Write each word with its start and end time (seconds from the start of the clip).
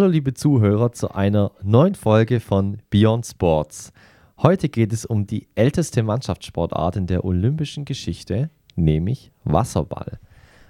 Hallo 0.00 0.12
liebe 0.12 0.32
Zuhörer 0.32 0.92
zu 0.92 1.10
einer 1.10 1.52
neuen 1.62 1.94
Folge 1.94 2.40
von 2.40 2.78
Beyond 2.88 3.26
Sports. 3.26 3.92
Heute 4.38 4.70
geht 4.70 4.94
es 4.94 5.04
um 5.04 5.26
die 5.26 5.46
älteste 5.56 6.02
Mannschaftssportart 6.02 6.96
in 6.96 7.06
der 7.06 7.22
olympischen 7.22 7.84
Geschichte, 7.84 8.48
nämlich 8.76 9.30
Wasserball. 9.44 10.18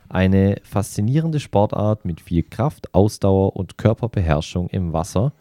Eine 0.08 0.56
faszinierende 0.64 1.38
Sportart 1.38 2.04
mit 2.04 2.20
viel 2.20 2.42
Kraft, 2.42 2.92
Ausdauer 2.92 3.54
und 3.54 3.78
Körperbeherrschung 3.78 4.68
im 4.70 4.92
Wasser. 4.92 5.32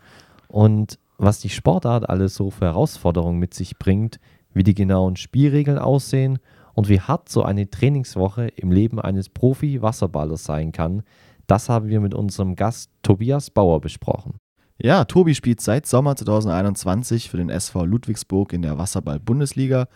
Und 0.49 0.99
was 1.17 1.39
die 1.39 1.49
Sportart 1.49 2.07
alles 2.07 2.35
so 2.35 2.51
für 2.51 2.65
Herausforderungen 2.65 3.39
mit 3.39 3.55
sich 3.55 3.79
bringt, 3.79 4.19
wie 4.53 4.61
die 4.61 4.75
genauen 4.75 5.15
Spielregeln 5.15 5.79
aussehen 5.79 6.37
und 6.75 6.89
wie 6.89 7.01
hart 7.01 7.27
so 7.27 7.41
eine 7.41 7.67
Trainingswoche 7.71 8.49
im 8.49 8.71
Leben 8.71 9.01
eines 9.01 9.29
Profi-Wasserballers 9.29 10.43
sein 10.43 10.73
kann, 10.73 11.01
das 11.49 11.69
haben 11.69 11.89
wir 11.89 11.99
mit 11.99 12.13
unserem 12.13 12.55
Gast 12.55 12.91
Tobias 13.01 13.49
Bauer 13.49 13.81
besprochen. 13.81 14.35
Ja, 14.81 15.03
Tobi 15.03 15.35
spielt 15.35 15.59
seit 15.59 15.85
Sommer 15.85 16.15
2021 16.15 17.29
für 17.29 17.35
den 17.35 17.49
SV 17.49 17.83
Ludwigsburg 17.83 18.53
in 18.53 18.61
der 18.61 18.77
Wasserball-Bundesliga 18.77 19.87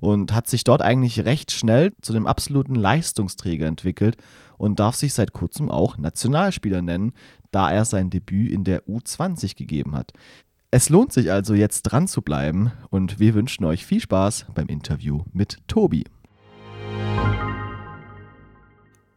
und 0.00 0.34
hat 0.34 0.48
sich 0.48 0.64
dort 0.64 0.82
eigentlich 0.82 1.24
recht 1.24 1.52
schnell 1.52 1.92
zu 2.02 2.12
dem 2.12 2.26
absoluten 2.26 2.74
Leistungsträger 2.74 3.66
entwickelt 3.66 4.16
und 4.58 4.80
darf 4.80 4.96
sich 4.96 5.14
seit 5.14 5.32
kurzem 5.32 5.70
auch 5.70 5.96
Nationalspieler 5.96 6.82
nennen, 6.82 7.12
da 7.52 7.70
er 7.70 7.84
sein 7.84 8.10
Debüt 8.10 8.50
in 8.50 8.64
der 8.64 8.82
U20 8.88 9.56
gegeben 9.56 9.94
hat. 9.94 10.12
Es 10.72 10.88
lohnt 10.88 11.12
sich 11.12 11.30
also 11.30 11.54
jetzt 11.54 11.82
dran 11.82 12.08
zu 12.08 12.20
bleiben 12.20 12.72
und 12.90 13.20
wir 13.20 13.34
wünschen 13.34 13.64
euch 13.64 13.86
viel 13.86 14.00
Spaß 14.00 14.46
beim 14.54 14.66
Interview 14.66 15.20
mit 15.32 15.58
Tobi. 15.68 16.04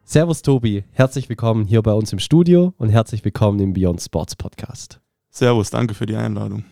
Servus 0.08 0.44
Tobi, 0.44 0.84
herzlich 0.92 1.30
willkommen 1.30 1.66
hier 1.66 1.82
bei 1.82 1.92
uns 1.92 2.14
im 2.14 2.20
Studio 2.20 2.76
und 2.78 2.90
herzlich 2.90 3.26
willkommen 3.26 3.60
im 3.60 3.74
Beyond 3.74 4.00
Sports 4.00 4.36
Podcast. 4.36 5.02
Servus, 5.32 5.72
danke 5.72 5.96
für 5.96 6.06
die 6.06 6.16
Einladung. 6.16 6.64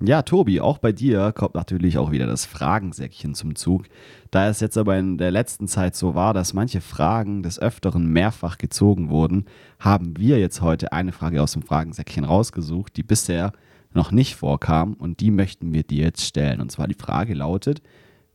Ja, 0.00 0.22
Tobi, 0.22 0.60
auch 0.60 0.78
bei 0.78 0.90
dir 0.90 1.30
kommt 1.30 1.54
natürlich 1.54 1.96
auch 1.96 2.10
wieder 2.10 2.26
das 2.26 2.44
Fragensäckchen 2.44 3.36
zum 3.36 3.54
Zug. 3.54 3.84
Da 4.32 4.48
es 4.48 4.58
jetzt 4.58 4.76
aber 4.76 4.98
in 4.98 5.16
der 5.16 5.30
letzten 5.30 5.68
Zeit 5.68 5.94
so 5.94 6.16
war, 6.16 6.34
dass 6.34 6.54
manche 6.54 6.80
Fragen 6.80 7.44
des 7.44 7.60
Öfteren 7.60 8.12
mehrfach 8.12 8.58
gezogen 8.58 9.10
wurden, 9.10 9.44
haben 9.78 10.18
wir 10.18 10.40
jetzt 10.40 10.60
heute 10.60 10.92
eine 10.92 11.12
Frage 11.12 11.40
aus 11.40 11.52
dem 11.52 11.62
Fragensäckchen 11.62 12.24
rausgesucht, 12.24 12.96
die 12.96 13.04
bisher 13.04 13.52
noch 13.94 14.10
nicht 14.10 14.34
vorkam 14.34 14.94
und 14.94 15.20
die 15.20 15.30
möchten 15.30 15.72
wir 15.72 15.84
dir 15.84 16.02
jetzt 16.02 16.24
stellen. 16.24 16.60
Und 16.60 16.72
zwar 16.72 16.88
die 16.88 16.94
Frage 16.94 17.34
lautet, 17.34 17.80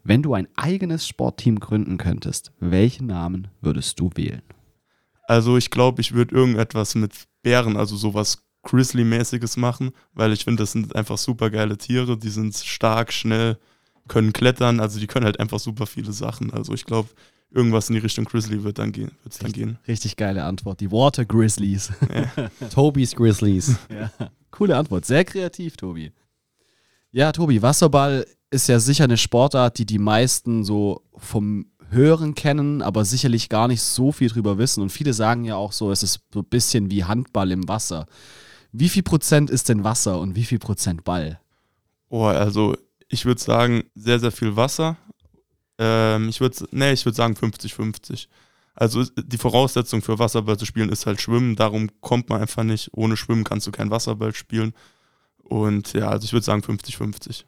wenn 0.07 0.23
du 0.23 0.33
ein 0.33 0.47
eigenes 0.55 1.05
Sportteam 1.05 1.59
gründen 1.59 1.97
könntest, 1.97 2.53
welchen 2.59 3.07
Namen 3.07 3.49
würdest 3.61 3.99
du 3.99 4.09
wählen? 4.15 4.41
Also 5.23 5.57
ich 5.57 5.69
glaube, 5.69 5.99
ich 5.99 6.13
würde 6.13 6.33
irgendetwas 6.33 6.95
mit 6.95 7.13
Bären, 7.43 7.75
also 7.75 7.97
sowas 7.97 8.43
Grizzly-mäßiges 8.63 9.57
machen, 9.59 9.91
weil 10.13 10.31
ich 10.31 10.45
finde, 10.45 10.63
das 10.63 10.71
sind 10.71 10.95
einfach 10.95 11.17
super 11.17 11.49
geile 11.49 11.77
Tiere, 11.77 12.17
die 12.17 12.29
sind 12.29 12.55
stark, 12.55 13.11
schnell, 13.11 13.57
können 14.07 14.31
klettern, 14.31 14.79
also 14.79 14.99
die 14.99 15.07
können 15.07 15.25
halt 15.25 15.41
einfach 15.41 15.59
super 15.59 15.85
viele 15.85 16.13
Sachen. 16.13 16.53
Also 16.53 16.73
ich 16.73 16.85
glaube, 16.85 17.09
irgendwas 17.51 17.89
in 17.89 17.95
die 17.95 18.01
Richtung 18.01 18.23
Grizzly 18.23 18.63
wird 18.63 18.79
dann 18.79 18.93
gehen, 18.93 19.11
wird's 19.23 19.39
dann 19.39 19.51
gehen. 19.51 19.77
Richtig 19.87 20.15
geile 20.15 20.45
Antwort. 20.45 20.79
Die 20.79 20.91
Water 20.91 21.25
Grizzlies. 21.25 21.91
Ja. 22.13 22.49
Tobis 22.69 23.13
Grizzlies. 23.13 23.75
Ja. 23.89 24.11
Coole 24.51 24.77
Antwort. 24.77 25.05
Sehr 25.05 25.25
kreativ, 25.25 25.75
Tobi. 25.75 26.13
Ja, 27.11 27.31
Tobi, 27.31 27.61
Wasserball 27.61 28.25
ist 28.49 28.67
ja 28.67 28.79
sicher 28.79 29.05
eine 29.05 29.17
Sportart, 29.17 29.77
die 29.77 29.85
die 29.85 29.99
meisten 29.99 30.63
so 30.63 31.03
vom 31.15 31.67
Hören 31.89 32.35
kennen, 32.35 32.81
aber 32.81 33.05
sicherlich 33.05 33.49
gar 33.49 33.67
nicht 33.67 33.81
so 33.81 34.11
viel 34.11 34.29
drüber 34.29 34.57
wissen. 34.57 34.81
Und 34.81 34.91
viele 34.91 35.13
sagen 35.13 35.45
ja 35.45 35.55
auch 35.55 35.71
so, 35.71 35.91
es 35.91 36.03
ist 36.03 36.21
so 36.33 36.39
ein 36.39 36.45
bisschen 36.45 36.91
wie 36.91 37.05
Handball 37.05 37.51
im 37.51 37.67
Wasser. 37.67 38.07
Wie 38.71 38.89
viel 38.89 39.03
Prozent 39.03 39.49
ist 39.49 39.69
denn 39.69 39.83
Wasser 39.83 40.19
und 40.19 40.35
wie 40.35 40.43
viel 40.43 40.59
Prozent 40.59 41.03
Ball? 41.03 41.39
Oh, 42.09 42.25
also 42.25 42.75
ich 43.07 43.25
würde 43.25 43.41
sagen, 43.41 43.83
sehr, 43.95 44.19
sehr 44.19 44.31
viel 44.31 44.55
Wasser. 44.55 44.97
Ähm, 45.77 46.29
ich 46.29 46.41
würde, 46.41 46.67
nee, 46.71 46.91
ich 46.91 47.05
würde 47.05 47.15
sagen 47.15 47.35
50-50. 47.35 48.27
Also 48.75 49.03
die 49.03 49.37
Voraussetzung 49.37 50.01
für 50.01 50.19
Wasserball 50.19 50.57
zu 50.57 50.65
spielen 50.65 50.89
ist 50.89 51.05
halt 51.05 51.21
Schwimmen. 51.21 51.55
Darum 51.55 51.89
kommt 52.01 52.29
man 52.29 52.41
einfach 52.41 52.63
nicht. 52.63 52.91
Ohne 52.93 53.17
Schwimmen 53.17 53.43
kannst 53.43 53.65
du 53.65 53.71
kein 53.71 53.89
Wasserball 53.89 54.35
spielen. 54.35 54.73
Und 55.37 55.93
ja, 55.93 56.09
also 56.09 56.25
ich 56.25 56.33
würde 56.33 56.45
sagen 56.45 56.61
50-50. 56.61 57.45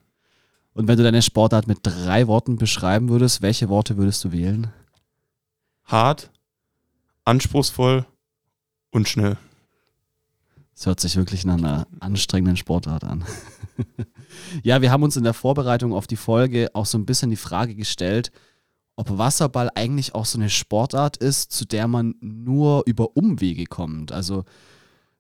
Und 0.79 0.87
wenn 0.87 0.95
du 0.95 1.03
deine 1.03 1.21
Sportart 1.21 1.67
mit 1.67 1.79
drei 1.83 2.27
Worten 2.27 2.55
beschreiben 2.55 3.09
würdest, 3.09 3.41
welche 3.41 3.67
Worte 3.67 3.97
würdest 3.97 4.23
du 4.23 4.31
wählen? 4.31 4.67
Hart, 5.83 6.31
anspruchsvoll 7.25 8.05
und 8.89 9.09
schnell. 9.09 9.35
Das 10.73 10.85
hört 10.85 11.01
sich 11.01 11.17
wirklich 11.17 11.43
nach 11.43 11.57
einer 11.57 11.85
anstrengenden 11.99 12.55
Sportart 12.55 13.03
an. 13.03 13.25
ja, 14.63 14.81
wir 14.81 14.89
haben 14.89 15.03
uns 15.03 15.17
in 15.17 15.25
der 15.25 15.33
Vorbereitung 15.33 15.91
auf 15.91 16.07
die 16.07 16.15
Folge 16.15 16.69
auch 16.73 16.85
so 16.85 16.97
ein 16.97 17.05
bisschen 17.05 17.29
die 17.29 17.35
Frage 17.35 17.75
gestellt, 17.75 18.31
ob 18.95 19.17
Wasserball 19.17 19.69
eigentlich 19.75 20.15
auch 20.15 20.25
so 20.25 20.37
eine 20.37 20.49
Sportart 20.49 21.17
ist, 21.17 21.51
zu 21.51 21.65
der 21.65 21.89
man 21.89 22.15
nur 22.21 22.83
über 22.85 23.17
Umwege 23.17 23.65
kommt. 23.65 24.13
Also, 24.13 24.45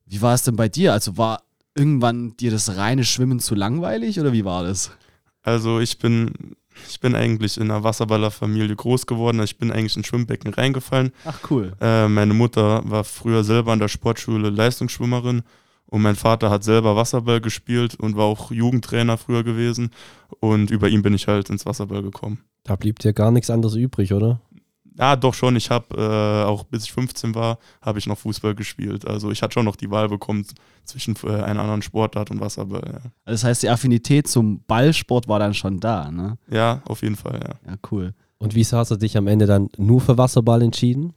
wie 0.05 0.21
war 0.21 0.35
es 0.35 0.43
denn 0.43 0.55
bei 0.55 0.69
dir? 0.69 0.93
Also 0.93 1.17
war 1.17 1.43
irgendwann 1.75 2.37
dir 2.37 2.49
das 2.49 2.77
reine 2.77 3.03
Schwimmen 3.03 3.41
zu 3.41 3.55
langweilig 3.55 4.21
oder 4.21 4.31
wie 4.31 4.45
war 4.45 4.63
das? 4.63 4.91
Also 5.43 5.79
ich 5.79 5.97
bin, 5.99 6.55
ich 6.89 6.99
bin 6.99 7.15
eigentlich 7.15 7.57
in 7.57 7.71
einer 7.71 7.83
Wasserballerfamilie 7.83 8.75
groß 8.75 9.05
geworden. 9.05 9.41
Ich 9.41 9.57
bin 9.57 9.71
eigentlich 9.71 9.97
in 9.97 10.03
Schwimmbecken 10.03 10.53
reingefallen. 10.53 11.11
Ach 11.25 11.39
cool. 11.49 11.73
Äh, 11.81 12.07
meine 12.07 12.33
Mutter 12.33 12.81
war 12.85 13.03
früher 13.03 13.43
selber 13.43 13.71
an 13.71 13.79
der 13.79 13.87
Sportschule 13.87 14.49
Leistungsschwimmerin 14.49 15.43
und 15.89 16.01
mein 16.03 16.15
Vater 16.15 16.51
hat 16.51 16.63
selber 16.63 16.95
Wasserball 16.95 17.41
gespielt 17.41 17.95
und 17.95 18.15
war 18.15 18.25
auch 18.25 18.51
Jugendtrainer 18.51 19.17
früher 19.17 19.43
gewesen. 19.43 19.89
Und 20.39 20.69
über 20.69 20.87
ihn 20.87 21.01
bin 21.01 21.15
ich 21.15 21.27
halt 21.27 21.49
ins 21.49 21.65
Wasserball 21.65 22.03
gekommen. 22.03 22.39
Da 22.63 22.75
blieb 22.75 22.99
dir 22.99 23.13
gar 23.13 23.31
nichts 23.31 23.49
anderes 23.49 23.75
übrig, 23.75 24.13
oder? 24.13 24.39
Ja, 24.99 25.15
doch 25.15 25.33
schon. 25.33 25.55
Ich 25.55 25.69
habe 25.71 25.95
äh, 25.95 26.45
auch 26.45 26.65
bis 26.65 26.83
ich 26.83 26.91
15 26.91 27.33
war, 27.33 27.57
habe 27.81 27.99
ich 27.99 28.05
noch 28.05 28.17
Fußball 28.17 28.53
gespielt. 28.53 29.07
Also 29.07 29.31
ich 29.31 29.41
hatte 29.41 29.53
schon 29.53 29.65
noch 29.65 29.77
die 29.77 29.89
Wahl 29.89 30.09
bekommen 30.09 30.45
zwischen 30.83 31.15
äh, 31.23 31.29
einer 31.29 31.61
anderen 31.61 31.81
Sportart 31.81 32.31
und 32.31 32.41
Wasserball. 32.41 32.83
Ja. 32.85 32.93
Also 32.95 33.11
das 33.25 33.43
heißt, 33.45 33.63
die 33.63 33.69
Affinität 33.69 34.27
zum 34.27 34.61
Ballsport 34.67 35.29
war 35.29 35.39
dann 35.39 35.53
schon 35.53 35.79
da, 35.79 36.11
ne? 36.11 36.37
Ja, 36.51 36.81
auf 36.85 37.01
jeden 37.01 37.15
Fall, 37.15 37.39
ja. 37.41 37.71
Ja, 37.71 37.77
cool. 37.91 38.13
Und 38.39 38.55
wieso 38.55 38.77
hast 38.77 38.91
du 38.91 38.97
dich 38.97 39.15
am 39.15 39.27
Ende 39.27 39.45
dann 39.45 39.69
nur 39.77 40.01
für 40.01 40.17
Wasserball 40.17 40.61
entschieden? 40.61 41.13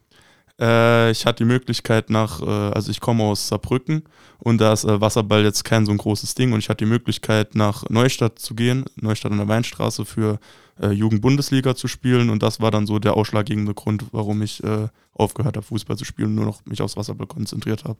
Äh, 0.59 1.11
ich 1.11 1.25
hatte 1.25 1.43
die 1.43 1.49
Möglichkeit 1.49 2.09
nach, 2.09 2.41
äh, 2.41 2.45
also 2.45 2.89
ich 2.89 3.01
komme 3.01 3.23
aus 3.23 3.49
Saarbrücken 3.49 4.03
und 4.39 4.61
da 4.61 4.71
ist 4.71 4.85
äh, 4.85 5.01
Wasserball 5.01 5.43
jetzt 5.43 5.63
kein 5.65 5.85
so 5.85 5.91
ein 5.91 5.97
großes 5.97 6.35
Ding 6.35 6.53
und 6.53 6.59
ich 6.59 6.69
hatte 6.69 6.85
die 6.85 6.89
Möglichkeit 6.89 7.55
nach 7.55 7.83
Neustadt 7.89 8.39
zu 8.39 8.55
gehen, 8.55 8.85
Neustadt 8.95 9.31
an 9.31 9.39
der 9.39 9.47
Weinstraße 9.47 10.05
für 10.05 10.39
äh, 10.79 10.89
Jugendbundesliga 10.89 11.75
zu 11.75 11.87
spielen 11.87 12.29
und 12.29 12.43
das 12.43 12.59
war 12.59 12.71
dann 12.71 12.87
so 12.87 12.99
der 12.99 13.15
ausschlaggebende 13.15 13.73
Grund, 13.73 14.05
warum 14.11 14.41
ich 14.41 14.63
äh, 14.63 14.87
aufgehört 15.13 15.57
habe, 15.57 15.65
Fußball 15.65 15.97
zu 15.97 16.05
spielen 16.05 16.29
und 16.29 16.35
nur 16.35 16.45
noch 16.45 16.65
mich 16.65 16.81
aufs 16.81 16.97
Wasserball 16.97 17.27
konzentriert 17.27 17.83
habe. 17.83 17.99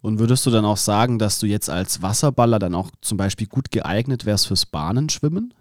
Und 0.00 0.18
würdest 0.18 0.44
du 0.46 0.50
dann 0.50 0.64
auch 0.64 0.76
sagen, 0.76 1.18
dass 1.18 1.38
du 1.38 1.46
jetzt 1.46 1.70
als 1.70 2.02
Wasserballer 2.02 2.58
dann 2.58 2.74
auch 2.74 2.90
zum 3.00 3.18
Beispiel 3.18 3.46
gut 3.46 3.70
geeignet 3.70 4.26
wärst 4.26 4.46
fürs 4.46 4.66
Bahnenschwimmen? 4.66 5.54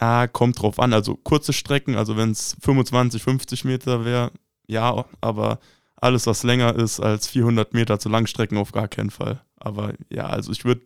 Ja, 0.00 0.26
kommt 0.26 0.60
drauf 0.60 0.78
an. 0.78 0.92
Also 0.92 1.16
kurze 1.16 1.52
Strecken, 1.52 1.96
also 1.96 2.16
wenn 2.16 2.30
es 2.30 2.56
25, 2.60 3.22
50 3.22 3.64
Meter 3.64 4.04
wäre, 4.04 4.32
ja, 4.66 5.04
aber 5.20 5.58
alles, 5.96 6.26
was 6.26 6.42
länger 6.42 6.74
ist 6.74 7.00
als 7.00 7.28
400 7.28 7.74
Meter 7.74 7.98
zu 7.98 8.08
Langstrecken, 8.08 8.56
auf 8.56 8.72
gar 8.72 8.88
keinen 8.88 9.10
Fall. 9.10 9.42
Aber 9.56 9.92
ja, 10.08 10.26
also 10.26 10.52
ich 10.52 10.64
würde 10.64 10.82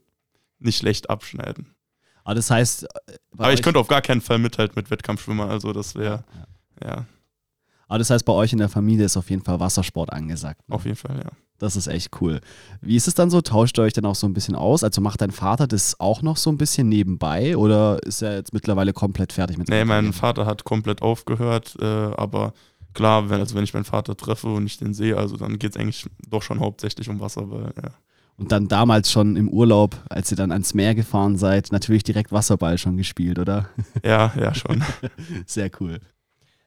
nicht 0.58 0.78
schlecht 0.78 1.10
abschneiden. 1.10 1.73
Aber 2.24 2.34
das 2.34 2.50
heißt. 2.50 2.84
Äh, 2.84 2.88
aber 3.36 3.52
ich 3.52 3.62
könnte 3.62 3.78
auf 3.78 3.88
gar 3.88 4.02
keinen 4.02 4.20
Fall 4.20 4.38
mithalten 4.38 4.74
mit 4.76 4.90
Wettkampfschwimmern, 4.90 5.50
also 5.50 5.72
das 5.72 5.94
wäre, 5.94 6.24
ja. 6.82 6.88
ja. 6.88 7.06
Aber 7.86 7.98
das 7.98 8.10
heißt, 8.10 8.24
bei 8.24 8.32
euch 8.32 8.52
in 8.52 8.58
der 8.58 8.68
Familie 8.68 9.04
ist 9.04 9.16
auf 9.16 9.30
jeden 9.30 9.42
Fall 9.42 9.60
Wassersport 9.60 10.12
angesagt. 10.12 10.68
Ne? 10.68 10.74
Auf 10.74 10.84
jeden 10.84 10.96
Fall, 10.96 11.18
ja. 11.18 11.30
Das 11.58 11.76
ist 11.76 11.86
echt 11.86 12.20
cool. 12.20 12.40
Wie 12.80 12.96
ist 12.96 13.06
es 13.06 13.14
dann 13.14 13.30
so? 13.30 13.40
Tauscht 13.40 13.78
ihr 13.78 13.82
euch 13.82 13.92
dann 13.92 14.04
auch 14.06 14.16
so 14.16 14.26
ein 14.26 14.34
bisschen 14.34 14.56
aus? 14.56 14.82
Also 14.82 15.00
macht 15.00 15.20
dein 15.20 15.30
Vater 15.30 15.66
das 15.66 16.00
auch 16.00 16.20
noch 16.20 16.36
so 16.36 16.50
ein 16.50 16.58
bisschen 16.58 16.88
nebenbei 16.88 17.56
oder 17.56 18.02
ist 18.02 18.22
er 18.22 18.34
jetzt 18.34 18.52
mittlerweile 18.52 18.92
komplett 18.92 19.32
fertig 19.32 19.56
mit 19.56 19.68
Nee, 19.68 19.84
mein 19.84 20.12
Vater 20.12 20.46
hat 20.46 20.64
komplett 20.64 21.00
aufgehört, 21.02 21.76
äh, 21.80 21.84
aber 21.84 22.54
klar, 22.92 23.30
wenn, 23.30 23.38
also 23.38 23.54
wenn 23.54 23.64
ich 23.64 23.72
meinen 23.72 23.84
Vater 23.84 24.16
treffe 24.16 24.48
und 24.48 24.66
ich 24.66 24.78
den 24.78 24.94
sehe, 24.94 25.16
also 25.16 25.36
dann 25.36 25.58
geht 25.58 25.76
es 25.76 25.76
eigentlich 25.80 26.06
doch 26.28 26.42
schon 26.42 26.58
hauptsächlich 26.58 27.08
um 27.08 27.20
Wasserball, 27.20 27.72
ja. 27.80 27.90
Und 28.36 28.50
dann 28.50 28.66
damals 28.66 29.12
schon 29.12 29.36
im 29.36 29.48
Urlaub, 29.48 29.96
als 30.08 30.30
ihr 30.30 30.36
dann 30.36 30.50
ans 30.50 30.74
Meer 30.74 30.94
gefahren 30.94 31.36
seid, 31.36 31.70
natürlich 31.70 32.02
direkt 32.02 32.32
Wasserball 32.32 32.78
schon 32.78 32.96
gespielt, 32.96 33.38
oder? 33.38 33.68
Ja, 34.04 34.32
ja, 34.36 34.54
schon. 34.54 34.82
Sehr 35.46 35.70
cool. 35.80 36.00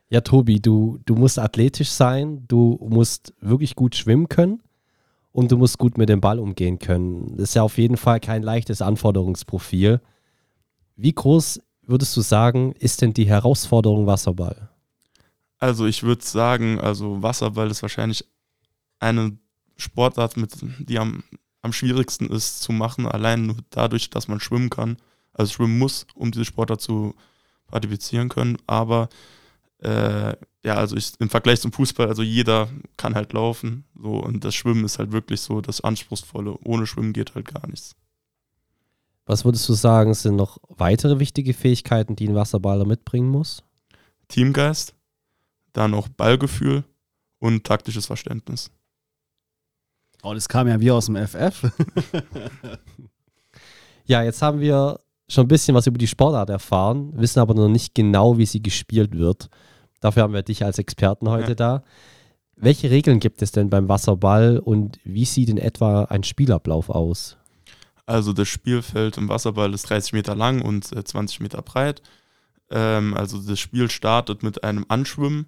Ja, 0.09 0.21
Tobi, 0.21 0.61
du, 0.61 0.99
du 1.05 1.15
musst 1.15 1.37
athletisch 1.37 1.89
sein, 1.89 2.45
du 2.47 2.79
musst 2.89 3.33
wirklich 3.41 3.75
gut 3.75 3.95
schwimmen 3.95 4.29
können 4.29 4.61
und 5.33 5.51
du 5.51 5.57
musst 5.57 5.77
gut 5.77 5.97
mit 5.97 6.07
dem 6.07 6.21
Ball 6.21 6.39
umgehen 6.39 6.79
können. 6.79 7.35
Das 7.35 7.49
ist 7.49 7.55
ja 7.55 7.63
auf 7.63 7.77
jeden 7.77 7.97
Fall 7.97 8.21
kein 8.21 8.41
leichtes 8.41 8.81
Anforderungsprofil. 8.81 9.99
Wie 10.95 11.13
groß 11.13 11.59
würdest 11.81 12.15
du 12.15 12.21
sagen, 12.21 12.71
ist 12.79 13.01
denn 13.01 13.13
die 13.13 13.27
Herausforderung 13.27 14.07
Wasserball? 14.07 14.69
Also 15.59 15.85
ich 15.85 16.03
würde 16.03 16.23
sagen, 16.23 16.79
also 16.79 17.21
Wasserball 17.21 17.69
ist 17.69 17.81
wahrscheinlich 17.81 18.23
eine 18.99 19.37
Sportart, 19.75 20.37
mit, 20.37 20.53
die 20.79 20.97
am 20.97 21.23
am 21.61 21.73
schwierigsten 21.73 22.29
ist 22.29 22.61
zu 22.61 22.71
machen, 22.71 23.05
allein 23.05 23.45
nur 23.47 23.57
dadurch, 23.69 24.09
dass 24.09 24.27
man 24.27 24.39
schwimmen 24.39 24.69
kann. 24.69 24.97
Also 25.33 25.53
schwimmen 25.53 25.77
muss, 25.77 26.05
um 26.15 26.31
diese 26.31 26.45
Sportart 26.45 26.81
zu 26.81 27.13
partizipieren 27.67 28.29
können. 28.29 28.57
Aber 28.67 29.09
äh, 29.79 30.35
ja, 30.63 30.75
also 30.75 30.95
ich, 30.95 31.13
im 31.19 31.29
Vergleich 31.29 31.61
zum 31.61 31.71
Fußball, 31.71 32.07
also 32.07 32.23
jeder 32.23 32.69
kann 32.97 33.15
halt 33.15 33.33
laufen. 33.33 33.85
So, 33.95 34.17
und 34.17 34.43
das 34.43 34.55
Schwimmen 34.55 34.85
ist 34.85 34.99
halt 34.99 35.11
wirklich 35.11 35.41
so 35.41 35.61
das 35.61 35.81
Anspruchsvolle. 35.81 36.57
Ohne 36.63 36.87
Schwimmen 36.87 37.13
geht 37.13 37.35
halt 37.35 37.47
gar 37.47 37.67
nichts. 37.67 37.95
Was 39.25 39.43
würdest 39.43 39.67
du 39.67 39.73
sagen, 39.73 40.13
sind 40.13 40.37
noch 40.37 40.57
weitere 40.69 41.19
wichtige 41.19 41.53
Fähigkeiten, 41.53 42.15
die 42.15 42.29
ein 42.29 42.35
Wasserballer 42.35 42.85
mitbringen 42.85 43.29
muss? 43.29 43.63
Teamgeist, 44.29 44.95
dann 45.73 45.93
auch 45.93 46.07
Ballgefühl 46.07 46.85
und 47.39 47.65
taktisches 47.65 48.05
Verständnis. 48.05 48.71
Oh, 50.27 50.33
das 50.33 50.49
kam 50.49 50.67
ja 50.67 50.77
wie 50.81 50.91
aus 50.91 51.05
dem 51.05 51.15
FF. 51.15 51.71
ja, 54.05 54.23
jetzt 54.23 54.41
haben 54.41 54.59
wir 54.59 54.99
schon 55.29 55.45
ein 55.45 55.47
bisschen 55.47 55.73
was 55.73 55.87
über 55.87 55.97
die 55.97 56.07
Sportart 56.07 56.49
erfahren, 56.49 57.13
wissen 57.15 57.39
aber 57.39 57.53
noch 57.53 57.69
nicht 57.69 57.95
genau, 57.95 58.37
wie 58.37 58.45
sie 58.45 58.61
gespielt 58.61 59.17
wird. 59.17 59.49
Dafür 60.01 60.23
haben 60.23 60.33
wir 60.33 60.43
dich 60.43 60.65
als 60.65 60.79
Experten 60.79 61.29
heute 61.29 61.51
ja. 61.51 61.55
da. 61.55 61.83
Welche 62.57 62.91
Regeln 62.91 63.21
gibt 63.21 63.41
es 63.41 63.53
denn 63.53 63.69
beim 63.69 63.87
Wasserball 63.87 64.59
und 64.59 64.99
wie 65.05 65.23
sieht 65.23 65.47
in 65.47 65.57
etwa 65.57 66.03
ein 66.05 66.23
Spielablauf 66.23 66.89
aus? 66.89 67.37
Also 68.05 68.33
das 68.33 68.49
Spielfeld 68.49 69.17
im 69.17 69.29
Wasserball 69.29 69.73
ist 69.73 69.89
30 69.89 70.11
Meter 70.11 70.35
lang 70.35 70.61
und 70.61 70.83
20 70.85 71.39
Meter 71.39 71.61
breit. 71.61 72.01
Ähm, 72.69 73.13
also 73.13 73.37
das 73.37 73.61
Spiel 73.61 73.89
startet 73.89 74.43
mit 74.43 74.61
einem 74.65 74.83
Anschwimmen 74.89 75.45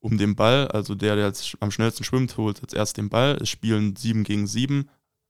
um 0.00 0.18
den 0.18 0.36
Ball. 0.36 0.68
Also 0.68 0.94
der, 0.94 1.16
der 1.16 1.26
jetzt 1.26 1.56
am 1.60 1.70
schnellsten 1.70 2.04
schwimmt, 2.04 2.36
holt 2.36 2.60
jetzt 2.60 2.74
erst 2.74 2.96
den 2.96 3.08
Ball. 3.08 3.38
Es 3.40 3.48
spielen 3.48 3.96
sieben 3.96 4.24
gegen 4.24 4.46
sieben, 4.46 4.88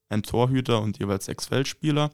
ein 0.09 0.23
Torhüter 0.23 0.81
und 0.83 0.99
jeweils 0.99 1.27
sechs 1.27 1.47
Feldspieler. 1.47 2.11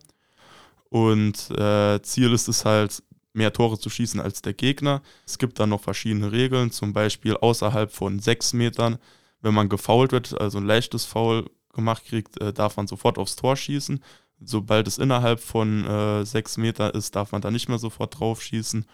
Und 0.89 1.51
äh, 1.51 2.01
Ziel 2.03 2.33
ist 2.33 2.49
es 2.49 2.65
halt, 2.65 3.03
mehr 3.35 3.53
Tore 3.53 3.79
zu 3.79 3.91
schießen 3.91 4.21
als 4.21 4.43
der 4.43 4.55
Gegner. 4.55 5.03
Es 5.27 5.39
gibt 5.39 5.59
dann 5.59 5.71
noch 5.71 5.83
verschiedene 5.83 6.33
Regeln, 6.33 6.71
zum 6.71 6.93
Beispiel 6.93 7.37
außerhalb 7.37 7.93
von 7.93 8.21
sechs 8.21 8.53
Metern, 8.53 8.99
wenn 9.41 9.55
man 9.55 9.69
gefoult 9.69 10.13
wird, 10.13 10.41
also 10.41 10.59
ein 10.59 10.67
leichtes 10.67 11.05
Foul 11.05 11.51
gemacht 11.75 12.05
kriegt, 12.07 12.41
äh, 12.41 12.53
darf 12.53 12.77
man 12.77 12.87
sofort 12.87 13.19
aufs 13.19 13.37
Tor 13.37 13.57
schießen. 13.57 14.03
Sobald 14.41 14.87
es 14.87 14.99
innerhalb 14.99 15.41
von 15.41 15.85
äh, 15.85 16.25
sechs 16.25 16.57
Metern 16.57 16.93
ist, 16.93 17.17
darf 17.17 17.33
man 17.33 17.43
da 17.43 17.51
nicht 17.51 17.69
mehr 17.69 17.79
sofort 17.79 18.19
drauf 18.19 18.43
schießen. 18.43 18.87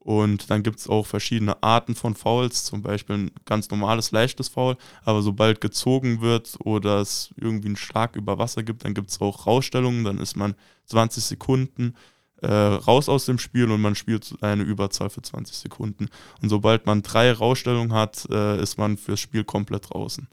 Und 0.00 0.50
dann 0.50 0.62
gibt 0.62 0.78
es 0.78 0.88
auch 0.88 1.06
verschiedene 1.06 1.62
Arten 1.62 1.94
von 1.94 2.14
Fouls, 2.14 2.64
zum 2.64 2.80
Beispiel 2.80 3.16
ein 3.16 3.30
ganz 3.44 3.70
normales, 3.70 4.12
leichtes 4.12 4.48
Foul. 4.48 4.76
Aber 5.04 5.20
sobald 5.20 5.60
gezogen 5.60 6.22
wird 6.22 6.56
oder 6.64 7.00
es 7.00 7.34
irgendwie 7.36 7.68
einen 7.68 7.76
Schlag 7.76 8.16
über 8.16 8.38
Wasser 8.38 8.62
gibt, 8.62 8.84
dann 8.84 8.94
gibt 8.94 9.10
es 9.10 9.20
auch 9.20 9.46
Rausstellungen. 9.46 10.04
Dann 10.04 10.18
ist 10.18 10.36
man 10.36 10.54
20 10.86 11.22
Sekunden 11.22 11.94
äh, 12.42 12.50
raus 12.50 13.10
aus 13.10 13.26
dem 13.26 13.38
Spiel 13.38 13.70
und 13.70 13.82
man 13.82 13.94
spielt 13.94 14.34
eine 14.40 14.62
Überzahl 14.62 15.10
für 15.10 15.20
20 15.20 15.56
Sekunden. 15.56 16.08
Und 16.40 16.48
sobald 16.48 16.86
man 16.86 17.02
drei 17.02 17.30
Rausstellungen 17.32 17.92
hat, 17.92 18.26
äh, 18.30 18.60
ist 18.60 18.78
man 18.78 18.96
fürs 18.96 19.20
Spiel 19.20 19.44
komplett 19.44 19.90
draußen. 19.92 20.28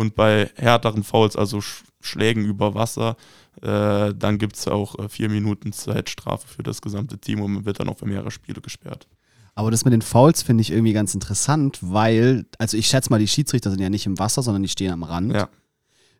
Und 0.00 0.14
bei 0.14 0.50
härteren 0.56 1.04
Fouls, 1.04 1.36
also 1.36 1.60
Sch 1.60 1.84
Schlägen 2.00 2.46
über 2.46 2.74
Wasser, 2.74 3.18
äh, 3.60 4.14
dann 4.14 4.38
gibt 4.38 4.56
es 4.56 4.66
auch 4.66 4.98
äh, 4.98 5.10
vier 5.10 5.28
Minuten 5.28 5.74
Zeitstrafe 5.74 6.48
für 6.48 6.62
das 6.62 6.80
gesamte 6.80 7.18
Team 7.18 7.42
und 7.42 7.52
man 7.52 7.64
wird 7.66 7.80
dann 7.80 7.90
auch 7.90 7.98
für 7.98 8.06
mehrere 8.06 8.30
Spiele 8.30 8.62
gesperrt. 8.62 9.06
Aber 9.54 9.70
das 9.70 9.84
mit 9.84 9.92
den 9.92 10.00
Fouls 10.00 10.42
finde 10.42 10.62
ich 10.62 10.70
irgendwie 10.70 10.94
ganz 10.94 11.12
interessant, 11.12 11.78
weil, 11.82 12.46
also 12.58 12.78
ich 12.78 12.86
schätze 12.86 13.10
mal, 13.10 13.18
die 13.18 13.28
Schiedsrichter 13.28 13.68
sind 13.68 13.82
ja 13.82 13.90
nicht 13.90 14.06
im 14.06 14.18
Wasser, 14.18 14.42
sondern 14.42 14.62
die 14.62 14.70
stehen 14.70 14.90
am 14.90 15.02
Rand. 15.02 15.34
Ja. 15.34 15.50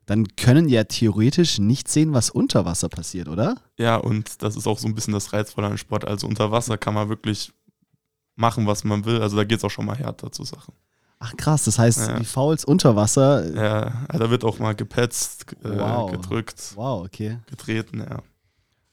Dann 0.05 0.29
können 0.37 0.69
die 0.69 0.75
ja 0.75 0.85
theoretisch 0.85 1.59
nicht 1.59 1.89
sehen, 1.89 2.13
was 2.13 2.29
unter 2.29 2.67
Wasser 2.67 2.91
passiert, 2.91 3.29
oder? 3.29 3.57
Ja, 3.79 3.97
und 3.97 4.43
das 4.43 4.57
ist 4.57 4.67
auch 4.67 4.79
so 4.79 4.89
ein 4.89 4.95
bisschen 4.95 5.15
das 5.15 5.33
Reizvolle 5.33 5.69
an 5.69 5.79
Sport. 5.79 6.07
Also 6.07 6.27
unter 6.27 6.53
Wasser 6.53 6.77
kann 6.77 6.93
man 6.93 7.09
wirklich 7.09 7.51
machen, 8.37 8.67
was 8.67 8.85
man 8.85 9.07
will. 9.07 9.23
Also 9.23 9.39
da 9.39 9.45
geht 9.45 9.57
es 9.57 9.65
auch 9.65 9.71
schon 9.71 9.87
mal 9.87 9.97
härter 9.97 10.31
zu 10.31 10.45
Sachen. 10.45 10.75
Ach 11.23 11.37
krass, 11.37 11.65
das 11.65 11.79
heißt, 11.79 12.09
ja. 12.09 12.19
die 12.19 12.25
Fouls 12.25 12.65
unter 12.65 12.97
Wasser. 12.97 13.55
Ja, 13.55 14.07
da 14.09 14.31
wird 14.31 14.43
auch 14.43 14.59
mal 14.59 14.75
gepetzt, 14.75 15.53
äh, 15.63 15.79
wow. 15.79 16.11
gedrückt, 16.11 16.73
wow, 16.75 17.05
okay. 17.05 17.39
getreten, 17.47 18.01
ja. 18.01 18.23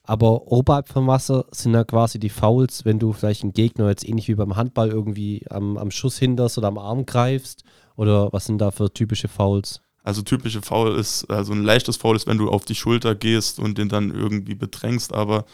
Aber 0.02 0.50
oberhalb 0.50 0.88
vom 0.88 1.06
Wasser 1.06 1.46
sind 1.50 1.74
ja 1.74 1.84
quasi 1.84 2.18
die 2.18 2.30
Fouls, 2.30 2.84
wenn 2.84 2.98
du 2.98 3.12
vielleicht 3.12 3.42
einen 3.42 3.52
Gegner 3.52 3.88
jetzt 3.88 4.08
ähnlich 4.08 4.28
wie 4.28 4.34
beim 4.34 4.56
Handball 4.56 4.88
irgendwie 4.88 5.44
am, 5.50 5.76
am 5.76 5.90
Schuss 5.90 6.18
hinderst 6.18 6.56
oder 6.58 6.68
am 6.68 6.78
Arm 6.78 7.04
greifst. 7.04 7.62
Oder 7.96 8.32
was 8.32 8.46
sind 8.46 8.58
da 8.58 8.70
für 8.70 8.92
typische 8.92 9.28
Fouls? 9.28 9.82
Also 10.04 10.22
typische 10.22 10.62
Foul 10.62 10.96
ist, 10.96 11.30
also 11.30 11.52
ein 11.52 11.62
leichtes 11.62 11.98
Foul 11.98 12.16
ist, 12.16 12.26
wenn 12.26 12.38
du 12.38 12.48
auf 12.48 12.64
die 12.64 12.74
Schulter 12.74 13.14
gehst 13.14 13.58
und 13.58 13.76
den 13.76 13.90
dann 13.90 14.10
irgendwie 14.10 14.54
bedrängst, 14.54 15.12
aber 15.12 15.44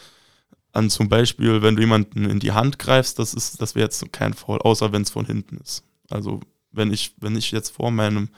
an 0.71 0.89
zum 0.89 1.09
Beispiel, 1.09 1.61
wenn 1.61 1.75
du 1.75 1.81
jemanden 1.81 2.29
in 2.29 2.39
die 2.39 2.53
Hand 2.53 2.79
greifst, 2.79 3.19
das 3.19 3.33
ist, 3.33 3.61
das 3.61 3.75
wäre 3.75 3.85
jetzt 3.85 4.13
kein 4.13 4.33
Foul, 4.33 4.59
außer 4.59 4.93
wenn 4.93 5.01
es 5.01 5.09
von 5.09 5.25
hinten 5.25 5.57
ist. 5.57 5.83
Also 6.09 6.39
wenn 6.75 6.91
ich, 6.91 7.15
wenn 7.19 7.35
ich 7.35 7.51
jetzt 7.51 7.69
vor 7.69 7.91
meinem 7.91 8.29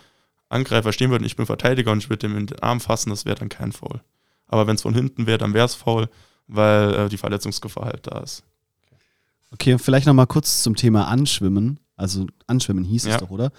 Angreifer 0.50 0.94
stehen 0.94 1.10
würde 1.10 1.24
und 1.24 1.28
ich 1.28 1.36
bin 1.36 1.46
Verteidiger 1.46 1.92
und 1.92 2.00
ich 2.00 2.10
würde 2.10 2.28
dem 2.28 2.38
in 2.38 2.48
den 2.48 2.60
Arm 2.60 2.80
fassen, 2.80 3.10
das 3.10 3.26
wäre 3.26 3.36
dann 3.36 3.50
kein 3.50 3.72
Foul. 3.72 4.02
Aber 4.48 4.68
wenn 4.68 4.76
es 4.76 4.82
von 4.82 4.94
hinten 4.94 5.28
wäre, 5.28 5.38
dann 5.38 5.54
wäre 5.54 5.66
es 5.66 5.76
Foul, 5.76 6.10
weil 6.48 6.94
äh, 6.94 7.10
die 7.10 7.18
Verletzungsgefahr 7.18 7.86
halt 7.86 8.08
da 8.08 8.20
ist. 8.20 8.44
Okay, 9.52 9.78
vielleicht 9.78 10.08
nochmal 10.08 10.28
kurz 10.28 10.64
zum 10.64 10.76
Thema 10.76 11.08
Anschwimmen. 11.08 11.80
Also 11.96 12.28
Anschwimmen 12.48 12.84
hieß 12.84 13.06
ja. 13.06 13.16
es 13.16 13.22
doch, 13.22 13.30
oder? 13.30 13.52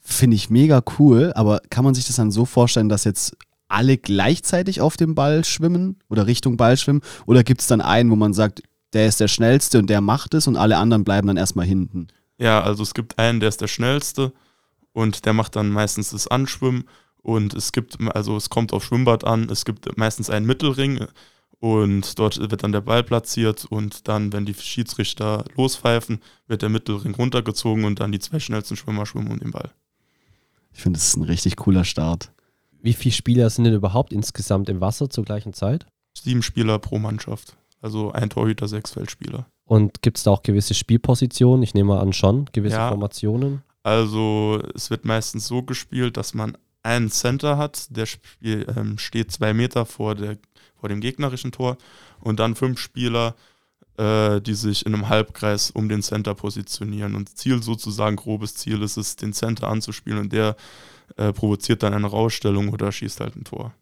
Finde 0.00 0.36
ich 0.36 0.50
mega 0.50 0.82
cool, 0.98 1.32
aber 1.34 1.60
kann 1.70 1.84
man 1.84 1.94
sich 1.94 2.06
das 2.06 2.16
dann 2.16 2.30
so 2.30 2.44
vorstellen, 2.44 2.88
dass 2.88 3.04
jetzt 3.04 3.36
alle 3.68 3.98
gleichzeitig 3.98 4.80
auf 4.80 4.96
dem 4.96 5.14
Ball 5.14 5.44
schwimmen 5.44 5.98
oder 6.08 6.26
Richtung 6.26 6.56
Ball 6.56 6.76
schwimmen? 6.76 7.02
Oder 7.26 7.44
gibt 7.44 7.60
es 7.60 7.66
dann 7.66 7.80
einen, 7.80 8.10
wo 8.10 8.16
man 8.16 8.32
sagt, 8.32 8.62
der 8.94 9.06
ist 9.06 9.20
der 9.20 9.28
Schnellste 9.28 9.78
und 9.78 9.90
der 9.90 10.00
macht 10.00 10.32
es 10.34 10.46
und 10.46 10.56
alle 10.56 10.78
anderen 10.78 11.04
bleiben 11.04 11.28
dann 11.28 11.36
erstmal 11.36 11.66
hinten? 11.66 12.08
Ja, 12.38 12.62
also 12.62 12.82
es 12.82 12.94
gibt 12.94 13.18
einen, 13.18 13.40
der 13.40 13.48
ist 13.48 13.60
der 13.60 13.68
schnellste 13.68 14.32
und 14.92 15.26
der 15.26 15.32
macht 15.32 15.56
dann 15.56 15.70
meistens 15.70 16.10
das 16.10 16.28
Anschwimmen 16.28 16.84
und 17.22 17.52
es 17.54 17.72
gibt, 17.72 17.98
also 18.14 18.36
es 18.36 18.48
kommt 18.48 18.72
auf 18.72 18.84
Schwimmbad 18.84 19.24
an, 19.24 19.48
es 19.50 19.64
gibt 19.64 19.96
meistens 19.98 20.30
einen 20.30 20.46
Mittelring 20.46 21.06
und 21.60 22.18
dort 22.18 22.38
wird 22.38 22.62
dann 22.62 22.72
der 22.72 22.80
Ball 22.80 23.02
platziert 23.02 23.64
und 23.64 24.06
dann, 24.06 24.32
wenn 24.32 24.46
die 24.46 24.54
Schiedsrichter 24.54 25.44
lospfeifen, 25.56 26.20
wird 26.46 26.62
der 26.62 26.68
Mittelring 26.68 27.14
runtergezogen 27.14 27.84
und 27.84 28.00
dann 28.00 28.12
die 28.12 28.20
zwei 28.20 28.38
schnellsten 28.38 28.76
Schwimmer 28.76 29.04
schwimmen 29.04 29.32
um 29.32 29.40
den 29.40 29.50
Ball. 29.50 29.72
Ich 30.72 30.80
finde, 30.80 30.98
das 30.98 31.08
ist 31.08 31.16
ein 31.16 31.24
richtig 31.24 31.56
cooler 31.56 31.84
Start. 31.84 32.30
Wie 32.80 32.92
viele 32.92 33.12
Spieler 33.12 33.50
sind 33.50 33.64
denn 33.64 33.74
überhaupt 33.74 34.12
insgesamt 34.12 34.68
im 34.68 34.80
Wasser 34.80 35.10
zur 35.10 35.24
gleichen 35.24 35.52
Zeit? 35.52 35.86
Sieben 36.16 36.42
Spieler 36.42 36.78
pro 36.78 37.00
Mannschaft. 37.00 37.56
Also 37.80 38.12
ein 38.12 38.30
Torhüter, 38.30 38.68
sechs 38.68 38.92
Feldspieler. 38.92 39.46
Und 39.64 40.02
gibt 40.02 40.16
es 40.16 40.24
da 40.24 40.30
auch 40.30 40.42
gewisse 40.42 40.74
Spielpositionen? 40.74 41.62
Ich 41.62 41.74
nehme 41.74 41.98
an 42.00 42.12
schon, 42.12 42.46
gewisse 42.52 42.76
ja, 42.76 42.88
Formationen. 42.88 43.62
Also 43.82 44.62
es 44.74 44.90
wird 44.90 45.04
meistens 45.04 45.46
so 45.46 45.62
gespielt, 45.62 46.16
dass 46.16 46.34
man 46.34 46.56
einen 46.82 47.10
Center 47.10 47.58
hat, 47.58 47.94
der 47.96 48.06
Spiel, 48.06 48.66
ähm, 48.76 48.98
steht 48.98 49.30
zwei 49.30 49.52
Meter 49.52 49.84
vor, 49.84 50.14
der, 50.14 50.38
vor 50.74 50.88
dem 50.88 51.00
gegnerischen 51.00 51.52
Tor 51.52 51.76
und 52.20 52.40
dann 52.40 52.54
fünf 52.54 52.78
Spieler, 52.78 53.34
äh, 53.98 54.40
die 54.40 54.54
sich 54.54 54.86
in 54.86 54.94
einem 54.94 55.08
Halbkreis 55.08 55.70
um 55.70 55.88
den 55.88 56.02
Center 56.02 56.34
positionieren. 56.34 57.14
Und 57.14 57.36
Ziel 57.36 57.62
sozusagen, 57.62 58.16
grobes 58.16 58.54
Ziel 58.54 58.82
ist 58.82 58.96
es, 58.96 59.16
den 59.16 59.32
Center 59.32 59.68
anzuspielen 59.68 60.18
und 60.18 60.32
der 60.32 60.56
äh, 61.16 61.32
provoziert 61.32 61.82
dann 61.82 61.94
eine 61.94 62.06
Rausstellung 62.06 62.70
oder 62.70 62.90
schießt 62.90 63.20
halt 63.20 63.36
ein 63.36 63.44
Tor. 63.44 63.74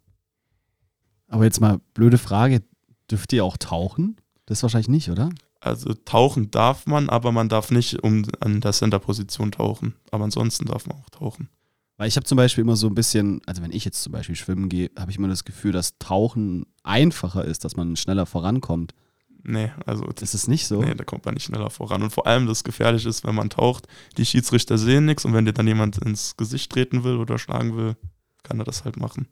Aber 1.28 1.44
jetzt 1.44 1.60
mal 1.60 1.80
blöde 1.94 2.18
Frage, 2.18 2.62
dürft 3.10 3.32
ihr 3.32 3.44
auch 3.44 3.56
tauchen? 3.56 4.16
Das 4.46 4.62
wahrscheinlich 4.62 4.88
nicht, 4.88 5.10
oder? 5.10 5.30
Also 5.60 5.94
tauchen 5.94 6.50
darf 6.50 6.86
man, 6.86 7.08
aber 7.08 7.32
man 7.32 7.48
darf 7.48 7.70
nicht 7.70 8.02
um 8.02 8.24
an 8.40 8.60
der 8.60 8.72
Center-Position 8.72 9.52
tauchen. 9.52 9.94
Aber 10.10 10.24
ansonsten 10.24 10.66
darf 10.66 10.86
man 10.86 10.98
auch 10.98 11.10
tauchen. 11.10 11.48
Weil 11.96 12.08
ich 12.08 12.16
habe 12.16 12.26
zum 12.26 12.36
Beispiel 12.36 12.62
immer 12.62 12.76
so 12.76 12.86
ein 12.88 12.94
bisschen, 12.94 13.40
also 13.46 13.62
wenn 13.62 13.72
ich 13.72 13.84
jetzt 13.84 14.02
zum 14.02 14.12
Beispiel 14.12 14.36
schwimmen 14.36 14.68
gehe, 14.68 14.90
habe 14.98 15.10
ich 15.10 15.16
immer 15.16 15.28
das 15.28 15.44
Gefühl, 15.44 15.72
dass 15.72 15.98
Tauchen 15.98 16.66
einfacher 16.82 17.44
ist, 17.44 17.64
dass 17.64 17.76
man 17.76 17.96
schneller 17.96 18.26
vorankommt. 18.26 18.94
Nee, 19.42 19.70
also. 19.86 20.04
Ist 20.20 20.34
es 20.34 20.48
nicht 20.48 20.66
so? 20.66 20.82
Nee, 20.82 20.94
da 20.94 21.04
kommt 21.04 21.24
man 21.24 21.34
nicht 21.34 21.44
schneller 21.44 21.70
voran. 21.70 22.02
Und 22.02 22.10
vor 22.10 22.26
allem 22.26 22.46
das 22.46 22.64
Gefährliche 22.64 23.08
ist, 23.08 23.24
wenn 23.24 23.34
man 23.34 23.48
taucht, 23.48 23.86
die 24.18 24.26
Schiedsrichter 24.26 24.76
sehen 24.76 25.06
nichts 25.06 25.24
und 25.24 25.32
wenn 25.32 25.44
dir 25.44 25.52
dann 25.52 25.68
jemand 25.68 25.98
ins 25.98 26.36
Gesicht 26.36 26.72
treten 26.72 27.04
will 27.04 27.16
oder 27.16 27.38
schlagen 27.38 27.76
will, 27.76 27.96
kann 28.42 28.58
er 28.58 28.64
das 28.64 28.84
halt 28.84 28.96
machen. 28.96 29.28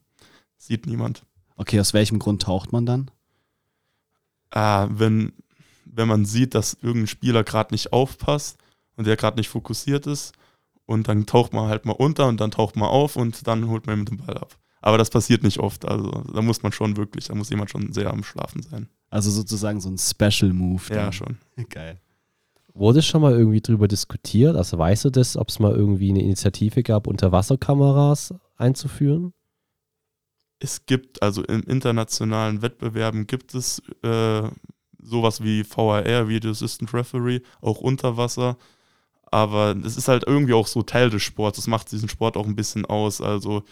Sieht 0.57 0.87
niemand. 0.87 1.25
Okay, 1.57 1.81
aus 1.81 1.95
welchem 1.95 2.19
Grund 2.19 2.43
taucht 2.43 2.73
man 2.73 2.87
dann? 2.87 3.11
Ah, 4.55 4.87
wenn, 4.89 5.33
wenn 5.85 6.07
man 6.07 6.25
sieht, 6.25 6.55
dass 6.55 6.79
irgendein 6.81 7.09
Spieler 7.09 7.43
gerade 7.43 7.75
nicht 7.75 7.93
aufpasst 7.93 8.57
und 8.97 9.07
der 9.07 9.17
gerade 9.17 9.37
nicht 9.37 9.49
fokussiert 9.49 10.07
ist 10.07 10.33
und 10.87 11.09
dann 11.09 11.27
taucht 11.27 11.53
man 11.53 11.69
halt 11.69 11.87
mal 11.87 11.93
unter 11.93 12.29
und 12.29 12.41
dann 12.41 12.53
taucht 12.53 12.77
man 12.77 12.89
auf 12.89 13.17
und 13.17 13.49
dann 13.49 13.69
holt 13.69 13.87
man 13.89 13.99
mit 13.99 14.11
dem 14.11 14.19
Ball 14.19 14.39
ab. 14.39 14.57
Aber 14.81 14.97
das 14.97 15.11
passiert 15.11 15.43
nicht 15.43 15.59
oft. 15.59 15.85
Also 15.85 16.11
da 16.33 16.41
muss 16.41 16.63
man 16.63 16.71
schon 16.71 16.97
wirklich, 16.97 17.27
da 17.27 17.35
muss 17.35 17.51
jemand 17.51 17.71
schon 17.71 17.93
sehr 17.93 18.13
am 18.13 18.23
Schlafen 18.23 18.63
sein. 18.63 18.89
Also 19.11 19.31
sozusagen 19.31 19.81
so 19.81 19.89
ein 19.89 19.99
Special 19.99 20.53
Move. 20.53 20.83
Dann. 20.89 20.99
Ja, 20.99 21.13
schon. 21.13 21.39
Geil. 21.71 22.01
Wurde 22.75 23.03
schon 23.03 23.23
mal 23.23 23.33
irgendwie 23.33 23.61
drüber 23.61 23.89
diskutiert? 23.89 24.55
Also 24.55 24.79
weißt 24.79 25.07
du 25.07 25.11
das, 25.11 25.37
ob 25.37 25.49
es 25.49 25.59
mal 25.59 25.73
irgendwie 25.73 26.11
eine 26.11 26.23
Initiative 26.23 26.85
gab, 26.85 27.09
Unterwasserkameras 27.09 28.35
einzuführen? 28.57 29.33
Es 30.65 30.87
gibt, 30.87 31.23
also 31.23 31.43
in 31.45 31.61
internationalen 31.61 32.63
Wettbewerben 32.63 33.27
gibt 33.27 33.55
es 33.55 33.83
äh, 34.03 34.43
sowas 35.01 35.43
wie 35.43 35.65
VAR, 35.65 36.29
Video 36.29 36.51
Assistant 36.51 36.93
Referee, 36.93 37.41
auch 37.61 37.81
unter 37.81 38.17
Wasser. 38.17 38.57
Aber 39.31 39.77
es 39.85 39.97
ist 39.97 40.09
halt 40.09 40.25
irgendwie 40.27 40.55
auch 40.55 40.67
so 40.67 40.83
Teil 40.83 41.11
des 41.11 41.23
Sports. 41.23 41.57
Das 41.57 41.67
macht 41.67 41.93
diesen 41.93 42.09
Sport 42.09 42.37
auch 42.37 42.47
ein 42.47 42.57
bisschen 42.57 42.87
aus. 42.87 43.21
Also 43.21 43.63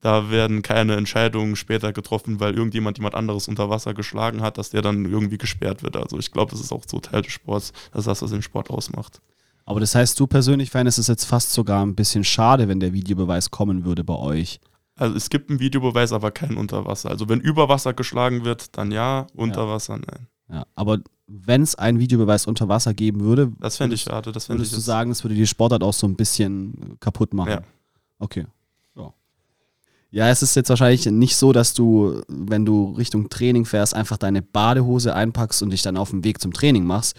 da 0.00 0.30
werden 0.30 0.62
keine 0.62 0.94
Entscheidungen 0.96 1.56
später 1.56 1.92
getroffen, 1.92 2.38
weil 2.38 2.54
irgendjemand 2.54 2.98
jemand 2.98 3.14
anderes 3.14 3.48
unter 3.48 3.70
Wasser 3.70 3.94
geschlagen 3.94 4.42
hat, 4.42 4.58
dass 4.58 4.70
der 4.70 4.82
dann 4.82 5.04
irgendwie 5.04 5.38
gesperrt 5.38 5.82
wird. 5.82 5.96
Also 5.96 6.18
ich 6.18 6.30
glaube, 6.30 6.50
das 6.50 6.60
ist 6.60 6.72
auch 6.72 6.84
so 6.86 7.00
Teil 7.00 7.22
des 7.22 7.32
Sports, 7.32 7.72
dass 7.92 8.04
das, 8.04 8.22
was 8.22 8.30
den 8.30 8.42
Sport 8.42 8.70
ausmacht. 8.70 9.20
Aber 9.64 9.80
das 9.80 9.94
heißt, 9.94 10.20
du 10.20 10.28
persönlich 10.28 10.70
fändest 10.70 10.98
es 10.98 11.08
jetzt 11.08 11.24
fast 11.24 11.52
sogar 11.52 11.84
ein 11.84 11.96
bisschen 11.96 12.22
schade, 12.22 12.68
wenn 12.68 12.78
der 12.78 12.92
Videobeweis 12.92 13.50
kommen 13.50 13.84
würde 13.84 14.04
bei 14.04 14.14
euch. 14.14 14.60
Also 14.96 15.14
es 15.14 15.28
gibt 15.28 15.50
einen 15.50 15.60
Videobeweis, 15.60 16.12
aber 16.12 16.30
kein 16.30 16.56
Unterwasser. 16.56 17.10
Also 17.10 17.28
wenn 17.28 17.40
über 17.40 17.68
Wasser 17.68 17.92
geschlagen 17.92 18.44
wird, 18.44 18.76
dann 18.78 18.90
ja, 18.90 19.26
unter 19.34 19.62
ja. 19.62 19.68
Wasser 19.68 19.98
nein. 19.98 20.26
Ja, 20.48 20.66
aber 20.74 21.00
wenn 21.26 21.62
es 21.62 21.74
einen 21.74 21.98
Videobeweis 21.98 22.46
unter 22.46 22.68
Wasser 22.68 22.94
geben 22.94 23.20
würde, 23.20 23.52
das 23.60 23.76
fände 23.76 23.94
ich 23.94 24.02
schade. 24.02 24.32
Das 24.32 24.48
würdest 24.48 24.72
ich 24.72 24.76
du 24.76 24.80
sagen, 24.80 25.10
es 25.10 25.22
würde 25.22 25.34
die 25.34 25.46
Sportart 25.46 25.82
auch 25.82 25.92
so 25.92 26.06
ein 26.06 26.16
bisschen 26.16 26.96
kaputt 27.00 27.34
machen? 27.34 27.50
Ja. 27.50 27.62
Okay. 28.18 28.46
Ja. 28.94 29.12
ja, 30.10 30.28
es 30.30 30.42
ist 30.42 30.54
jetzt 30.54 30.70
wahrscheinlich 30.70 31.04
nicht 31.06 31.36
so, 31.36 31.52
dass 31.52 31.74
du, 31.74 32.22
wenn 32.28 32.64
du 32.64 32.92
Richtung 32.92 33.28
Training 33.28 33.66
fährst, 33.66 33.94
einfach 33.94 34.16
deine 34.16 34.40
Badehose 34.40 35.14
einpackst 35.14 35.62
und 35.62 35.70
dich 35.70 35.82
dann 35.82 35.96
auf 35.96 36.10
den 36.10 36.24
Weg 36.24 36.40
zum 36.40 36.52
Training 36.52 36.84
machst. 36.84 37.16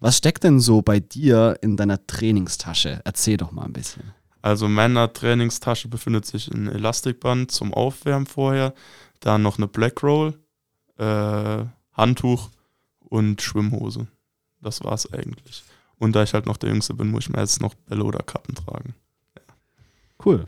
Was 0.00 0.16
steckt 0.16 0.42
denn 0.42 0.58
so 0.58 0.80
bei 0.80 0.98
dir 0.98 1.58
in 1.60 1.76
deiner 1.76 2.04
Trainingstasche? 2.06 3.02
Erzähl 3.04 3.36
doch 3.36 3.52
mal 3.52 3.66
ein 3.66 3.74
bisschen. 3.74 4.14
Also 4.42 4.66
in 4.66 4.72
meiner 4.72 5.12
Trainingstasche 5.12 5.88
befindet 5.88 6.26
sich 6.26 6.48
ein 6.48 6.68
Elastikband 6.68 7.50
zum 7.50 7.74
Aufwärmen 7.74 8.26
vorher, 8.26 8.74
dann 9.20 9.42
noch 9.42 9.58
eine 9.58 9.68
Black 9.68 10.02
Roll, 10.02 10.38
äh, 10.96 11.64
Handtuch 11.92 12.50
und 13.00 13.42
Schwimmhose. 13.42 14.06
Das 14.60 14.82
war's 14.82 15.12
eigentlich. 15.12 15.64
Und 15.98 16.16
da 16.16 16.22
ich 16.22 16.32
halt 16.32 16.46
noch 16.46 16.56
der 16.56 16.70
Jüngste 16.70 16.94
bin, 16.94 17.10
muss 17.10 17.24
ich 17.24 17.30
meistens 17.30 17.60
noch 17.60 17.74
Bälle 17.74 18.04
oder 18.04 18.20
Kappen 18.20 18.54
tragen. 18.54 18.94
Ja. 19.36 19.42
Cool. 20.24 20.46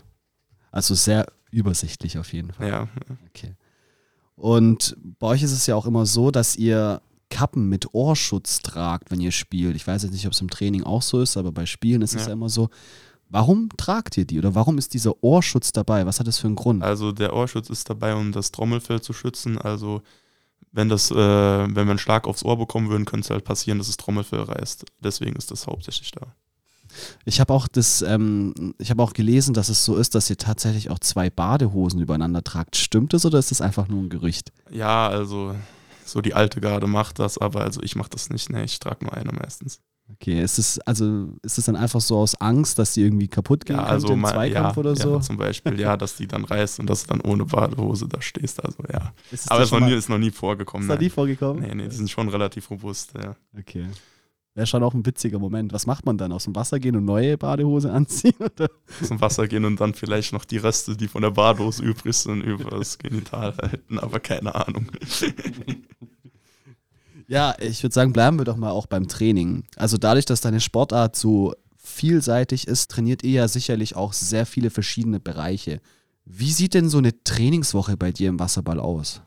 Also 0.70 0.94
sehr 0.94 1.26
übersichtlich 1.50 2.18
auf 2.18 2.32
jeden 2.32 2.52
Fall. 2.52 2.68
Ja. 2.68 2.88
Okay. 3.28 3.54
Und 4.34 4.96
bei 5.18 5.26
euch 5.28 5.42
ist 5.42 5.52
es 5.52 5.66
ja 5.66 5.74
auch 5.76 5.84
immer 5.84 6.06
so, 6.06 6.30
dass 6.30 6.56
ihr 6.56 7.02
Kappen 7.28 7.68
mit 7.68 7.94
Ohrschutz 7.94 8.60
tragt, 8.60 9.10
wenn 9.10 9.20
ihr 9.20 9.32
spielt. 9.32 9.76
Ich 9.76 9.86
weiß 9.86 10.02
jetzt 10.02 10.12
nicht, 10.12 10.26
ob 10.26 10.32
es 10.32 10.40
im 10.40 10.50
Training 10.50 10.84
auch 10.84 11.02
so 11.02 11.20
ist, 11.20 11.36
aber 11.36 11.52
bei 11.52 11.66
Spielen 11.66 12.02
ist 12.02 12.14
es 12.14 12.26
ja 12.26 12.32
immer 12.32 12.48
so. 12.48 12.70
Warum 13.32 13.70
tragt 13.78 14.18
ihr 14.18 14.26
die 14.26 14.38
oder 14.38 14.54
warum 14.54 14.76
ist 14.76 14.92
dieser 14.92 15.24
Ohrschutz 15.24 15.72
dabei? 15.72 16.04
Was 16.04 16.20
hat 16.20 16.26
das 16.26 16.38
für 16.38 16.48
einen 16.48 16.54
Grund? 16.54 16.82
Also 16.82 17.12
der 17.12 17.34
Ohrschutz 17.34 17.70
ist 17.70 17.88
dabei, 17.88 18.14
um 18.14 18.30
das 18.30 18.52
Trommelfell 18.52 19.00
zu 19.00 19.14
schützen. 19.14 19.56
Also 19.56 20.02
wenn 20.70 20.90
das, 20.90 21.10
äh, 21.10 21.14
wenn 21.16 21.74
wir 21.74 21.80
einen 21.80 21.98
Schlag 21.98 22.28
aufs 22.28 22.44
Ohr 22.44 22.58
bekommen 22.58 22.90
würden, 22.90 23.06
könnte 23.06 23.24
es 23.24 23.30
halt 23.30 23.44
passieren, 23.44 23.78
dass 23.78 23.86
das 23.86 23.96
Trommelfell 23.96 24.42
reißt. 24.42 24.84
Deswegen 25.00 25.34
ist 25.36 25.50
das 25.50 25.66
hauptsächlich 25.66 26.10
da. 26.10 26.34
Ich 27.24 27.40
habe 27.40 27.54
auch 27.54 27.68
das, 27.68 28.02
ähm, 28.02 28.74
ich 28.76 28.90
habe 28.90 29.02
auch 29.02 29.14
gelesen, 29.14 29.54
dass 29.54 29.70
es 29.70 29.82
so 29.82 29.96
ist, 29.96 30.14
dass 30.14 30.28
ihr 30.28 30.36
tatsächlich 30.36 30.90
auch 30.90 30.98
zwei 30.98 31.30
Badehosen 31.30 32.02
übereinander 32.02 32.44
tragt. 32.44 32.76
Stimmt 32.76 33.14
das 33.14 33.24
oder 33.24 33.38
ist 33.38 33.50
das 33.50 33.62
einfach 33.62 33.88
nur 33.88 34.02
ein 34.02 34.10
Gerücht? 34.10 34.52
Ja, 34.70 35.08
also 35.08 35.54
so 36.04 36.20
die 36.20 36.34
alte 36.34 36.60
Garde 36.60 36.86
macht 36.86 37.18
das, 37.18 37.38
aber 37.38 37.62
also 37.62 37.80
ich 37.82 37.96
mache 37.96 38.10
das 38.10 38.28
nicht. 38.28 38.50
Ne, 38.50 38.64
ich 38.64 38.78
trage 38.78 39.06
nur 39.06 39.14
eine 39.14 39.32
meistens. 39.32 39.80
Okay, 40.14 40.42
ist 40.42 40.58
es 40.58 40.78
also 40.80 41.28
ist 41.42 41.58
es 41.58 41.64
dann 41.64 41.76
einfach 41.76 42.00
so 42.00 42.18
aus 42.18 42.34
Angst, 42.40 42.78
dass 42.78 42.94
die 42.94 43.02
irgendwie 43.02 43.28
kaputt 43.28 43.64
gehen 43.64 43.76
ja, 43.76 43.84
also 43.84 44.12
im 44.12 44.20
mal, 44.20 44.32
Zweikampf 44.32 44.76
ja, 44.76 44.80
oder 44.80 44.96
so? 44.96 45.14
Ja, 45.14 45.20
zum 45.20 45.36
Beispiel, 45.36 45.80
ja, 45.80 45.96
dass 45.96 46.16
die 46.16 46.26
dann 46.26 46.44
reißt 46.44 46.80
und 46.80 46.90
dass 46.90 47.04
du 47.04 47.08
dann 47.08 47.20
ohne 47.20 47.44
Badehose 47.44 48.08
da 48.08 48.20
stehst. 48.20 48.62
Also 48.64 48.82
ja. 48.92 49.12
Aber 49.48 49.60
es 49.60 49.66
ist 49.66 49.72
noch, 49.72 49.80
nie, 49.80 49.94
ist 49.94 50.08
noch 50.08 50.18
nie 50.18 50.30
vorgekommen. 50.30 50.88
Ist 50.88 50.94
noch 50.94 51.00
nie 51.00 51.10
vorgekommen? 51.10 51.62
Nee, 51.62 51.74
nee, 51.74 51.88
die 51.88 51.94
sind 51.94 52.10
schon 52.10 52.28
relativ 52.28 52.70
robust, 52.70 53.14
ja. 53.14 53.34
Okay. 53.58 53.86
Wäre 54.54 54.66
schon 54.66 54.82
auch 54.82 54.92
ein 54.92 55.06
witziger 55.06 55.38
Moment. 55.38 55.72
Was 55.72 55.86
macht 55.86 56.04
man 56.04 56.18
dann? 56.18 56.30
Aus 56.30 56.44
dem 56.44 56.54
Wasser 56.54 56.78
gehen 56.78 56.94
und 56.94 57.06
neue 57.06 57.38
Badehose 57.38 57.90
anziehen? 57.90 58.34
Oder? 58.38 58.70
Aus 59.00 59.08
dem 59.08 59.20
Wasser 59.20 59.48
gehen 59.48 59.64
und 59.64 59.80
dann 59.80 59.94
vielleicht 59.94 60.34
noch 60.34 60.44
die 60.44 60.58
Reste, 60.58 60.94
die 60.94 61.08
von 61.08 61.22
der 61.22 61.30
Badehose 61.30 61.82
übrig 61.82 62.14
sind, 62.14 62.42
über 62.42 62.70
das 62.70 62.98
Genital 62.98 63.56
halten, 63.56 63.98
aber 63.98 64.20
keine 64.20 64.54
Ahnung. 64.54 64.88
Ja, 67.32 67.54
ich 67.58 67.82
würde 67.82 67.94
sagen, 67.94 68.12
bleiben 68.12 68.38
wir 68.38 68.44
doch 68.44 68.58
mal 68.58 68.72
auch 68.72 68.84
beim 68.84 69.08
Training. 69.08 69.64
Also 69.76 69.96
dadurch, 69.96 70.26
dass 70.26 70.42
deine 70.42 70.60
Sportart 70.60 71.16
so 71.16 71.54
vielseitig 71.78 72.68
ist, 72.68 72.90
trainiert 72.90 73.22
ihr 73.22 73.30
ja 73.30 73.48
sicherlich 73.48 73.96
auch 73.96 74.12
sehr 74.12 74.44
viele 74.44 74.68
verschiedene 74.68 75.18
Bereiche. 75.18 75.80
Wie 76.26 76.52
sieht 76.52 76.74
denn 76.74 76.90
so 76.90 76.98
eine 76.98 77.24
Trainingswoche 77.24 77.96
bei 77.96 78.12
dir 78.12 78.28
im 78.28 78.38
Wasserball 78.38 78.78
aus? 78.78 79.22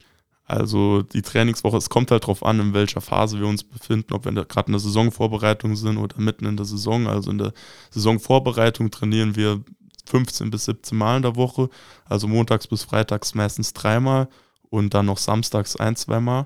Also 0.45 1.01
die 1.01 1.23
Trainingswoche, 1.23 1.77
es 1.77 1.89
kommt 1.89 2.11
halt 2.11 2.21
darauf 2.21 2.45
an, 2.45 2.59
in 2.59 2.73
welcher 2.75 3.01
Phase 3.01 3.39
wir 3.39 3.47
uns 3.47 3.63
befinden, 3.63 4.13
ob 4.13 4.25
wir 4.25 4.33
gerade 4.33 4.67
in 4.67 4.73
der 4.73 4.81
Saisonvorbereitung 4.81 5.75
sind 5.75 5.97
oder 5.97 6.21
mitten 6.21 6.45
in 6.45 6.57
der 6.57 6.67
Saison. 6.67 7.07
Also 7.07 7.31
in 7.31 7.39
der 7.39 7.53
Saisonvorbereitung 7.89 8.91
trainieren 8.91 9.35
wir 9.35 9.63
15 10.05 10.51
bis 10.51 10.65
17 10.65 10.95
Mal 10.95 11.17
in 11.17 11.23
der 11.23 11.37
Woche, 11.37 11.69
also 12.07 12.27
montags 12.27 12.67
bis 12.67 12.83
freitags 12.83 13.33
meistens 13.33 13.73
dreimal 13.73 14.29
und 14.69 14.93
dann 14.93 15.07
noch 15.07 15.17
samstags 15.17 15.75
ein, 15.75 15.95
zweimal. 15.95 16.45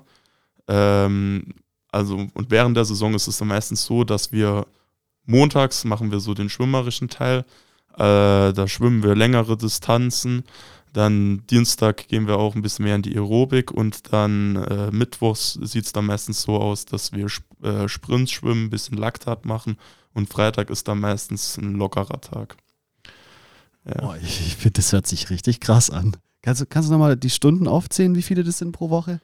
Ähm, 0.70 1.54
also, 1.90 2.28
und 2.32 2.50
während 2.50 2.76
der 2.76 2.84
Saison 2.84 3.14
ist 3.14 3.26
es 3.26 3.38
dann 3.38 3.48
meistens 3.48 3.84
so, 3.84 4.04
dass 4.04 4.30
wir 4.30 4.66
montags 5.26 5.84
machen 5.84 6.12
wir 6.12 6.20
so 6.20 6.32
den 6.34 6.48
schwimmerischen 6.48 7.08
Teil. 7.08 7.44
Äh, 7.94 8.52
da 8.52 8.68
schwimmen 8.68 9.02
wir 9.02 9.16
längere 9.16 9.56
Distanzen. 9.56 10.44
Dann 10.92 11.44
Dienstag 11.48 12.08
gehen 12.08 12.26
wir 12.26 12.38
auch 12.38 12.54
ein 12.54 12.62
bisschen 12.62 12.84
mehr 12.84 12.96
in 12.96 13.02
die 13.02 13.16
Aerobik 13.16 13.70
und 13.70 14.12
dann 14.12 14.56
äh, 14.56 14.90
Mittwochs 14.90 15.54
sieht 15.54 15.86
es 15.86 15.92
dann 15.92 16.06
meistens 16.06 16.42
so 16.42 16.56
aus, 16.56 16.84
dass 16.84 17.12
wir 17.12 17.26
äh, 17.62 17.88
Sprints 17.88 18.32
schwimmen, 18.32 18.64
ein 18.66 18.70
bisschen 18.70 18.96
Laktat 18.96 19.44
machen 19.44 19.76
und 20.14 20.28
Freitag 20.28 20.70
ist 20.70 20.88
dann 20.88 20.98
meistens 20.98 21.56
ein 21.58 21.74
lockerer 21.74 22.20
Tag. 22.20 22.56
Ja. 23.84 24.02
Oh, 24.02 24.14
ich, 24.20 24.40
ich 24.40 24.56
finde, 24.56 24.74
das 24.74 24.92
hört 24.92 25.06
sich 25.06 25.30
richtig 25.30 25.60
krass 25.60 25.90
an. 25.90 26.16
Kannst 26.42 26.68
kannst 26.70 26.88
du 26.88 26.92
nochmal 26.92 27.16
die 27.16 27.30
Stunden 27.30 27.68
aufzählen, 27.68 28.14
wie 28.16 28.22
viele 28.22 28.42
das 28.42 28.58
sind 28.58 28.72
pro 28.72 28.90
Woche? 28.90 29.20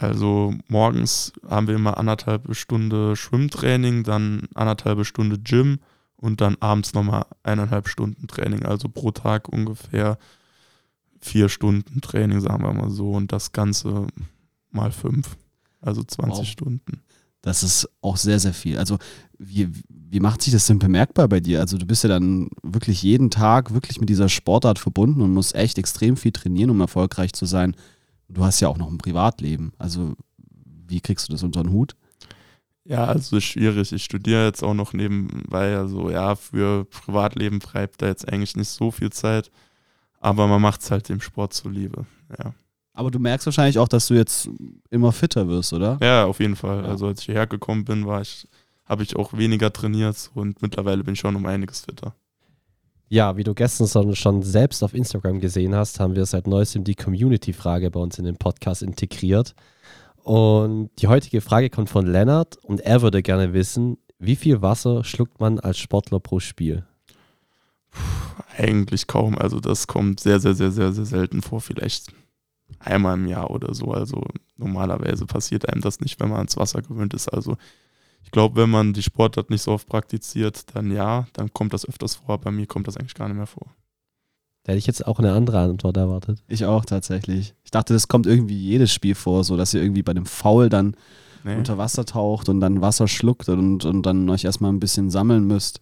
Also 0.00 0.54
morgens 0.68 1.32
haben 1.48 1.68
wir 1.68 1.74
immer 1.74 1.98
anderthalb 1.98 2.54
Stunde 2.54 3.16
Schwimmtraining, 3.16 4.04
dann 4.04 4.48
anderthalb 4.54 5.04
Stunde 5.06 5.38
Gym 5.38 5.78
und 6.16 6.40
dann 6.40 6.56
abends 6.60 6.94
nochmal 6.94 7.26
eineinhalb 7.42 7.88
Stunden 7.88 8.26
Training. 8.26 8.64
Also 8.64 8.88
pro 8.88 9.10
Tag 9.10 9.48
ungefähr 9.48 10.18
vier 11.20 11.48
Stunden 11.48 12.00
Training, 12.00 12.40
sagen 12.40 12.62
wir 12.62 12.72
mal 12.72 12.90
so. 12.90 13.12
Und 13.12 13.32
das 13.32 13.52
Ganze 13.52 14.06
mal 14.70 14.92
fünf, 14.92 15.36
also 15.80 16.02
20 16.02 16.38
wow. 16.38 16.46
Stunden. 16.46 17.02
Das 17.42 17.62
ist 17.62 17.88
auch 18.00 18.16
sehr, 18.16 18.40
sehr 18.40 18.54
viel. 18.54 18.76
Also 18.76 18.98
wie, 19.38 19.68
wie 19.88 20.20
macht 20.20 20.42
sich 20.42 20.52
das 20.52 20.66
denn 20.66 20.78
bemerkbar 20.78 21.28
bei 21.28 21.40
dir? 21.40 21.60
Also 21.60 21.78
du 21.78 21.86
bist 21.86 22.02
ja 22.02 22.08
dann 22.08 22.48
wirklich 22.62 23.02
jeden 23.02 23.30
Tag 23.30 23.72
wirklich 23.72 24.00
mit 24.00 24.08
dieser 24.08 24.28
Sportart 24.28 24.78
verbunden 24.78 25.20
und 25.22 25.32
musst 25.32 25.54
echt 25.54 25.78
extrem 25.78 26.16
viel 26.16 26.32
trainieren, 26.32 26.70
um 26.70 26.80
erfolgreich 26.80 27.32
zu 27.34 27.46
sein. 27.46 27.76
Du 28.28 28.44
hast 28.44 28.60
ja 28.60 28.68
auch 28.68 28.78
noch 28.78 28.90
ein 28.90 28.98
Privatleben. 28.98 29.72
Also, 29.78 30.14
wie 30.88 31.00
kriegst 31.00 31.28
du 31.28 31.32
das 31.32 31.42
unter 31.42 31.62
den 31.62 31.72
Hut? 31.72 31.96
Ja, 32.84 33.04
also 33.04 33.36
ist 33.36 33.44
schwierig. 33.44 33.92
Ich 33.92 34.04
studiere 34.04 34.44
jetzt 34.44 34.62
auch 34.62 34.74
noch 34.74 34.92
nebenbei. 34.92 35.76
Also, 35.76 36.10
ja, 36.10 36.36
für 36.36 36.84
Privatleben 36.84 37.58
bleibt 37.58 38.02
da 38.02 38.06
jetzt 38.06 38.30
eigentlich 38.30 38.56
nicht 38.56 38.68
so 38.68 38.90
viel 38.90 39.10
Zeit. 39.10 39.50
Aber 40.20 40.46
man 40.46 40.62
macht 40.62 40.82
es 40.82 40.90
halt 40.90 41.08
dem 41.08 41.20
Sport 41.20 41.52
zuliebe. 41.52 42.06
Ja. 42.38 42.54
Aber 42.92 43.10
du 43.10 43.18
merkst 43.18 43.46
wahrscheinlich 43.46 43.78
auch, 43.78 43.88
dass 43.88 44.06
du 44.06 44.14
jetzt 44.14 44.48
immer 44.90 45.12
fitter 45.12 45.48
wirst, 45.48 45.72
oder? 45.72 45.98
Ja, 46.00 46.24
auf 46.24 46.40
jeden 46.40 46.56
Fall. 46.56 46.84
Ja. 46.84 46.90
Also, 46.90 47.06
als 47.08 47.20
ich 47.20 47.26
hierher 47.26 47.46
gekommen 47.46 47.84
bin, 47.84 48.06
war 48.06 48.22
ich, 48.22 48.48
habe 48.84 49.02
ich 49.02 49.16
auch 49.16 49.32
weniger 49.34 49.72
trainiert 49.72 50.30
und 50.34 50.62
mittlerweile 50.62 51.04
bin 51.04 51.14
ich 51.14 51.20
schon 51.20 51.36
um 51.36 51.46
einiges 51.46 51.80
fitter. 51.80 52.14
Ja, 53.08 53.36
wie 53.36 53.44
du 53.44 53.54
gestern 53.54 54.16
schon 54.16 54.42
selbst 54.42 54.82
auf 54.82 54.92
Instagram 54.92 55.38
gesehen 55.38 55.74
hast, 55.76 56.00
haben 56.00 56.16
wir 56.16 56.26
seit 56.26 56.48
neuestem 56.48 56.82
die 56.82 56.96
Community-Frage 56.96 57.90
bei 57.90 58.00
uns 58.00 58.18
in 58.18 58.24
den 58.24 58.36
Podcast 58.36 58.82
integriert. 58.82 59.54
Und 60.24 60.90
die 60.98 61.06
heutige 61.06 61.40
Frage 61.40 61.70
kommt 61.70 61.88
von 61.88 62.04
Lennart 62.04 62.56
und 62.64 62.80
er 62.80 63.02
würde 63.02 63.22
gerne 63.22 63.52
wissen, 63.52 63.98
wie 64.18 64.34
viel 64.34 64.60
Wasser 64.60 65.04
schluckt 65.04 65.38
man 65.38 65.60
als 65.60 65.78
Sportler 65.78 66.18
pro 66.18 66.40
Spiel? 66.40 66.84
Eigentlich 68.56 69.06
kaum. 69.06 69.38
Also 69.38 69.60
das 69.60 69.86
kommt 69.86 70.18
sehr, 70.18 70.40
sehr, 70.40 70.54
sehr, 70.54 70.72
sehr, 70.72 70.92
sehr 70.92 71.04
selten 71.04 71.42
vor. 71.42 71.60
Vielleicht 71.60 72.12
einmal 72.80 73.14
im 73.14 73.28
Jahr 73.28 73.52
oder 73.52 73.72
so. 73.72 73.92
Also 73.92 74.20
normalerweise 74.56 75.26
passiert 75.26 75.68
einem 75.68 75.80
das 75.80 76.00
nicht, 76.00 76.18
wenn 76.18 76.30
man 76.30 76.38
ans 76.38 76.56
Wasser 76.56 76.82
gewöhnt 76.82 77.14
ist. 77.14 77.28
Also 77.28 77.56
ich 78.26 78.32
glaube, 78.32 78.60
wenn 78.60 78.70
man 78.70 78.92
die 78.92 79.04
Sportart 79.04 79.50
nicht 79.50 79.62
so 79.62 79.70
oft 79.70 79.86
praktiziert, 79.86 80.74
dann 80.74 80.90
ja, 80.90 81.28
dann 81.32 81.52
kommt 81.52 81.72
das 81.72 81.88
öfters 81.88 82.16
vor. 82.16 82.38
Bei 82.38 82.50
mir 82.50 82.66
kommt 82.66 82.88
das 82.88 82.96
eigentlich 82.96 83.14
gar 83.14 83.28
nicht 83.28 83.36
mehr 83.36 83.46
vor. 83.46 83.68
Da 84.64 84.72
hätte 84.72 84.78
ich 84.78 84.88
jetzt 84.88 85.06
auch 85.06 85.20
eine 85.20 85.32
andere 85.32 85.60
Antwort 85.60 85.96
erwartet. 85.96 86.42
Ich 86.48 86.64
auch 86.64 86.84
tatsächlich. 86.84 87.54
Ich 87.62 87.70
dachte, 87.70 87.94
das 87.94 88.08
kommt 88.08 88.26
irgendwie 88.26 88.58
jedes 88.58 88.92
Spiel 88.92 89.14
vor, 89.14 89.44
so 89.44 89.56
dass 89.56 89.72
ihr 89.74 89.80
irgendwie 89.80 90.02
bei 90.02 90.12
dem 90.12 90.26
Foul 90.26 90.68
dann 90.68 90.96
nee. 91.44 91.54
unter 91.54 91.78
Wasser 91.78 92.04
taucht 92.04 92.48
und 92.48 92.60
dann 92.60 92.80
Wasser 92.80 93.06
schluckt 93.06 93.48
und, 93.48 93.84
und 93.84 94.02
dann 94.02 94.28
euch 94.28 94.44
erstmal 94.44 94.72
ein 94.72 94.80
bisschen 94.80 95.08
sammeln 95.08 95.46
müsst. 95.46 95.80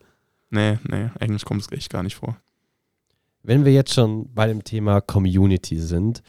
Nee, 0.50 0.78
nee, 0.84 1.08
eigentlich 1.18 1.46
kommt 1.46 1.62
es 1.62 1.72
echt 1.72 1.88
gar 1.88 2.02
nicht 2.02 2.16
vor. 2.16 2.36
Wenn 3.42 3.64
wir 3.64 3.72
jetzt 3.72 3.94
schon 3.94 4.34
bei 4.34 4.46
dem 4.46 4.64
Thema 4.64 5.00
Community 5.00 5.78
sind, 5.78 6.22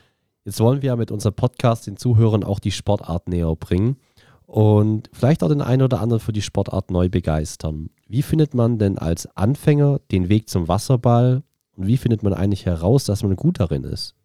Jetzt 0.46 0.60
wollen 0.60 0.84
wir 0.84 0.96
mit 0.96 1.10
unserem 1.10 1.34
Podcast 1.34 1.88
den 1.88 1.98
Zuhörern 1.98 2.44
auch 2.44 2.60
die 2.60 2.72
Sportart 2.72 3.28
näher 3.28 3.56
bringen 3.56 3.98
und 4.46 5.10
vielleicht 5.14 5.44
auch 5.44 5.50
den 5.50 5.62
einen 5.62 5.82
oder 5.82 6.02
anderen 6.02 6.20
für 6.20 6.34
die 6.34 6.42
Sportart 6.42 6.92
neu 6.92 7.10
begeistern. 7.10 7.90
Wie 8.08 8.22
findet 8.22 8.54
man 8.54 8.78
denn 8.78 8.98
als 8.98 9.26
Anfänger 9.36 10.00
den 10.12 10.30
Weg 10.30 10.50
zum 10.50 10.68
Wasserball 10.68 11.44
und 11.76 11.88
wie 11.88 11.98
findet 11.98 12.24
man 12.24 12.34
eigentlich 12.34 12.66
heraus, 12.66 13.06
dass 13.06 13.24
man 13.24 13.36
gut 13.36 13.60
darin 13.60 13.84
ist? 13.84 14.16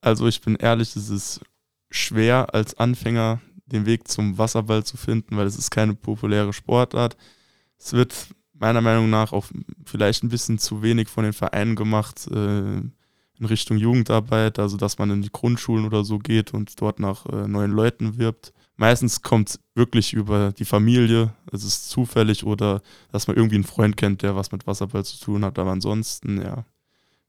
Also 0.00 0.26
ich 0.26 0.40
bin 0.40 0.56
ehrlich, 0.56 0.96
es 0.96 1.10
ist 1.10 1.40
schwer 1.90 2.54
als 2.54 2.78
Anfänger 2.78 3.40
den 3.66 3.86
Weg 3.86 4.08
zum 4.08 4.38
Wasserball 4.38 4.84
zu 4.84 4.96
finden, 4.96 5.36
weil 5.36 5.46
es 5.46 5.56
ist 5.56 5.70
keine 5.70 5.94
populäre 5.94 6.52
Sportart. 6.52 7.16
Es 7.78 7.92
wird 7.92 8.14
meiner 8.52 8.80
Meinung 8.80 9.10
nach 9.10 9.32
auch 9.32 9.46
vielleicht 9.84 10.22
ein 10.22 10.28
bisschen 10.28 10.58
zu 10.58 10.82
wenig 10.82 11.08
von 11.08 11.24
den 11.24 11.32
Vereinen 11.32 11.74
gemacht 11.74 12.28
äh, 12.30 12.76
in 12.76 13.46
Richtung 13.46 13.76
Jugendarbeit, 13.76 14.58
also 14.58 14.76
dass 14.76 14.98
man 14.98 15.10
in 15.10 15.22
die 15.22 15.32
Grundschulen 15.32 15.84
oder 15.84 16.04
so 16.04 16.18
geht 16.18 16.54
und 16.54 16.80
dort 16.80 17.00
nach 17.00 17.26
äh, 17.26 17.48
neuen 17.48 17.72
Leuten 17.72 18.18
wirbt. 18.18 18.52
Meistens 18.76 19.22
kommt 19.22 19.50
es 19.50 19.60
wirklich 19.74 20.12
über 20.12 20.52
die 20.52 20.64
Familie, 20.64 21.32
es 21.52 21.62
ist 21.62 21.90
zufällig 21.90 22.44
oder 22.44 22.82
dass 23.10 23.26
man 23.26 23.36
irgendwie 23.36 23.56
einen 23.56 23.64
Freund 23.64 23.96
kennt, 23.96 24.22
der 24.22 24.34
was 24.34 24.50
mit 24.50 24.66
Wasserball 24.66 25.04
zu 25.04 25.18
tun 25.18 25.44
hat, 25.44 25.58
aber 25.58 25.70
ansonsten, 25.70 26.40
ja, 26.40 26.64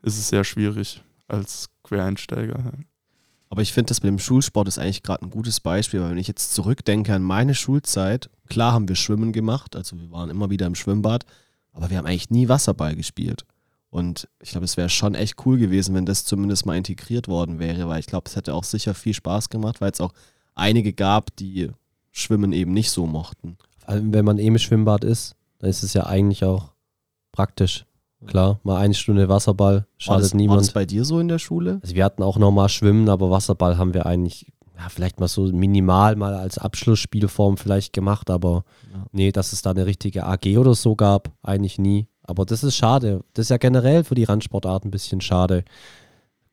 ist 0.01 0.17
es 0.17 0.29
sehr 0.29 0.43
schwierig 0.43 1.01
als 1.27 1.69
Quereinsteiger. 1.83 2.73
Aber 3.49 3.61
ich 3.61 3.71
finde, 3.71 3.89
das 3.89 4.01
mit 4.01 4.09
dem 4.09 4.19
Schulsport 4.19 4.67
ist 4.67 4.79
eigentlich 4.79 5.03
gerade 5.03 5.23
ein 5.23 5.29
gutes 5.29 5.59
Beispiel, 5.59 6.01
weil 6.01 6.11
wenn 6.11 6.17
ich 6.17 6.27
jetzt 6.27 6.55
zurückdenke 6.55 7.13
an 7.13 7.21
meine 7.21 7.53
Schulzeit, 7.53 8.29
klar 8.49 8.73
haben 8.73 8.87
wir 8.87 8.95
Schwimmen 8.95 9.31
gemacht, 9.31 9.75
also 9.75 9.99
wir 9.99 10.09
waren 10.11 10.29
immer 10.29 10.49
wieder 10.49 10.65
im 10.65 10.75
Schwimmbad, 10.75 11.25
aber 11.71 11.89
wir 11.89 11.97
haben 11.97 12.07
eigentlich 12.07 12.31
nie 12.31 12.49
Wasserball 12.49 12.95
gespielt. 12.95 13.45
Und 13.89 14.27
ich 14.41 14.49
glaube, 14.49 14.65
es 14.65 14.75
wäre 14.75 14.89
schon 14.89 15.13
echt 15.13 15.45
cool 15.45 15.59
gewesen, 15.59 15.93
wenn 15.93 16.07
das 16.07 16.25
zumindest 16.25 16.65
mal 16.65 16.75
integriert 16.75 17.27
worden 17.27 17.59
wäre, 17.59 17.87
weil 17.87 17.99
ich 17.99 18.07
glaube, 18.07 18.27
es 18.27 18.35
hätte 18.35 18.55
auch 18.55 18.63
sicher 18.63 18.95
viel 18.95 19.13
Spaß 19.13 19.49
gemacht, 19.49 19.81
weil 19.81 19.91
es 19.91 20.01
auch 20.01 20.13
einige 20.55 20.93
gab, 20.93 21.35
die 21.35 21.69
Schwimmen 22.11 22.53
eben 22.53 22.73
nicht 22.73 22.91
so 22.91 23.05
mochten. 23.05 23.57
Wenn 23.87 24.25
man 24.25 24.37
eben 24.37 24.55
im 24.55 24.59
Schwimmbad 24.59 25.03
ist, 25.03 25.35
dann 25.59 25.69
ist 25.69 25.83
es 25.83 25.93
ja 25.93 26.05
eigentlich 26.05 26.43
auch 26.45 26.73
praktisch. 27.31 27.85
Klar, 28.25 28.61
mal 28.63 28.77
eine 28.77 28.93
Stunde 28.93 29.27
Wasserball, 29.27 29.85
schadet 29.97 30.09
war 30.09 30.21
das, 30.21 30.33
niemand. 30.33 30.57
War 30.57 30.61
das 30.61 30.71
bei 30.71 30.85
dir 30.85 31.03
so 31.03 31.19
in 31.19 31.27
der 31.27 31.39
Schule? 31.39 31.79
Also 31.81 31.93
wir 31.93 32.05
hatten 32.05 32.23
auch 32.23 32.37
noch 32.37 32.51
mal 32.51 32.69
Schwimmen, 32.69 33.09
aber 33.09 33.29
Wasserball 33.29 33.77
haben 33.77 33.93
wir 33.93 34.05
eigentlich 34.05 34.53
ja, 34.77 34.89
vielleicht 34.89 35.19
mal 35.19 35.27
so 35.27 35.43
minimal 35.51 36.15
mal 36.15 36.33
als 36.33 36.57
Abschlussspielform 36.57 37.57
vielleicht 37.57 37.93
gemacht, 37.93 38.29
aber 38.29 38.63
ja. 38.93 39.05
nee, 39.11 39.31
dass 39.31 39.53
es 39.53 39.61
da 39.61 39.71
eine 39.71 39.85
richtige 39.85 40.25
AG 40.25 40.57
oder 40.57 40.73
so 40.73 40.95
gab, 40.95 41.31
eigentlich 41.41 41.77
nie. 41.77 42.07
Aber 42.23 42.45
das 42.45 42.63
ist 42.63 42.77
schade. 42.77 43.23
Das 43.33 43.45
ist 43.45 43.49
ja 43.49 43.57
generell 43.57 44.03
für 44.03 44.15
die 44.15 44.23
Randsportart 44.23 44.85
ein 44.85 44.91
bisschen 44.91 45.19
schade. 45.19 45.65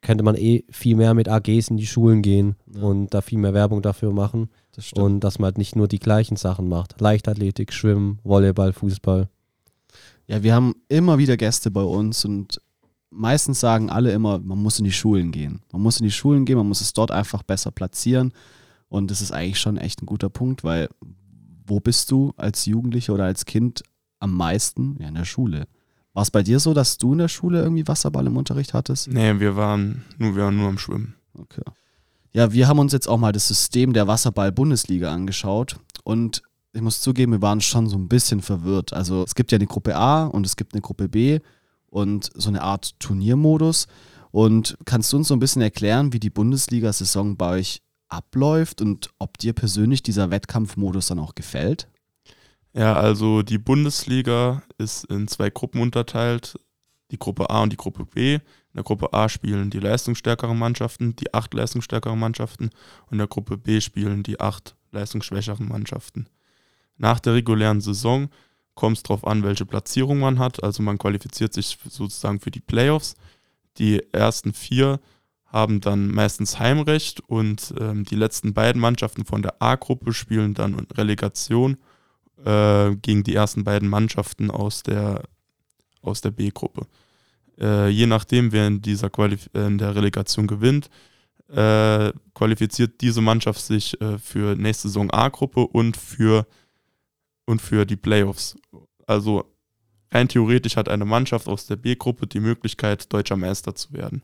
Könnte 0.02 0.24
man 0.24 0.34
eh 0.34 0.64
viel 0.70 0.96
mehr 0.96 1.14
mit 1.14 1.28
AGs 1.28 1.68
in 1.68 1.76
die 1.76 1.86
Schulen 1.86 2.22
gehen 2.22 2.56
ja. 2.74 2.82
und 2.82 3.12
da 3.12 3.20
viel 3.20 3.38
mehr 3.38 3.52
Werbung 3.54 3.82
dafür 3.82 4.12
machen. 4.12 4.48
Das 4.72 4.92
und 4.92 5.20
dass 5.20 5.38
man 5.38 5.46
halt 5.46 5.58
nicht 5.58 5.76
nur 5.76 5.88
die 5.88 5.98
gleichen 5.98 6.36
Sachen 6.36 6.68
macht. 6.68 7.00
Leichtathletik, 7.00 7.72
Schwimmen, 7.72 8.18
Volleyball, 8.24 8.72
Fußball. 8.72 9.28
Ja, 10.26 10.42
wir 10.42 10.54
haben 10.54 10.74
immer 10.88 11.18
wieder 11.18 11.36
Gäste 11.36 11.70
bei 11.70 11.82
uns 11.82 12.24
und 12.24 12.60
meistens 13.10 13.60
sagen 13.60 13.90
alle 13.90 14.12
immer, 14.12 14.38
man 14.38 14.58
muss 14.58 14.78
in 14.78 14.84
die 14.84 14.92
Schulen 14.92 15.32
gehen. 15.32 15.60
Man 15.72 15.82
muss 15.82 15.98
in 15.98 16.04
die 16.04 16.12
Schulen 16.12 16.44
gehen, 16.44 16.56
man 16.56 16.68
muss 16.68 16.80
es 16.80 16.92
dort 16.92 17.10
einfach 17.10 17.42
besser 17.42 17.70
platzieren. 17.70 18.32
Und 18.88 19.10
das 19.10 19.20
ist 19.20 19.32
eigentlich 19.32 19.60
schon 19.60 19.76
echt 19.76 20.02
ein 20.02 20.06
guter 20.06 20.30
Punkt, 20.30 20.64
weil 20.64 20.88
wo 21.66 21.80
bist 21.80 22.10
du 22.10 22.32
als 22.36 22.66
Jugendlicher 22.66 23.14
oder 23.14 23.24
als 23.24 23.44
Kind 23.44 23.82
am 24.18 24.34
meisten? 24.34 24.96
Ja, 25.00 25.08
in 25.08 25.14
der 25.14 25.24
Schule. 25.24 25.66
War 26.20 26.24
es 26.24 26.30
bei 26.30 26.42
dir 26.42 26.60
so, 26.60 26.74
dass 26.74 26.98
du 26.98 27.12
in 27.12 27.18
der 27.20 27.28
Schule 27.28 27.62
irgendwie 27.62 27.88
Wasserball 27.88 28.26
im 28.26 28.36
Unterricht 28.36 28.74
hattest? 28.74 29.08
Nee, 29.08 29.40
wir 29.40 29.56
waren 29.56 30.04
nur, 30.18 30.36
wir 30.36 30.44
waren 30.44 30.56
nur 30.58 30.68
am 30.68 30.76
Schwimmen. 30.76 31.14
Okay. 31.32 31.62
Ja, 32.34 32.52
wir 32.52 32.68
haben 32.68 32.78
uns 32.78 32.92
jetzt 32.92 33.08
auch 33.08 33.16
mal 33.16 33.32
das 33.32 33.48
System 33.48 33.94
der 33.94 34.06
Wasserball-Bundesliga 34.06 35.10
angeschaut 35.10 35.76
und 36.04 36.42
ich 36.74 36.82
muss 36.82 37.00
zugeben, 37.00 37.32
wir 37.32 37.40
waren 37.40 37.62
schon 37.62 37.86
so 37.86 37.96
ein 37.96 38.06
bisschen 38.06 38.42
verwirrt. 38.42 38.92
Also 38.92 39.22
es 39.22 39.34
gibt 39.34 39.50
ja 39.50 39.56
eine 39.56 39.66
Gruppe 39.66 39.96
A 39.96 40.26
und 40.26 40.44
es 40.44 40.56
gibt 40.56 40.74
eine 40.74 40.82
Gruppe 40.82 41.08
B 41.08 41.40
und 41.86 42.28
so 42.34 42.50
eine 42.50 42.60
Art 42.60 43.00
Turniermodus. 43.00 43.86
Und 44.30 44.76
kannst 44.84 45.10
du 45.14 45.16
uns 45.16 45.28
so 45.28 45.34
ein 45.34 45.40
bisschen 45.40 45.62
erklären, 45.62 46.12
wie 46.12 46.20
die 46.20 46.28
Bundesliga-Saison 46.28 47.38
bei 47.38 47.60
euch 47.60 47.80
abläuft 48.10 48.82
und 48.82 49.08
ob 49.18 49.38
dir 49.38 49.54
persönlich 49.54 50.02
dieser 50.02 50.30
Wettkampfmodus 50.30 51.06
dann 51.06 51.18
auch 51.18 51.34
gefällt? 51.34 51.88
Ja, 52.72 52.94
also 52.94 53.42
die 53.42 53.58
Bundesliga 53.58 54.62
ist 54.78 55.04
in 55.04 55.26
zwei 55.26 55.50
Gruppen 55.50 55.80
unterteilt, 55.80 56.54
die 57.10 57.18
Gruppe 57.18 57.50
A 57.50 57.62
und 57.62 57.72
die 57.72 57.76
Gruppe 57.76 58.04
B. 58.04 58.34
In 58.34 58.40
der 58.76 58.84
Gruppe 58.84 59.12
A 59.12 59.28
spielen 59.28 59.70
die 59.70 59.80
leistungsstärkeren 59.80 60.56
Mannschaften, 60.56 61.16
die 61.16 61.34
acht 61.34 61.52
leistungsstärkeren 61.52 62.18
Mannschaften 62.18 62.70
und 63.06 63.12
in 63.12 63.18
der 63.18 63.26
Gruppe 63.26 63.56
B 63.56 63.80
spielen 63.80 64.22
die 64.22 64.38
acht 64.38 64.76
leistungsschwächeren 64.92 65.68
Mannschaften. 65.68 66.28
Nach 66.96 67.18
der 67.18 67.34
regulären 67.34 67.80
Saison 67.80 68.28
kommt 68.74 68.98
es 68.98 69.02
darauf 69.02 69.26
an, 69.26 69.42
welche 69.42 69.66
Platzierung 69.66 70.20
man 70.20 70.38
hat. 70.38 70.62
Also 70.62 70.82
man 70.82 70.98
qualifiziert 70.98 71.52
sich 71.52 71.76
sozusagen 71.88 72.40
für 72.40 72.52
die 72.52 72.60
Playoffs. 72.60 73.14
Die 73.78 74.00
ersten 74.12 74.52
vier 74.52 75.00
haben 75.46 75.80
dann 75.80 76.08
meistens 76.12 76.60
Heimrecht 76.60 77.20
und 77.20 77.74
ähm, 77.80 78.04
die 78.04 78.14
letzten 78.14 78.54
beiden 78.54 78.80
Mannschaften 78.80 79.24
von 79.24 79.42
der 79.42 79.60
A-Gruppe 79.60 80.12
spielen 80.12 80.54
dann 80.54 80.86
Relegation 80.94 81.76
äh, 82.44 82.96
gegen 82.96 83.24
die 83.24 83.34
ersten 83.34 83.64
beiden 83.64 83.88
Mannschaften 83.88 84.50
aus 84.50 84.82
der, 84.82 85.22
aus 86.02 86.20
der 86.20 86.30
B-Gruppe. 86.30 86.86
Äh, 87.58 87.88
je 87.88 88.06
nachdem, 88.06 88.52
wer 88.52 88.66
in 88.66 88.82
dieser 88.82 89.10
Qualif 89.10 89.50
äh, 89.54 89.66
in 89.66 89.78
der 89.78 89.94
Relegation 89.94 90.46
gewinnt, 90.46 90.88
äh, 91.48 92.12
qualifiziert 92.34 93.00
diese 93.00 93.20
Mannschaft 93.20 93.60
sich 93.60 94.00
äh, 94.00 94.18
für 94.18 94.56
nächste 94.56 94.88
Saison 94.88 95.10
A-Gruppe 95.10 95.66
und 95.66 95.96
für 95.96 96.46
und 97.44 97.60
für 97.60 97.84
die 97.84 97.96
Playoffs. 97.96 98.56
Also 99.06 99.52
rein 100.12 100.28
theoretisch 100.28 100.76
hat 100.76 100.88
eine 100.88 101.04
Mannschaft 101.04 101.48
aus 101.48 101.66
der 101.66 101.76
B-Gruppe 101.76 102.26
die 102.26 102.40
Möglichkeit, 102.40 103.12
deutscher 103.12 103.36
Meister 103.36 103.74
zu 103.74 103.92
werden. 103.92 104.22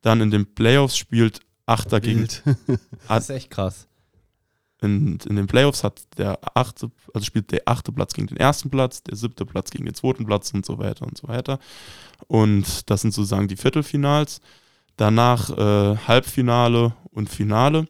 Dann 0.00 0.20
in 0.20 0.30
den 0.30 0.54
Playoffs 0.54 0.96
spielt 0.96 1.40
Achter 1.66 2.02
Wild. 2.02 2.42
gegen. 2.44 2.78
das 3.08 3.24
ist 3.24 3.30
echt 3.30 3.50
krass. 3.50 3.88
In, 4.82 5.18
in 5.26 5.36
den 5.36 5.46
Playoffs 5.46 5.84
hat 5.84 6.02
der 6.18 6.38
achte, 6.54 6.90
also 7.14 7.24
spielt 7.24 7.50
der 7.50 7.62
achte 7.64 7.92
Platz 7.92 8.12
gegen 8.12 8.26
den 8.26 8.36
ersten 8.36 8.68
Platz, 8.68 9.02
der 9.02 9.16
siebte 9.16 9.46
Platz 9.46 9.70
gegen 9.70 9.86
den 9.86 9.94
zweiten 9.94 10.26
Platz 10.26 10.52
und 10.52 10.66
so 10.66 10.78
weiter 10.78 11.06
und 11.06 11.16
so 11.16 11.28
weiter. 11.28 11.58
Und 12.26 12.90
das 12.90 13.00
sind 13.00 13.14
sozusagen 13.14 13.48
die 13.48 13.56
Viertelfinals. 13.56 14.40
Danach 14.96 15.50
äh, 15.50 15.96
Halbfinale 15.96 16.94
und 17.10 17.30
Finale. 17.30 17.86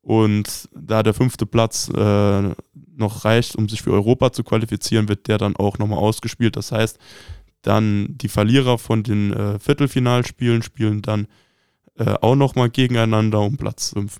Und 0.00 0.68
da 0.74 1.02
der 1.02 1.14
fünfte 1.14 1.46
Platz 1.46 1.88
äh, 1.88 2.54
noch 2.96 3.24
reicht, 3.24 3.56
um 3.56 3.68
sich 3.68 3.82
für 3.82 3.92
Europa 3.92 4.32
zu 4.32 4.44
qualifizieren, 4.44 5.08
wird 5.08 5.28
der 5.28 5.38
dann 5.38 5.56
auch 5.56 5.78
nochmal 5.78 5.98
ausgespielt. 5.98 6.56
Das 6.56 6.72
heißt, 6.72 6.98
dann 7.62 8.18
die 8.18 8.28
Verlierer 8.28 8.78
von 8.78 9.02
den 9.02 9.32
äh, 9.32 9.58
Viertelfinalspielen 9.58 10.62
spielen 10.62 11.02
dann 11.02 11.28
äh, 11.96 12.14
auch 12.20 12.34
nochmal 12.34 12.70
gegeneinander 12.70 13.40
um 13.40 13.56
Platz 13.56 13.90
5. 13.90 14.18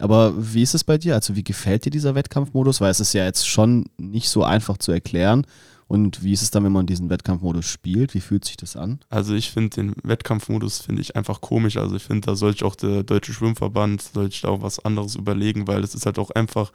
Aber 0.00 0.32
wie 0.36 0.62
ist 0.62 0.74
es 0.74 0.84
bei 0.84 0.98
dir? 0.98 1.14
Also 1.14 1.36
wie 1.36 1.44
gefällt 1.44 1.84
dir 1.84 1.90
dieser 1.90 2.14
Wettkampfmodus? 2.14 2.80
Weil 2.80 2.90
es 2.90 3.00
ist 3.00 3.12
ja 3.12 3.24
jetzt 3.24 3.46
schon 3.46 3.86
nicht 3.98 4.28
so 4.28 4.42
einfach 4.42 4.78
zu 4.78 4.92
erklären. 4.92 5.46
Und 5.88 6.22
wie 6.22 6.32
ist 6.32 6.42
es 6.42 6.52
dann, 6.52 6.62
wenn 6.62 6.72
man 6.72 6.86
diesen 6.86 7.10
Wettkampfmodus 7.10 7.66
spielt? 7.66 8.14
Wie 8.14 8.20
fühlt 8.20 8.44
sich 8.44 8.56
das 8.56 8.76
an? 8.76 9.00
Also 9.08 9.34
ich 9.34 9.50
finde 9.50 9.70
den 9.70 9.94
Wettkampfmodus 10.04 10.78
finde 10.78 11.02
ich 11.02 11.16
einfach 11.16 11.40
komisch. 11.40 11.76
Also 11.76 11.96
ich 11.96 12.04
finde, 12.04 12.26
da 12.26 12.36
sollte 12.36 12.64
auch 12.64 12.76
der 12.76 13.02
Deutsche 13.02 13.32
Schwimmverband 13.32 14.00
sollte 14.00 14.42
da 14.42 14.48
auch 14.48 14.62
was 14.62 14.78
anderes 14.78 15.16
überlegen, 15.16 15.66
weil 15.66 15.82
es 15.82 15.96
ist 15.96 16.06
halt 16.06 16.20
auch 16.20 16.30
einfach 16.30 16.72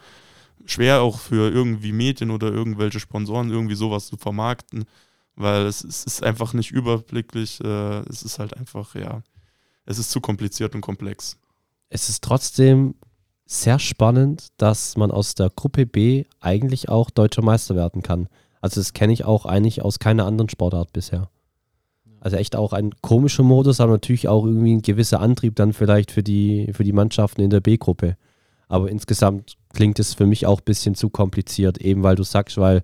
schwer 0.66 1.02
auch 1.02 1.20
für 1.20 1.50
irgendwie 1.50 1.94
Medien 1.94 2.30
oder 2.30 2.52
irgendwelche 2.52 3.00
Sponsoren 3.00 3.50
irgendwie 3.50 3.76
sowas 3.76 4.08
zu 4.08 4.18
vermarkten, 4.18 4.84
weil 5.36 5.66
es, 5.66 5.84
es 5.84 6.04
ist 6.04 6.24
einfach 6.24 6.54
nicht 6.54 6.72
überblicklich. 6.72 7.64
Äh, 7.64 8.00
es 8.10 8.22
ist 8.22 8.38
halt 8.38 8.58
einfach, 8.58 8.96
ja, 8.96 9.22
es 9.86 9.98
ist 9.98 10.12
zu 10.12 10.20
kompliziert 10.20 10.76
und 10.76 10.82
komplex. 10.82 11.38
Es 11.90 12.10
ist 12.10 12.22
trotzdem 12.22 12.96
sehr 13.46 13.80
spannend, 13.80 14.48
dass 14.58 14.98
man 14.98 15.12
aus 15.12 15.36
der 15.36 15.50
Gruppe 15.50 15.86
B 15.86 16.26
eigentlich 16.40 16.90
auch 16.90 17.10
deutscher 17.10 17.44
Meister 17.44 17.76
werden 17.76 18.02
kann. 18.02 18.28
Also 18.62 18.82
das 18.82 18.94
kenne 18.94 19.14
ich 19.14 19.26
auch 19.26 19.46
eigentlich 19.46 19.84
aus 19.84 20.00
keiner 20.00 20.26
anderen 20.26 20.50
Sportart 20.50 20.92
bisher. 20.92 21.30
Also 22.20 22.38
echt 22.38 22.56
auch 22.56 22.74
ein 22.74 22.90
komischer 23.02 23.44
Modus, 23.44 23.80
aber 23.80 23.92
natürlich 23.92 24.28
auch 24.28 24.46
irgendwie 24.46 24.74
ein 24.74 24.82
gewisser 24.82 25.20
Antrieb 25.20 25.56
dann 25.56 25.74
vielleicht 25.74 26.10
für 26.10 26.24
die, 26.24 26.72
für 26.74 26.84
die 26.84 26.92
Mannschaften 26.94 27.42
in 27.42 27.52
der 27.52 27.60
B-Gruppe. 27.60 28.18
Aber 28.68 28.90
insgesamt 28.90 29.58
klingt 29.74 30.00
es 30.00 30.16
für 30.16 30.26
mich 30.26 30.48
auch 30.48 30.60
ein 30.60 30.66
bisschen 30.66 30.96
zu 30.96 31.10
kompliziert, 31.10 31.78
eben 31.78 32.02
weil 32.02 32.16
du 32.16 32.24
sagst, 32.24 32.58
weil 32.58 32.82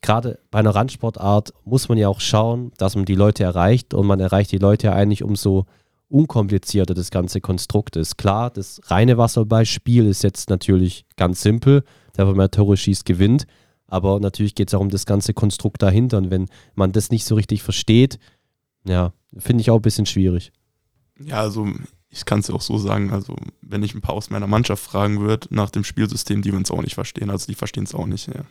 gerade 0.00 0.40
bei 0.50 0.58
einer 0.58 0.74
Randsportart 0.74 1.52
muss 1.64 1.88
man 1.88 1.98
ja 1.98 2.08
auch 2.08 2.20
schauen, 2.20 2.72
dass 2.78 2.96
man 2.96 3.04
die 3.04 3.14
Leute 3.14 3.44
erreicht 3.44 3.94
und 3.94 4.08
man 4.08 4.18
erreicht 4.18 4.50
die 4.50 4.58
Leute 4.58 4.88
ja 4.88 4.94
eigentlich 4.94 5.22
umso 5.22 5.66
unkomplizierter 6.12 6.94
das 6.94 7.10
ganze 7.10 7.40
Konstrukt 7.40 7.96
ist. 7.96 8.18
Klar, 8.18 8.50
das 8.50 8.80
reine 8.84 9.18
Wasserballspiel 9.18 10.06
ist 10.06 10.22
jetzt 10.22 10.50
natürlich 10.50 11.04
ganz 11.16 11.42
simpel, 11.42 11.84
der, 12.16 12.26
wer 12.26 12.34
mehr 12.34 12.50
Tore 12.50 12.76
schießt, 12.76 13.04
gewinnt. 13.04 13.46
Aber 13.86 14.20
natürlich 14.20 14.54
geht 14.54 14.68
es 14.68 14.74
auch 14.74 14.80
um 14.80 14.88
das 14.90 15.06
ganze 15.06 15.34
Konstrukt 15.34 15.82
dahinter. 15.82 16.18
Und 16.18 16.30
wenn 16.30 16.48
man 16.74 16.92
das 16.92 17.10
nicht 17.10 17.24
so 17.24 17.34
richtig 17.34 17.62
versteht, 17.62 18.18
ja, 18.84 19.12
finde 19.36 19.60
ich 19.62 19.70
auch 19.70 19.76
ein 19.76 19.82
bisschen 19.82 20.06
schwierig. 20.06 20.52
Ja, 21.18 21.40
also 21.40 21.68
ich 22.08 22.24
kann 22.24 22.40
es 22.40 22.48
ja 22.48 22.54
auch 22.54 22.60
so 22.62 22.78
sagen, 22.78 23.10
also 23.10 23.36
wenn 23.60 23.82
ich 23.82 23.94
ein 23.94 24.00
paar 24.00 24.14
aus 24.14 24.30
meiner 24.30 24.46
Mannschaft 24.46 24.82
fragen 24.82 25.20
würde 25.20 25.48
nach 25.50 25.70
dem 25.70 25.84
Spielsystem, 25.84 26.42
die 26.42 26.52
würden 26.52 26.64
es 26.64 26.70
auch 26.70 26.82
nicht 26.82 26.94
verstehen. 26.94 27.30
Also 27.30 27.46
die 27.46 27.54
verstehen 27.54 27.84
es 27.84 27.94
auch 27.94 28.06
nicht. 28.06 28.28
Ja. 28.28 28.44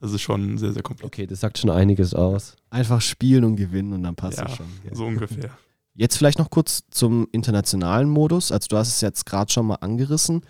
Das 0.00 0.12
ist 0.12 0.22
schon 0.22 0.58
sehr, 0.58 0.72
sehr 0.72 0.82
kompliziert. 0.82 1.12
Okay, 1.12 1.26
das 1.26 1.40
sagt 1.40 1.58
schon 1.58 1.70
einiges 1.70 2.14
aus. 2.14 2.56
Einfach 2.70 3.00
spielen 3.00 3.44
und 3.44 3.56
gewinnen 3.56 3.92
und 3.92 4.02
dann 4.02 4.14
passt 4.16 4.38
Ja, 4.38 4.46
es 4.46 4.56
schon. 4.56 4.66
gell? 4.82 4.94
So 4.94 5.06
ungefähr. 5.06 5.50
Jetzt 5.94 6.16
vielleicht 6.16 6.38
noch 6.38 6.50
kurz 6.50 6.84
zum 6.90 7.28
internationalen 7.32 8.08
Modus. 8.08 8.52
Also 8.52 8.68
du 8.68 8.76
hast 8.76 8.88
es 8.88 9.00
jetzt 9.00 9.26
gerade 9.26 9.52
schon 9.52 9.66
mal 9.66 9.76
angerissen. 9.76 10.42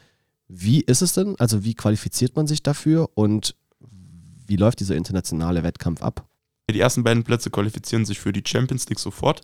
Wie 0.49 0.81
ist 0.81 1.03
es 1.03 1.15
denn? 1.15 1.37
Also 1.39 1.65
wie 1.65 1.75
qualifiziert 1.75 2.37
man 2.37 2.47
sich 2.47 2.63
dafür 2.63 3.11
und 3.15 3.57
wie 4.47 4.57
läuft 4.57 4.81
dieser 4.81 4.97
internationale 4.97 5.63
Wettkampf 5.63 6.03
ab? 6.03 6.27
Die 6.71 6.81
ersten 6.81 7.03
beiden 7.03 7.25
Plätze 7.25 7.51
qualifizieren 7.51 8.05
sich 8.05 8.19
für 8.21 8.33
die 8.33 8.43
Champions 8.47 8.89
League 8.89 8.99
sofort 8.99 9.43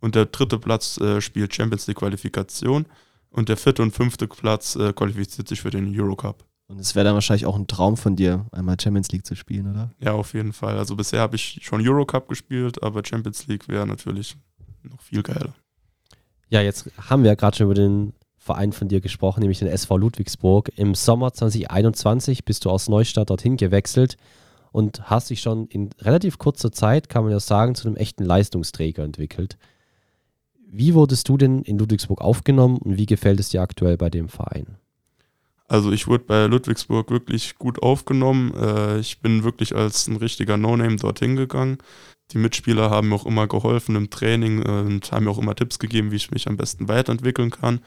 und 0.00 0.14
der 0.14 0.26
dritte 0.26 0.58
Platz 0.58 0.98
äh, 0.98 1.20
spielt 1.20 1.54
Champions 1.54 1.86
League 1.86 1.98
Qualifikation 1.98 2.86
und 3.30 3.48
der 3.48 3.56
vierte 3.56 3.82
und 3.82 3.92
fünfte 3.92 4.26
Platz 4.26 4.76
äh, 4.76 4.92
qualifiziert 4.92 5.48
sich 5.48 5.60
für 5.60 5.70
den 5.70 5.98
Eurocup. 5.98 6.44
Und 6.68 6.78
es 6.78 6.94
wäre 6.94 7.04
dann 7.04 7.14
wahrscheinlich 7.14 7.46
auch 7.46 7.56
ein 7.56 7.66
Traum 7.66 7.96
von 7.96 8.14
dir, 8.14 8.46
einmal 8.52 8.76
Champions 8.78 9.10
League 9.10 9.24
zu 9.24 9.34
spielen, 9.34 9.70
oder? 9.70 9.94
Ja, 10.00 10.12
auf 10.12 10.34
jeden 10.34 10.52
Fall. 10.52 10.76
Also 10.76 10.96
bisher 10.96 11.20
habe 11.20 11.36
ich 11.36 11.60
schon 11.62 11.80
Eurocup 11.86 12.28
gespielt, 12.28 12.82
aber 12.82 13.02
Champions 13.04 13.46
League 13.46 13.68
wäre 13.68 13.86
natürlich 13.86 14.36
noch 14.88 15.02
viel 15.02 15.22
geiler. 15.22 15.54
Ja, 16.50 16.62
jetzt 16.62 16.90
haben 17.08 17.22
wir 17.22 17.30
ja 17.30 17.34
gerade 17.34 17.56
schon 17.56 17.66
über 17.66 17.74
den 17.74 18.14
Verein 18.36 18.72
von 18.72 18.88
dir 18.88 19.00
gesprochen, 19.00 19.40
nämlich 19.40 19.58
den 19.58 19.68
SV 19.68 19.98
Ludwigsburg. 19.98 20.70
Im 20.76 20.94
Sommer 20.94 21.32
2021 21.32 22.44
bist 22.44 22.64
du 22.64 22.70
aus 22.70 22.88
Neustadt 22.88 23.30
dorthin 23.30 23.56
gewechselt 23.56 24.16
und 24.72 25.10
hast 25.10 25.30
dich 25.30 25.40
schon 25.40 25.66
in 25.66 25.90
relativ 26.00 26.38
kurzer 26.38 26.72
Zeit, 26.72 27.08
kann 27.08 27.24
man 27.24 27.32
ja 27.32 27.40
sagen, 27.40 27.74
zu 27.74 27.86
einem 27.86 27.96
echten 27.96 28.24
Leistungsträger 28.24 29.04
entwickelt. 29.04 29.58
Wie 30.70 30.94
wurdest 30.94 31.28
du 31.28 31.36
denn 31.36 31.62
in 31.62 31.78
Ludwigsburg 31.78 32.20
aufgenommen 32.20 32.78
und 32.78 32.96
wie 32.96 33.06
gefällt 33.06 33.40
es 33.40 33.50
dir 33.50 33.62
aktuell 33.62 33.96
bei 33.96 34.10
dem 34.10 34.28
Verein? 34.28 34.78
Also 35.66 35.92
ich 35.92 36.06
wurde 36.06 36.24
bei 36.24 36.46
Ludwigsburg 36.46 37.10
wirklich 37.10 37.56
gut 37.56 37.82
aufgenommen. 37.82 38.54
Äh, 38.54 38.98
ich 39.00 39.20
bin 39.20 39.44
wirklich 39.44 39.74
als 39.76 40.06
ein 40.06 40.16
richtiger 40.16 40.56
No-Name 40.56 40.96
dorthin 40.96 41.36
gegangen. 41.36 41.78
Die 42.32 42.38
Mitspieler 42.38 42.90
haben 42.90 43.08
mir 43.08 43.14
auch 43.14 43.26
immer 43.26 43.46
geholfen 43.46 43.96
im 43.96 44.10
Training 44.10 44.62
äh, 44.62 44.80
und 44.80 45.10
haben 45.12 45.24
mir 45.24 45.30
auch 45.30 45.38
immer 45.38 45.54
Tipps 45.54 45.78
gegeben, 45.78 46.10
wie 46.10 46.16
ich 46.16 46.30
mich 46.30 46.46
am 46.48 46.56
besten 46.56 46.88
weiterentwickeln 46.88 47.50
kann. 47.50 47.80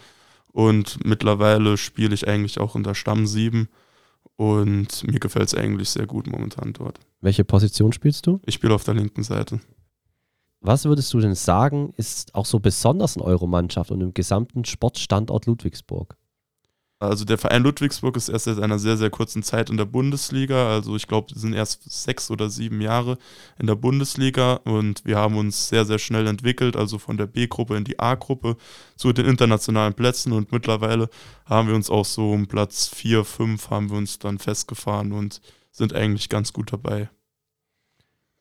Und 0.52 1.06
mittlerweile 1.06 1.78
spiele 1.78 2.14
ich 2.14 2.28
eigentlich 2.28 2.60
auch 2.60 2.76
in 2.76 2.84
der 2.84 2.96
Stamm 2.96 3.26
7 3.26 3.70
und 4.36 5.08
mir 5.08 5.20
gefällt 5.20 5.48
es 5.48 5.56
eigentlich 5.56 5.90
sehr 5.90 6.08
gut 6.08 6.28
momentan 6.28 6.74
dort. 6.74 7.00
Welche 7.22 7.46
Position 7.46 7.94
spielst 7.94 8.28
du? 8.28 8.42
Ich 8.46 8.56
spiele 8.56 8.74
auf 8.74 8.84
der 8.84 8.96
linken 8.96 9.24
Seite. 9.24 9.60
Was 10.62 10.86
würdest 10.86 11.14
du 11.14 11.20
denn 11.20 11.36
sagen, 11.36 11.94
ist 11.98 12.36
auch 12.36 12.46
so 12.46 12.60
besonders 12.60 13.16
in 13.16 13.22
eurer 13.22 13.48
Mannschaft 13.48 13.92
und 13.92 14.02
im 14.02 14.14
gesamten 14.14 14.66
Sportstandort 14.66 15.46
Ludwigsburg? 15.48 16.16
Also 17.02 17.26
der 17.26 17.40
Verein 17.40 17.64
Ludwigsburg 17.64 18.16
ist 18.16 18.30
erst 18.30 18.46
seit 18.46 18.60
einer 18.60 18.78
sehr, 18.78 18.96
sehr 18.96 19.10
kurzen 19.10 19.42
Zeit 19.42 19.72
in 19.72 19.78
der 19.78 19.86
Bundesliga. 19.86 20.70
Also 20.70 20.96
ich 20.96 21.08
glaube, 21.08 21.34
wir 21.34 21.42
sind 21.42 21.54
erst 21.54 21.90
sechs 21.92 22.30
oder 22.30 22.52
sieben 22.52 22.80
Jahre 22.80 23.18
in 23.58 23.66
der 23.66 23.74
Bundesliga 23.74 24.60
und 24.66 25.04
wir 25.04 25.18
haben 25.18 25.36
uns 25.36 25.68
sehr, 25.68 25.84
sehr 25.86 25.98
schnell 25.98 26.28
entwickelt, 26.28 26.76
also 26.76 27.00
von 27.00 27.18
der 27.18 27.26
B-Gruppe 27.26 27.76
in 27.76 27.86
die 27.86 27.98
A-Gruppe 27.98 28.56
zu 28.96 29.14
den 29.14 29.26
internationalen 29.26 29.96
Plätzen 29.96 30.32
und 30.32 30.52
mittlerweile 30.52 31.10
haben 31.46 31.68
wir 31.68 31.74
uns 31.74 31.90
auch 31.90 32.06
so 32.06 32.32
um 32.34 32.46
Platz 32.46 32.88
vier, 32.88 33.26
fünf 33.26 33.72
haben 33.72 33.90
wir 33.90 33.98
uns 33.98 34.20
dann 34.20 34.38
festgefahren 34.38 35.12
und 35.12 35.42
sind 35.72 35.96
eigentlich 35.96 36.30
ganz 36.30 36.54
gut 36.54 36.72
dabei. 36.72 37.10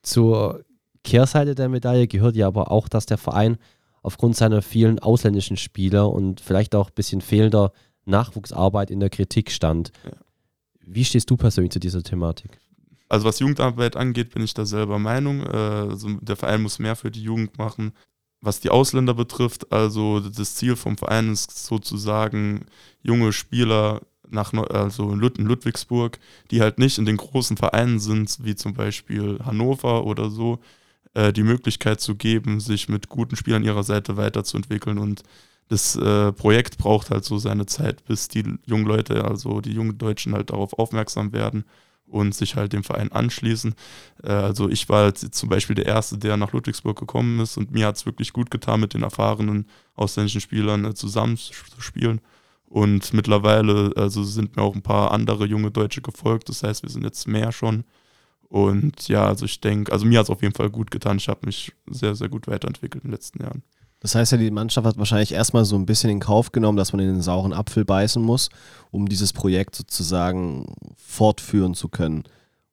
Zur 0.03 0.67
Kehrseite 1.03 1.55
der 1.55 1.71
Medaille 1.71 2.07
gehört 2.07 2.37
ja 2.37 2.47
aber 2.47 2.71
auch, 2.71 2.91
dass 2.91 3.07
der 3.07 3.17
Verein 3.17 3.57
aufgrund 4.03 4.37
seiner 4.37 4.61
vielen 4.61 4.99
ausländischen 4.99 5.57
Spieler 5.57 6.11
und 6.11 6.41
vielleicht 6.41 6.75
auch 6.75 6.89
ein 6.89 6.95
bisschen 6.95 7.23
fehlender 7.23 7.73
Nachwuchsarbeit 8.05 8.91
in 8.91 9.01
der 9.01 9.11
Kritik 9.11 9.51
stand. 9.51 9.93
Ja. 10.05 10.13
Wie 10.85 11.05
stehst 11.05 11.31
du 11.31 11.37
persönlich 11.37 11.73
zu 11.73 11.79
dieser 11.81 12.03
Thematik? 12.03 12.59
Also 13.09 13.27
was 13.27 13.39
Jugendarbeit 13.41 13.97
angeht, 13.97 14.31
bin 14.33 14.43
ich 14.43 14.55
da 14.55 14.65
selber 14.65 14.99
Meinung. 14.99 15.41
Äh, 15.43 15.47
Also 15.91 16.09
der 16.21 16.37
Verein 16.37 16.63
muss 16.63 16.79
mehr 16.79 16.97
für 16.97 17.11
die 17.11 17.23
Jugend 17.23 17.59
machen. 17.59 17.93
Was 18.41 18.61
die 18.61 18.71
Ausländer 18.71 19.13
betrifft, 19.15 19.71
also 19.71 20.21
das 20.21 20.55
Ziel 20.55 20.75
vom 20.75 20.97
Verein 20.97 21.33
ist 21.33 21.67
sozusagen 21.67 22.65
junge 23.03 23.33
Spieler 23.33 24.01
nach 24.31 24.53
Neu- 24.53 24.65
also 24.65 25.13
in 25.13 25.19
Ludwigsburg, 25.19 26.19
die 26.51 26.63
halt 26.63 26.79
nicht 26.79 26.99
in 26.99 27.05
den 27.05 27.19
großen 27.19 27.57
Vereinen 27.57 27.99
sind, 27.99 28.39
wie 28.43 28.55
zum 28.55 28.73
Beispiel 28.75 29.41
Hannover 29.45 30.07
oder 30.07 30.31
so, 30.31 30.61
äh, 31.15 31.33
die 31.33 31.43
Möglichkeit 31.43 32.01
zu 32.01 32.15
geben, 32.15 32.61
sich 32.61 32.89
mit 32.89 33.09
guten 33.09 33.37
Spielern 33.37 33.65
ihrer 33.65 33.83
Seite 33.83 34.17
weiterzuentwickeln. 34.17 34.99
Und 34.99 35.23
das 35.71 35.95
äh, 35.95 36.33
Projekt 36.33 36.79
braucht 36.79 37.11
halt 37.11 37.25
so 37.25 37.39
seine 37.39 37.65
Zeit, 37.65 38.05
bis 38.05 38.27
die 38.27 38.59
jungen 38.67 38.87
Leute, 38.87 39.25
also 39.25 39.61
die 39.61 39.73
jungen 39.73 39.99
Deutschen 39.99 40.35
halt 40.35 40.51
darauf 40.51 40.73
aufmerksam 40.73 41.33
werden 41.33 41.65
und 42.07 42.35
sich 42.35 42.57
halt 42.57 42.73
dem 42.73 42.83
Verein 42.83 43.13
anschließen. 43.13 43.77
Äh, 44.25 44.33
also 44.33 44.69
ich 44.69 44.89
war 44.89 45.07
jetzt 45.07 45.33
zum 45.33 45.49
Beispiel 45.49 45.77
der 45.77 45.87
Erste, 45.87 46.19
der 46.19 46.37
nach 46.37 46.53
Ludwigsburg 46.53 46.99
gekommen 46.99 47.39
ist 47.39 47.57
und 47.57 47.71
mir 47.71 47.87
hat 47.87 47.97
es 47.97 48.05
wirklich 48.05 48.33
gut 48.33 48.51
getan, 48.51 48.81
mit 48.81 48.95
den 48.95 49.05
erfahrenen 49.05 49.67
ausländischen 49.95 50.41
Spielern 50.41 50.85
äh, 50.87 50.95
zusammenzuspielen. 50.95 52.21
Und 52.67 53.13
mittlerweile 53.15 53.93
also 53.95 54.25
sind 54.25 54.57
mir 54.57 54.63
auch 54.63 54.75
ein 54.75 54.83
paar 54.83 55.13
andere 55.13 55.47
junge 55.47 55.71
Deutsche 55.71 56.03
gefolgt. 56.03 56.49
Das 56.49 56.65
heißt, 56.65 56.83
wir 56.83 56.91
sind 56.91 57.05
jetzt 57.05 57.29
mehr 57.29 57.53
schon. 57.53 57.85
Und 58.49 59.07
ja, 59.07 59.27
also 59.27 59.45
ich 59.45 59.61
denke, 59.61 59.93
also 59.93 60.05
mir 60.05 60.19
hat 60.19 60.27
es 60.27 60.31
auf 60.31 60.43
jeden 60.43 60.55
Fall 60.55 60.71
gut 60.71 60.91
getan. 60.91 61.19
Ich 61.19 61.29
habe 61.29 61.47
mich 61.47 61.73
sehr, 61.87 62.17
sehr 62.17 62.29
gut 62.29 62.49
weiterentwickelt 62.49 63.05
in 63.05 63.11
den 63.11 63.15
letzten 63.15 63.43
Jahren. 63.43 63.63
Das 64.01 64.15
heißt 64.15 64.33
ja, 64.33 64.39
die 64.39 64.51
Mannschaft 64.51 64.87
hat 64.87 64.99
wahrscheinlich 64.99 65.33
erstmal 65.33 65.65
so 65.65 65.77
ein 65.77 65.87
bisschen 65.87 66.11
in 66.11 66.21
Kauf 66.21 66.53
genommen, 66.53 66.79
dass 66.79 66.93
man 66.93 67.01
in 67.01 67.13
den 67.13 67.23
sauren 67.23 67.53
Apfel 67.53 67.85
beißen 67.85 68.23
muss, 68.23 68.49
um 68.91 69.09
dieses 69.09 69.33
Projekt 69.33 69.77
sozusagen 69.77 70.75
fortführen 70.97 71.75
zu 71.75 71.89
können. 71.89 72.25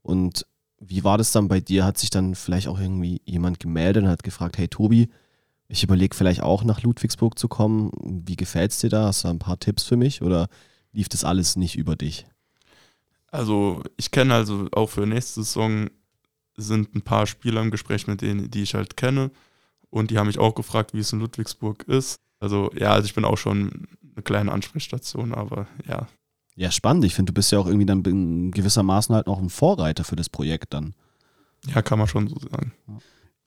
Und 0.02 0.46
wie 0.80 1.04
war 1.04 1.18
das 1.18 1.34
dann 1.34 1.50
bei 1.50 1.60
dir? 1.60 1.84
Hat 1.84 1.98
sich 1.98 2.10
dann 2.10 2.34
vielleicht 2.36 2.68
auch 2.70 2.80
irgendwie 2.80 3.22
jemand 3.26 3.60
gemeldet 3.60 4.04
und 4.04 4.10
hat 4.10 4.24
gefragt, 4.24 4.58
hey 4.58 4.70
Tobi, 4.70 5.10
ich 5.68 5.84
überlege 5.84 6.16
vielleicht 6.16 6.42
auch 6.42 6.64
nach 6.64 6.82
Ludwigsburg 6.82 7.38
zu 7.38 7.50
kommen. 7.50 7.92
Wie 8.26 8.38
gefällt 8.38 8.72
es 8.72 8.80
dir 8.80 8.90
da? 8.90 9.08
Hast 9.08 9.26
du 9.26 9.28
ein 9.28 9.40
paar 9.40 9.60
Tipps 9.60 9.84
für 9.84 9.98
mich 9.98 10.22
oder 10.22 10.48
lief 10.94 11.10
das 11.10 11.26
alles 11.26 11.58
nicht 11.58 11.76
über 11.76 11.98
dich? 11.98 12.26
Also 13.32 13.84
ich 13.98 14.12
kenne 14.12 14.34
also 14.34 14.68
auch 14.72 14.88
für 14.88 15.06
nächste 15.06 15.44
Saison 15.44 15.90
sind 16.56 16.96
ein 16.96 17.02
paar 17.02 17.28
Spieler 17.28 17.62
im 17.62 17.72
Gespräch 17.72 18.08
mit 18.08 18.22
denen, 18.22 18.50
die 18.50 18.64
ich 18.64 18.74
halt 18.74 18.96
kenne. 18.98 19.30
Und 19.90 20.12
die 20.12 20.18
haben 20.18 20.28
mich 20.28 20.40
auch 20.40 20.56
gefragt, 20.56 20.94
wie 20.94 21.00
es 21.00 21.14
in 21.14 21.20
Ludwigsburg 21.20 21.84
ist. 21.84 22.20
Also 22.40 22.72
ja, 22.76 22.92
also 22.94 23.06
ich 23.06 23.16
bin 23.16 23.26
auch 23.26 23.38
schon 23.38 23.88
eine 24.16 24.24
kleine 24.24 24.52
Ansprechstation, 24.52 25.34
aber 25.34 25.68
ja. 25.88 26.08
Ja, 26.56 26.72
spannend. 26.72 27.06
Ich 27.06 27.14
finde, 27.14 27.32
du 27.32 27.36
bist 27.36 27.52
ja 27.52 27.60
auch 27.60 27.68
irgendwie 27.68 27.86
dann 27.86 28.04
in 28.04 28.52
gewissermaßen 28.52 29.14
halt 29.14 29.28
noch 29.28 29.40
ein 29.40 29.50
Vorreiter 29.50 30.04
für 30.04 30.16
das 30.16 30.30
Projekt 30.30 30.74
dann. 30.74 30.96
Ja, 31.74 31.82
kann 31.82 32.00
man 32.00 32.08
schon 32.08 32.28
so 32.28 32.40
sagen. 32.40 32.74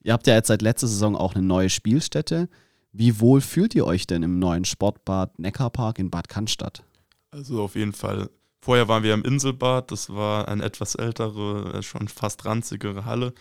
Ihr 0.03 0.13
habt 0.13 0.27
ja 0.27 0.35
jetzt 0.35 0.49
seit 0.49 0.63
letzter 0.63 0.87
Saison 0.87 1.17
auch 1.17 1.35
eine 1.35 1.45
neue 1.45 1.71
Spielstätte. 1.71 2.49
Wie 2.93 3.21
wohl 3.21 3.41
fühlt 3.41 3.75
ihr 3.75 3.87
euch 3.87 4.07
denn 4.07 4.23
im 4.23 4.39
neuen 4.39 4.65
Sportbad 4.65 5.39
Neckarpark 5.39 5.99
in 5.99 6.11
Bad 6.11 6.29
Cannstatt? 6.29 6.85
Also 7.31 7.63
auf 7.63 7.77
jeden 7.77 7.93
Fall. 7.93 8.31
Vorher 8.61 8.89
waren 8.89 9.03
wir 9.03 9.15
im 9.15 9.25
Inselbad, 9.25 9.91
das 9.91 10.11
war 10.11 10.49
eine 10.49 10.65
etwas 10.65 10.95
ältere, 10.95 11.83
schon 11.83 12.09
fast 12.09 12.45
ranzigere 12.45 13.05
Halle. 13.05 13.33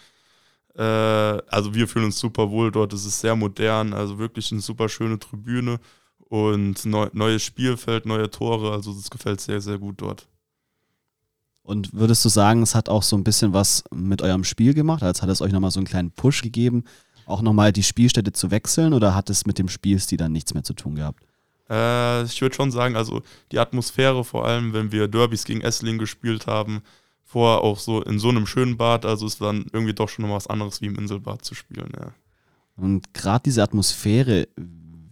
Äh, 0.80 0.82
also 0.82 1.74
wir 1.74 1.90
fühlen 1.90 2.06
uns 2.06 2.20
super 2.20 2.50
wohl 2.50 2.72
dort, 2.72 2.94
es 2.94 3.06
ist 3.06 3.20
sehr 3.20 3.36
modern, 3.36 3.94
also 3.94 4.18
wirklich 4.18 4.50
eine 4.54 4.62
super 4.62 4.88
schöne 4.88 5.20
Tribüne 5.20 5.78
und 6.30 6.86
neu, 6.86 7.10
neues 7.12 7.44
Spielfeld, 7.44 8.06
neue 8.06 8.30
Tore, 8.30 8.72
also 8.72 8.94
das 8.94 9.10
gefällt 9.10 9.42
sehr, 9.42 9.60
sehr 9.60 9.78
gut 9.78 10.02
dort. 10.02 10.30
Und 11.64 11.94
würdest 11.94 12.24
du 12.24 12.30
sagen, 12.30 12.62
es 12.62 12.76
hat 12.76 12.88
auch 12.88 13.04
so 13.04 13.18
ein 13.18 13.26
bisschen 13.26 13.52
was 13.52 13.84
mit 13.94 14.22
eurem 14.22 14.46
Spiel 14.46 14.74
gemacht? 14.74 15.04
Als 15.04 15.22
hat 15.22 15.30
es 15.30 15.42
euch 15.42 15.52
nochmal 15.52 15.70
so 15.70 15.80
einen 15.82 15.86
kleinen 15.86 16.12
Push 16.12 16.42
gegeben, 16.42 16.86
auch 17.26 17.42
nochmal 17.42 17.74
die 17.74 17.84
Spielstätte 17.84 18.32
zu 18.32 18.50
wechseln 18.50 18.94
oder 18.94 19.14
hat 19.14 19.30
es 19.30 19.46
mit 19.46 19.60
dem 19.60 19.68
Spielstil 19.68 20.18
dann 20.18 20.32
nichts 20.32 20.54
mehr 20.54 20.64
zu 20.64 20.74
tun 20.74 20.96
gehabt? 20.96 21.26
Äh, 21.70 22.24
ich 22.24 22.42
würde 22.42 22.56
schon 22.56 22.72
sagen, 22.72 22.96
also 22.96 23.22
die 23.52 23.60
Atmosphäre, 23.60 24.24
vor 24.24 24.46
allem 24.46 24.72
wenn 24.72 24.94
wir 24.94 25.10
Derbys 25.10 25.44
gegen 25.44 25.60
Essling 25.60 25.98
gespielt 25.98 26.48
haben, 26.48 26.82
vorher 27.30 27.62
auch 27.62 27.78
so 27.78 28.02
in 28.02 28.18
so 28.18 28.30
einem 28.30 28.48
schönen 28.48 28.76
Bad, 28.76 29.06
also 29.06 29.28
es 29.28 29.40
war 29.40 29.54
dann 29.54 29.68
irgendwie 29.72 29.94
doch 29.94 30.10
schon 30.10 30.26
noch 30.26 30.34
was 30.34 30.48
anderes 30.48 30.82
wie 30.82 30.88
im 30.88 30.96
Inselbad 30.96 31.46
zu 31.46 31.54
spielen, 31.54 31.92
ja. 31.96 32.12
Und 32.76 33.14
gerade 33.14 33.44
diese 33.46 33.62
Atmosphäre, 33.62 34.48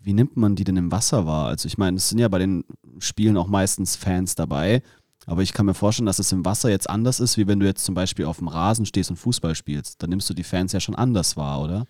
wie 0.01 0.13
nimmt 0.13 0.35
man 0.35 0.55
die 0.55 0.63
denn 0.63 0.77
im 0.77 0.91
Wasser 0.91 1.27
wahr? 1.27 1.49
Also 1.49 1.67
ich 1.67 1.77
meine, 1.77 1.97
es 1.97 2.09
sind 2.09 2.17
ja 2.17 2.27
bei 2.27 2.39
den 2.39 2.63
Spielen 2.97 3.37
auch 3.37 3.45
meistens 3.45 3.95
Fans 3.95 4.33
dabei, 4.33 4.81
aber 5.27 5.43
ich 5.43 5.53
kann 5.53 5.67
mir 5.67 5.75
vorstellen, 5.75 6.07
dass 6.07 6.17
es 6.17 6.31
im 6.31 6.43
Wasser 6.43 6.71
jetzt 6.71 6.89
anders 6.89 7.19
ist, 7.19 7.37
wie 7.37 7.45
wenn 7.45 7.59
du 7.59 7.67
jetzt 7.67 7.85
zum 7.85 7.93
Beispiel 7.93 8.25
auf 8.25 8.39
dem 8.39 8.47
Rasen 8.47 8.87
stehst 8.87 9.11
und 9.11 9.17
Fußball 9.17 9.53
spielst. 9.53 10.01
Dann 10.01 10.09
nimmst 10.09 10.27
du 10.27 10.33
die 10.33 10.43
Fans 10.43 10.71
ja 10.71 10.79
schon 10.79 10.95
anders 10.95 11.37
wahr, 11.37 11.61
oder? 11.61 11.85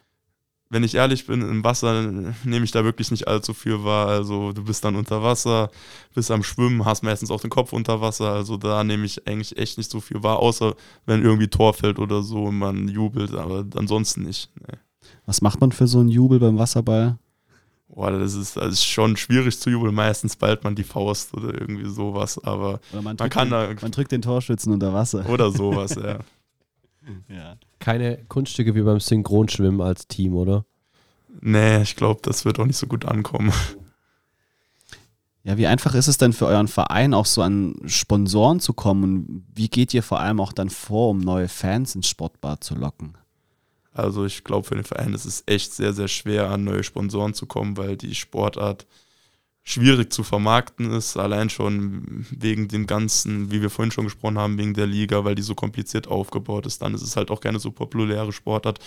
Wenn 0.70 0.84
ich 0.84 0.96
ehrlich 0.96 1.26
bin, 1.26 1.42
im 1.42 1.64
Wasser 1.64 2.02
nehme 2.44 2.66
ich 2.66 2.72
da 2.72 2.84
wirklich 2.84 3.12
nicht 3.12 3.28
allzu 3.28 3.54
viel 3.54 3.84
wahr. 3.84 4.08
Also 4.08 4.52
du 4.52 4.64
bist 4.64 4.84
dann 4.84 4.96
unter 4.96 5.24
Wasser, 5.24 5.70
bist 6.14 6.30
am 6.32 6.44
Schwimmen, 6.44 6.86
hast 6.86 7.04
meistens 7.04 7.32
auch 7.32 7.42
den 7.42 7.50
Kopf 7.50 7.74
unter 7.74 8.02
Wasser. 8.02 8.32
Also 8.34 8.58
da 8.58 8.84
nehme 8.84 9.06
ich 9.06 9.28
eigentlich 9.28 9.58
echt 9.58 9.78
nicht 9.78 9.90
so 9.90 10.00
viel 10.02 10.24
wahr, 10.24 10.40
außer 10.40 10.76
wenn 11.06 11.24
irgendwie 11.24 11.48
Tor 11.48 11.74
fällt 11.74 12.00
oder 12.00 12.22
so 12.22 12.46
und 12.46 12.58
man 12.58 12.88
jubelt, 12.88 13.34
aber 13.34 13.66
ansonsten 13.76 14.24
nicht. 14.24 14.50
Nee. 14.60 14.78
Was 15.26 15.42
macht 15.42 15.62
man 15.62 15.72
für 15.72 15.88
so 15.88 16.00
einen 16.00 16.10
Jubel 16.10 16.40
beim 16.40 16.58
Wasserball? 16.58 17.18
Boah, 17.90 18.12
das 18.12 18.34
ist, 18.36 18.58
das 18.58 18.74
ist 18.74 18.86
schon 18.86 19.16
schwierig 19.18 19.60
zu 19.60 19.70
jubeln. 19.70 19.96
Meistens 19.96 20.36
ballt 20.36 20.64
man 20.64 20.76
die 20.76 20.84
Faust 20.84 21.34
oder 21.34 21.54
irgendwie 21.60 21.90
sowas, 21.90 22.38
aber 22.44 22.80
Oder 22.92 23.02
man, 23.02 23.04
man 23.04 23.18
drückt 23.18 23.34
kann 23.34 23.50
den, 23.50 23.76
da. 23.76 23.82
man 23.82 23.92
drückt 23.92 24.12
den 24.12 24.22
Torschützen 24.22 24.74
unter 24.74 24.94
Wasser. 24.94 25.28
Oder 25.30 25.52
sowas, 25.52 25.96
ja. 25.96 26.20
Ja. 27.30 27.56
Keine 27.80 28.18
Kunststücke 28.28 28.76
wie 28.76 28.82
beim 28.82 29.00
Synchronschwimmen 29.00 29.82
als 29.82 30.08
Team, 30.08 30.36
oder? 30.36 30.66
Nee, 31.42 31.82
ich 31.82 31.96
glaube, 31.96 32.22
das 32.24 32.46
wird 32.46 32.60
auch 32.60 32.66
nicht 32.66 32.78
so 32.78 32.88
gut 32.88 33.06
ankommen. 33.06 33.52
ja, 35.44 35.58
wie 35.58 35.68
einfach 35.68 35.94
ist 35.94 36.08
es 36.08 36.18
denn 36.18 36.34
für 36.34 36.48
euren 36.48 36.68
Verein 36.68 37.14
auch 37.14 37.26
so 37.26 37.42
an 37.42 37.76
Sponsoren 37.86 38.60
zu 38.60 38.74
kommen? 38.74 39.04
Und 39.04 39.46
wie 39.54 39.70
geht 39.70 39.94
ihr 39.94 40.04
vor 40.04 40.20
allem 40.20 40.40
auch 40.40 40.54
dann 40.54 40.70
vor, 40.70 41.10
um 41.10 41.20
neue 41.20 41.48
Fans 41.48 41.96
ins 41.96 42.10
Sportbad 42.10 42.64
zu 42.64 42.76
locken? 42.76 43.18
Also 43.94 44.26
ich 44.26 44.44
glaube, 44.44 44.68
für 44.68 44.76
den 44.76 44.84
Verein 44.84 45.14
ist 45.14 45.26
es 45.26 45.44
echt 45.48 45.74
sehr, 45.74 45.94
sehr 45.94 46.08
schwer, 46.08 46.52
an 46.52 46.64
neue 46.64 46.84
Sponsoren 46.84 47.34
zu 47.34 47.48
kommen, 47.48 47.78
weil 47.78 47.98
die 47.98 48.14
Sportart 48.14 48.86
schwierig 49.68 50.14
zu 50.14 50.24
vermarkten 50.24 50.90
ist, 50.92 51.18
allein 51.18 51.50
schon 51.50 52.26
wegen 52.32 52.70
dem 52.70 52.88
ganzen, 52.88 53.52
wie 53.52 53.62
wir 53.62 53.70
vorhin 53.70 53.92
schon 53.92 54.06
gesprochen 54.06 54.38
haben, 54.38 54.58
wegen 54.58 54.74
der 54.74 54.88
Liga, 54.88 55.26
weil 55.26 55.36
die 55.36 55.42
so 55.42 55.56
kompliziert 55.56 56.08
aufgebaut 56.08 56.66
ist. 56.66 56.82
Dann 56.82 56.94
ist 56.94 57.02
es 57.02 57.18
halt 57.18 57.30
auch 57.32 57.42
keine 57.42 57.60
so 57.60 57.72
populäre 57.72 58.32
Sportart 58.32 58.80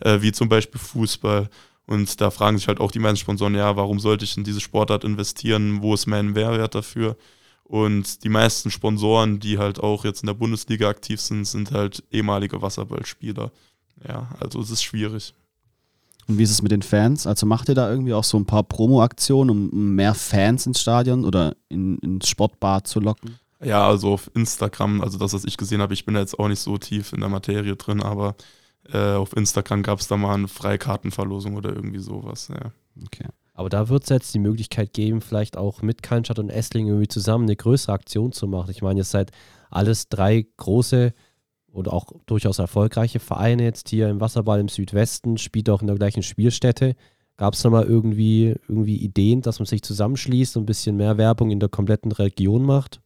äh, 0.00 0.22
wie 0.22 0.32
zum 0.32 0.48
Beispiel 0.48 0.80
Fußball. 0.80 1.50
Und 1.86 2.18
da 2.22 2.30
fragen 2.30 2.56
sich 2.56 2.66
halt 2.66 2.80
auch 2.80 2.90
die 2.90 2.98
meisten 2.98 3.18
Sponsoren, 3.18 3.54
ja, 3.54 3.76
warum 3.76 4.00
sollte 4.00 4.24
ich 4.24 4.34
in 4.38 4.44
diese 4.44 4.62
Sportart 4.62 5.04
investieren? 5.04 5.82
Wo 5.82 5.92
ist 5.92 6.06
mein 6.06 6.32
Mehrwert 6.32 6.74
dafür? 6.74 7.18
Und 7.64 8.24
die 8.24 8.30
meisten 8.30 8.70
Sponsoren, 8.70 9.38
die 9.38 9.58
halt 9.58 9.80
auch 9.80 10.06
jetzt 10.06 10.22
in 10.22 10.28
der 10.28 10.34
Bundesliga 10.34 10.88
aktiv 10.88 11.20
sind, 11.20 11.44
sind 11.44 11.72
halt 11.72 12.04
ehemalige 12.10 12.62
Wasserballspieler. 12.62 13.52
Ja, 14.08 14.30
also 14.40 14.60
es 14.60 14.70
ist 14.70 14.82
schwierig. 14.82 15.34
Und 16.28 16.38
wie 16.38 16.42
ist 16.42 16.50
es 16.50 16.62
mit 16.62 16.72
den 16.72 16.82
Fans? 16.82 17.26
Also 17.26 17.46
macht 17.46 17.68
ihr 17.68 17.74
da 17.74 17.90
irgendwie 17.90 18.14
auch 18.14 18.24
so 18.24 18.38
ein 18.38 18.46
paar 18.46 18.62
Promo-Aktionen, 18.62 19.50
um 19.50 19.94
mehr 19.94 20.14
Fans 20.14 20.66
ins 20.66 20.80
Stadion 20.80 21.24
oder 21.24 21.56
in, 21.68 21.98
ins 21.98 22.28
Sportbad 22.28 22.86
zu 22.86 23.00
locken? 23.00 23.38
Ja, 23.62 23.86
also 23.86 24.12
auf 24.12 24.30
Instagram, 24.34 25.00
also 25.00 25.18
das, 25.18 25.32
was 25.32 25.44
ich 25.44 25.56
gesehen 25.56 25.80
habe, 25.80 25.94
ich 25.94 26.04
bin 26.04 26.14
da 26.14 26.20
jetzt 26.20 26.38
auch 26.38 26.48
nicht 26.48 26.60
so 26.60 26.78
tief 26.78 27.12
in 27.12 27.20
der 27.20 27.28
Materie 27.28 27.76
drin, 27.76 28.02
aber 28.02 28.34
äh, 28.92 29.14
auf 29.14 29.36
Instagram 29.36 29.82
gab 29.82 30.00
es 30.00 30.08
da 30.08 30.16
mal 30.16 30.34
eine 30.34 30.48
Freikartenverlosung 30.48 31.56
oder 31.56 31.70
irgendwie 31.70 32.00
sowas, 32.00 32.48
ja. 32.48 32.72
Okay. 33.04 33.28
Aber 33.54 33.68
da 33.68 33.88
wird 33.88 34.04
es 34.04 34.08
jetzt 34.08 34.34
die 34.34 34.38
Möglichkeit 34.38 34.92
geben, 34.92 35.20
vielleicht 35.20 35.56
auch 35.56 35.82
mit 35.82 36.02
Cannstatt 36.02 36.38
und 36.38 36.48
Essling 36.48 36.86
irgendwie 36.86 37.08
zusammen 37.08 37.44
eine 37.44 37.56
größere 37.56 37.92
Aktion 37.92 38.32
zu 38.32 38.46
machen. 38.46 38.70
Ich 38.70 38.82
meine, 38.82 39.00
ihr 39.00 39.04
seid 39.04 39.30
alles 39.70 40.08
drei 40.08 40.46
große 40.56 41.12
oder 41.72 41.92
auch 41.92 42.06
durchaus 42.26 42.58
erfolgreiche 42.58 43.20
Vereine 43.20 43.64
jetzt 43.64 43.88
hier 43.88 44.08
im 44.08 44.20
Wasserball 44.20 44.60
im 44.60 44.68
Südwesten, 44.68 45.38
spielt 45.38 45.70
auch 45.70 45.80
in 45.80 45.86
der 45.86 45.96
gleichen 45.96 46.22
Spielstätte. 46.22 46.94
Gab 47.36 47.54
es 47.54 47.62
da 47.62 47.70
mal 47.70 47.84
irgendwie, 47.84 48.54
irgendwie 48.68 48.96
Ideen, 48.96 49.40
dass 49.40 49.58
man 49.58 49.66
sich 49.66 49.82
zusammenschließt 49.82 50.56
und 50.56 50.64
ein 50.64 50.66
bisschen 50.66 50.96
mehr 50.96 51.16
Werbung 51.16 51.50
in 51.50 51.60
der 51.60 51.68
kompletten 51.68 52.12
Region 52.12 52.64
macht? 52.64 53.00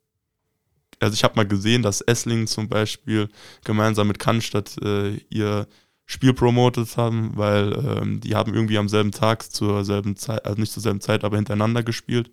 Also 0.98 1.14
ich 1.14 1.24
habe 1.24 1.36
mal 1.36 1.46
gesehen, 1.46 1.82
dass 1.82 2.00
Esslingen 2.00 2.46
zum 2.46 2.68
Beispiel 2.68 3.28
gemeinsam 3.64 4.08
mit 4.08 4.18
Cannstatt 4.18 4.76
äh, 4.82 5.16
ihr 5.30 5.66
Spiel 6.06 6.32
promotet 6.32 6.96
haben, 6.96 7.32
weil 7.36 7.72
ähm, 7.72 8.20
die 8.20 8.34
haben 8.34 8.54
irgendwie 8.54 8.78
am 8.78 8.88
selben 8.88 9.10
Tag 9.10 9.42
zur 9.42 9.84
selben 9.84 10.16
Zeit, 10.16 10.44
also 10.44 10.60
nicht 10.60 10.72
zur 10.72 10.82
selben 10.82 11.00
Zeit, 11.00 11.24
aber 11.24 11.36
hintereinander 11.36 11.82
gespielt. 11.82 12.30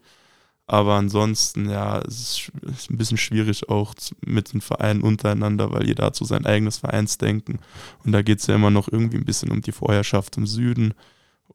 Aber 0.65 0.93
ansonsten, 0.93 1.69
ja, 1.69 1.99
es 1.99 2.49
ist, 2.65 2.89
ein 2.89 2.97
bisschen 2.97 3.17
schwierig 3.17 3.67
auch 3.69 3.93
mit 4.25 4.53
den 4.53 4.61
Vereinen 4.61 5.01
untereinander, 5.01 5.71
weil 5.71 5.85
jeder 5.85 6.05
hat 6.05 6.15
so 6.15 6.23
sein 6.23 6.45
eigenes 6.45 6.77
Vereinsdenken. 6.77 7.59
Und 8.05 8.13
da 8.13 8.21
geht 8.21 8.39
es 8.39 8.47
ja 8.47 8.55
immer 8.55 8.69
noch 8.69 8.87
irgendwie 8.89 9.17
ein 9.17 9.25
bisschen 9.25 9.51
um 9.51 9.61
die 9.61 9.73
Vorherrschaft 9.73 10.37
im 10.37 10.47
Süden. 10.47 10.93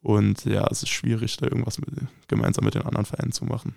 Und 0.01 0.45
ja, 0.45 0.67
es 0.69 0.83
ist 0.83 0.89
schwierig, 0.89 1.37
da 1.37 1.47
irgendwas 1.47 1.79
mit, 1.79 1.89
gemeinsam 2.27 2.65
mit 2.65 2.75
den 2.75 2.83
anderen 2.83 3.05
Vereinen 3.05 3.31
zu 3.31 3.45
machen. 3.45 3.75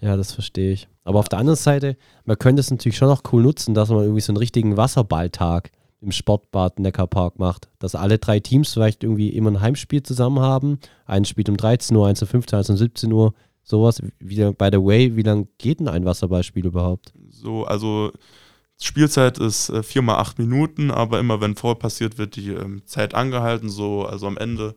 Ja, 0.00 0.16
das 0.16 0.32
verstehe 0.32 0.72
ich. 0.72 0.88
Aber 1.04 1.20
auf 1.20 1.28
der 1.28 1.38
anderen 1.38 1.56
Seite, 1.56 1.96
man 2.24 2.38
könnte 2.38 2.60
es 2.60 2.70
natürlich 2.70 2.96
schon 2.96 3.08
auch 3.08 3.22
cool 3.32 3.42
nutzen, 3.42 3.74
dass 3.74 3.90
man 3.90 4.00
irgendwie 4.00 4.20
so 4.20 4.32
einen 4.32 4.38
richtigen 4.38 4.76
Wasserballtag 4.76 5.70
im 6.00 6.12
Sportbad 6.12 6.80
Neckarpark 6.80 7.38
macht. 7.38 7.68
Dass 7.78 7.94
alle 7.94 8.18
drei 8.18 8.40
Teams 8.40 8.72
vielleicht 8.72 9.04
irgendwie 9.04 9.30
immer 9.30 9.52
ein 9.52 9.60
Heimspiel 9.60 10.02
zusammen 10.02 10.40
haben. 10.40 10.78
Eins 11.06 11.28
spielt 11.28 11.48
um 11.48 11.56
13 11.56 11.96
Uhr, 11.96 12.08
eins 12.08 12.20
um 12.20 12.28
15 12.28 12.56
Uhr, 12.56 12.58
eins 12.58 12.70
um 12.70 12.76
17 12.76 13.12
Uhr. 13.12 13.34
Sowas. 13.64 14.00
Wie, 14.20 14.36
by 14.36 14.68
the 14.70 14.78
way, 14.78 15.16
wie 15.16 15.22
lange 15.22 15.48
geht 15.58 15.80
denn 15.80 15.88
ein 15.88 16.04
Wasserballspiel 16.04 16.66
überhaupt? 16.66 17.12
So, 17.30 17.64
also 17.64 18.12
Spielzeit 18.80 19.38
ist 19.38 19.70
äh, 19.70 19.82
viermal 19.82 20.16
acht 20.16 20.38
Minuten, 20.38 20.90
aber 20.90 21.18
immer 21.18 21.40
wenn 21.40 21.56
Foul 21.56 21.76
passiert, 21.76 22.18
wird 22.18 22.36
die 22.36 22.50
ähm, 22.50 22.82
Zeit 22.84 23.14
angehalten. 23.14 23.70
So, 23.70 24.04
also 24.04 24.26
am 24.26 24.36
Ende 24.36 24.76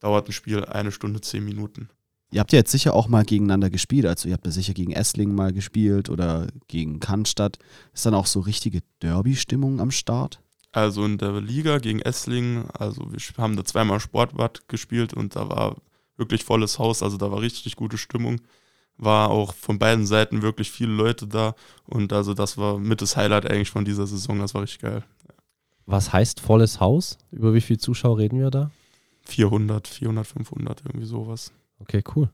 dauert 0.00 0.28
ein 0.28 0.32
Spiel 0.32 0.64
eine 0.64 0.90
Stunde 0.90 1.20
zehn 1.20 1.44
Minuten. 1.44 1.88
Ihr 2.32 2.40
habt 2.40 2.52
ja 2.52 2.58
jetzt 2.58 2.72
sicher 2.72 2.94
auch 2.94 3.08
mal 3.08 3.24
gegeneinander 3.24 3.70
gespielt. 3.70 4.06
Also 4.06 4.28
ihr 4.28 4.34
habt 4.34 4.46
ja 4.46 4.50
sicher 4.50 4.72
gegen 4.72 4.92
Esslingen 4.92 5.34
mal 5.34 5.52
gespielt 5.52 6.08
oder 6.08 6.48
gegen 6.66 6.98
Cannstatt. 6.98 7.58
Ist 7.92 8.06
dann 8.06 8.14
auch 8.14 8.26
so 8.26 8.40
richtige 8.40 8.80
Derby-Stimmung 9.02 9.80
am 9.80 9.90
Start? 9.90 10.40
Also 10.72 11.04
in 11.04 11.18
der 11.18 11.40
Liga 11.42 11.78
gegen 11.78 12.00
Esslingen, 12.00 12.64
also 12.72 13.12
wir 13.12 13.20
haben 13.36 13.56
da 13.56 13.64
zweimal 13.64 14.00
Sportbad 14.00 14.66
gespielt 14.68 15.12
und 15.12 15.36
da 15.36 15.50
war 15.50 15.76
wirklich 16.22 16.44
volles 16.44 16.78
Haus, 16.78 17.02
also 17.02 17.16
da 17.16 17.30
war 17.30 17.40
richtig 17.40 17.76
gute 17.76 17.98
Stimmung. 17.98 18.40
War 18.96 19.30
auch 19.30 19.54
von 19.54 19.78
beiden 19.78 20.06
Seiten 20.06 20.42
wirklich 20.42 20.70
viele 20.70 20.92
Leute 20.92 21.26
da 21.26 21.54
und 21.86 22.12
also 22.12 22.34
das 22.34 22.56
war 22.56 22.78
mit 22.78 23.02
das 23.02 23.16
Highlight 23.16 23.50
eigentlich 23.50 23.70
von 23.70 23.84
dieser 23.84 24.06
Saison, 24.06 24.38
das 24.38 24.54
war 24.54 24.62
richtig 24.62 24.80
geil. 24.80 25.02
Was 25.86 26.12
heißt 26.12 26.40
volles 26.40 26.78
Haus? 26.78 27.18
Über 27.32 27.54
wie 27.54 27.60
viele 27.60 27.78
Zuschauer 27.78 28.18
reden 28.18 28.38
wir 28.38 28.50
da? 28.50 28.70
400, 29.24 29.88
400, 29.88 30.26
500, 30.26 30.82
irgendwie 30.86 31.06
sowas. 31.06 31.52
Okay, 31.80 32.02
cool. 32.14 32.30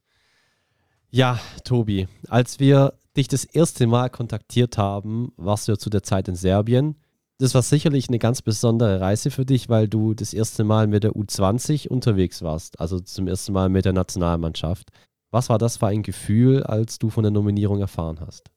Ja, 1.11 1.41
Tobi, 1.65 2.07
als 2.29 2.61
wir 2.61 2.93
dich 3.17 3.29
das 3.29 3.45
erste 3.45 3.87
Mal 3.87 4.11
kontaktiert 4.11 4.77
haben, 4.77 5.33
warst 5.37 5.67
du 5.67 5.73
ja 5.73 5.79
zu 5.79 5.89
der 5.91 6.03
Zeit 6.03 6.29
in 6.29 6.37
Serbien. 6.37 6.97
Das 7.39 7.55
war 7.55 7.63
sicherlich 7.63 8.09
eine 8.09 8.19
ganz 8.19 8.43
besondere 8.43 9.01
Reise 9.01 9.31
für 9.31 9.47
dich, 9.47 9.69
weil 9.69 9.89
du 9.89 10.13
das 10.13 10.35
erste 10.35 10.65
Mal 10.65 10.89
mit 10.89 11.05
der 11.05 11.13
U20 11.13 11.87
unterwegs 11.87 12.43
warst, 12.43 12.81
also 12.81 12.99
zum 12.99 13.29
ersten 13.29 13.53
Mal 13.53 13.69
mit 13.69 13.85
der 13.85 13.93
Nationalmannschaft. 13.93 14.91
Was 15.31 15.49
war 15.49 15.59
das 15.59 15.77
für 15.77 15.87
ein 15.87 16.03
Gefühl, 16.03 16.65
als 16.65 16.99
du 16.99 17.11
von 17.11 17.23
der 17.23 17.31
Nominierung 17.31 17.81
erfahren 17.81 18.19
hast? 18.21 18.51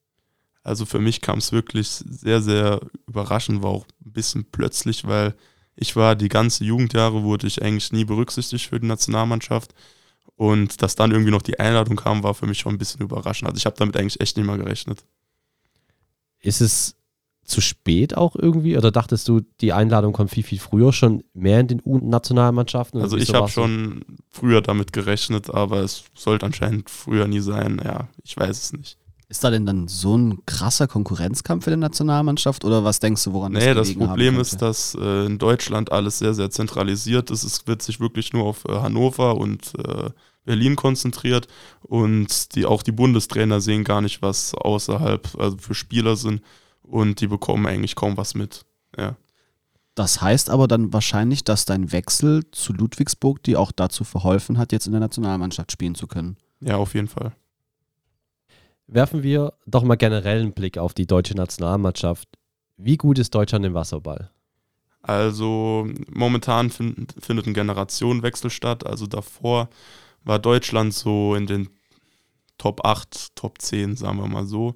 Also 0.64 0.86
für 0.86 1.00
mich 1.00 1.22
kam 1.22 1.40
es 1.40 1.52
wirklich 1.52 1.90
sehr, 1.90 2.42
sehr 2.42 2.82
überraschend, 3.08 3.62
war 3.62 3.72
auch 3.72 3.86
ein 4.06 4.14
bisschen 4.14 4.46
plötzlich, 4.52 5.06
weil 5.06 5.36
ich 5.76 5.96
war 5.96 6.16
die 6.16 6.30
ganze 6.30 6.64
Jugendjahre, 6.64 7.24
wurde 7.24 7.48
ich 7.48 7.62
eigentlich 7.62 7.92
nie 7.92 8.06
berücksichtigt 8.06 8.68
für 8.68 8.80
die 8.80 8.88
Nationalmannschaft. 8.88 9.74
Und 10.36 10.82
dass 10.82 10.96
dann 10.96 11.12
irgendwie 11.12 11.32
noch 11.32 11.42
die 11.42 11.60
Einladung 11.60 11.98
kam, 11.98 12.24
war 12.24 12.34
für 12.34 12.48
mich 12.48 12.60
schon 12.60 12.76
ein 12.76 12.78
bisschen 12.78 13.02
überraschend. 13.02 13.48
Also 13.48 13.58
ich 13.58 13.66
habe 13.66 13.76
damit 13.78 13.98
eigentlich 13.98 14.22
echt 14.22 14.38
nicht 14.38 14.46
mal 14.46 14.58
gerechnet. 14.58 15.04
Ist 16.40 16.62
es 16.62 16.96
zu 17.52 17.62
spät 17.62 18.18
auch 18.18 18.36
irgendwie? 18.36 18.78
Oder 18.78 18.92
dachtest 18.92 19.28
du, 19.28 19.42
die 19.60 19.74
Einladung 19.74 20.14
kommt 20.14 20.32
viel, 20.32 20.44
viel 20.44 20.60
früher, 20.60 20.94
schon 20.94 21.24
mehr 21.34 21.60
in 21.60 21.68
den 21.68 21.82
U-Nationalmannschaften? 21.84 23.02
Also 23.02 23.18
ich 23.18 23.34
habe 23.34 23.50
schon 23.50 24.04
früher 24.32 24.62
damit 24.62 24.94
gerechnet, 24.94 25.54
aber 25.54 25.82
es 25.82 26.06
sollte 26.16 26.46
anscheinend 26.46 26.90
früher 26.90 27.28
nie 27.28 27.42
sein. 27.42 27.82
Ja, 27.84 28.08
ich 28.24 28.36
weiß 28.36 28.58
es 28.58 28.74
nicht. 28.74 28.98
Ist 29.30 29.46
da 29.46 29.50
denn 29.50 29.66
dann 29.66 29.88
so 29.88 30.18
ein 30.18 30.46
krasser 30.46 30.88
Konkurrenzkampf 30.88 31.64
für 31.64 31.70
die 31.70 31.78
Nationalmannschaft 31.78 32.66
oder 32.66 32.84
was 32.84 33.00
denkst 33.00 33.24
du, 33.24 33.32
woran 33.32 33.54
Nee, 33.54 33.74
das 33.74 33.88
das 33.88 33.98
Problem 33.98 34.40
ist, 34.42 34.62
dass 34.62 34.94
äh, 35.00 35.26
in 35.26 35.38
Deutschland 35.38 35.90
alles 35.92 36.20
sehr, 36.20 36.34
sehr 36.34 36.50
zentralisiert 36.50 37.32
ist. 37.32 37.44
Es 37.44 37.66
wird 37.66 37.82
sich 37.82 38.02
wirklich 38.02 38.34
nur 38.34 38.44
auf 38.44 38.66
äh, 38.66 38.74
Hannover 38.74 39.38
und 39.38 39.72
äh, 39.78 40.10
Berlin 40.44 40.76
konzentriert 40.76 41.48
und 41.82 42.56
die, 42.56 42.66
auch 42.66 42.84
die 42.84 42.92
Bundestrainer 42.92 43.62
sehen 43.62 43.86
gar 43.86 44.02
nicht, 44.02 44.22
was 44.22 44.54
außerhalb, 44.54 45.40
also 45.40 45.58
für 45.58 45.76
Spieler 45.76 46.18
sind 46.18 46.42
und 46.92 47.22
die 47.22 47.28
bekommen 47.28 47.66
eigentlich 47.66 47.96
kaum 47.96 48.18
was 48.18 48.36
mit. 48.36 48.66
Ja. 48.98 49.16
Das 49.96 50.22
heißt 50.22 50.50
aber 50.50 50.68
dann 50.68 50.94
wahrscheinlich, 50.94 51.44
dass 51.44 51.66
dein 51.66 51.92
Wechsel 51.92 52.44
zu 52.52 52.74
Ludwigsburg 52.74 53.42
dir 53.44 53.60
auch 53.60 53.72
dazu 53.72 54.04
verholfen 54.04 54.58
hat, 54.58 54.72
jetzt 54.72 54.86
in 54.86 54.92
der 54.92 55.02
Nationalmannschaft 55.02 55.72
spielen 55.72 55.96
zu 55.96 56.08
können. 56.08 56.38
ja, 56.60 56.78
auf 56.78 56.94
jeden 56.94 57.08
Fall. 57.08 57.34
Werfen 58.88 59.24
wir 59.24 59.54
doch 59.66 59.84
mal 59.84 59.96
generell 59.96 60.42
einen 60.42 60.54
Blick 60.54 60.78
auf 60.78 60.94
die 60.94 61.08
deutsche 61.08 61.36
Nationalmannschaft. 61.36 62.28
Wie 62.76 62.98
gut 62.98 63.20
ist 63.20 63.34
Deutschland 63.34 63.66
im 63.66 63.74
Wasserball? 63.74 64.30
Also 65.02 65.88
momentan 66.10 66.70
find, 66.70 67.16
findet 67.20 67.48
ein 67.48 67.54
Generationenwechsel 67.54 68.50
statt. 68.50 68.86
Also 68.86 69.08
davor 69.08 69.70
war 70.24 70.40
Deutschland 70.40 70.94
so 70.94 71.36
in 71.36 71.48
den 71.48 71.70
Top 72.58 72.86
8, 72.86 73.36
Top 73.36 73.62
10, 73.62 73.96
sagen 73.96 74.18
wir 74.18 74.28
mal 74.28 74.46
so. 74.46 74.76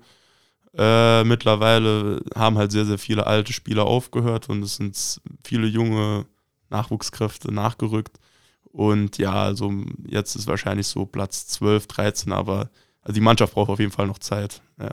Äh, 0.78 1.24
mittlerweile 1.24 2.22
haben 2.36 2.58
halt 2.58 2.72
sehr, 2.72 2.86
sehr 2.86 2.98
viele 2.98 3.28
alte 3.28 3.54
Spieler 3.54 3.86
aufgehört 3.86 4.50
und 4.50 4.62
es 4.64 4.76
sind 4.76 5.22
viele 5.44 5.68
junge 5.68 6.26
Nachwuchskräfte 6.70 7.54
nachgerückt. 7.54 8.20
Und 8.72 9.18
ja, 9.18 9.32
also 9.32 9.72
jetzt 10.06 10.36
ist 10.36 10.48
wahrscheinlich 10.48 10.88
so 10.88 11.06
Platz 11.06 11.48
12, 11.48 11.88
13, 11.88 12.34
aber 12.34 12.70
also 13.02 13.14
die 13.14 13.22
Mannschaft 13.22 13.54
braucht 13.54 13.70
auf 13.70 13.80
jeden 13.80 13.92
Fall 13.92 14.08
noch 14.08 14.20
Zeit. 14.20 14.62
Ja. 14.78 14.90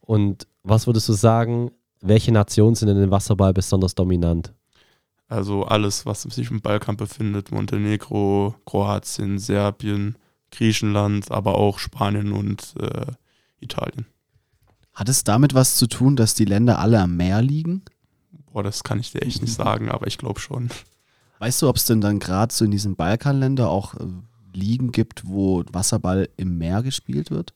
Und 0.00 0.46
was 0.62 0.86
würdest 0.86 1.08
du 1.08 1.14
sagen, 1.14 1.72
welche 2.00 2.30
Nationen 2.30 2.76
sind 2.76 2.88
in 2.88 3.00
dem 3.00 3.10
Wasserball 3.10 3.52
besonders 3.52 3.94
dominant? 3.94 4.52
Also 5.26 5.64
alles, 5.64 6.06
was 6.06 6.22
sich 6.22 6.50
im 6.50 6.60
Balkan 6.60 6.96
befindet, 6.96 7.50
Montenegro, 7.50 8.54
Kroatien, 8.64 9.38
Serbien, 9.38 10.16
Griechenland, 10.52 11.30
aber 11.30 11.56
auch 11.56 11.78
Spanien 11.78 12.32
und 12.32 12.74
äh, 12.80 13.06
Italien. 13.60 14.06
Hat 14.98 15.08
es 15.08 15.22
damit 15.22 15.54
was 15.54 15.76
zu 15.76 15.86
tun, 15.86 16.16
dass 16.16 16.34
die 16.34 16.44
Länder 16.44 16.80
alle 16.80 17.00
am 17.00 17.16
Meer 17.16 17.40
liegen? 17.40 17.82
Boah, 18.52 18.64
das 18.64 18.82
kann 18.82 18.98
ich 18.98 19.12
dir 19.12 19.22
echt 19.22 19.40
nicht 19.40 19.54
sagen, 19.54 19.90
aber 19.90 20.08
ich 20.08 20.18
glaube 20.18 20.40
schon. 20.40 20.70
Weißt 21.38 21.62
du, 21.62 21.68
ob 21.68 21.76
es 21.76 21.84
denn 21.84 22.00
dann 22.00 22.18
gerade 22.18 22.52
so 22.52 22.64
in 22.64 22.72
diesen 22.72 22.96
Balkanländern 22.96 23.68
auch 23.68 23.94
äh, 23.94 24.06
Ligen 24.52 24.90
gibt, 24.90 25.28
wo 25.28 25.62
Wasserball 25.70 26.28
im 26.36 26.58
Meer 26.58 26.82
gespielt 26.82 27.30
wird? 27.30 27.54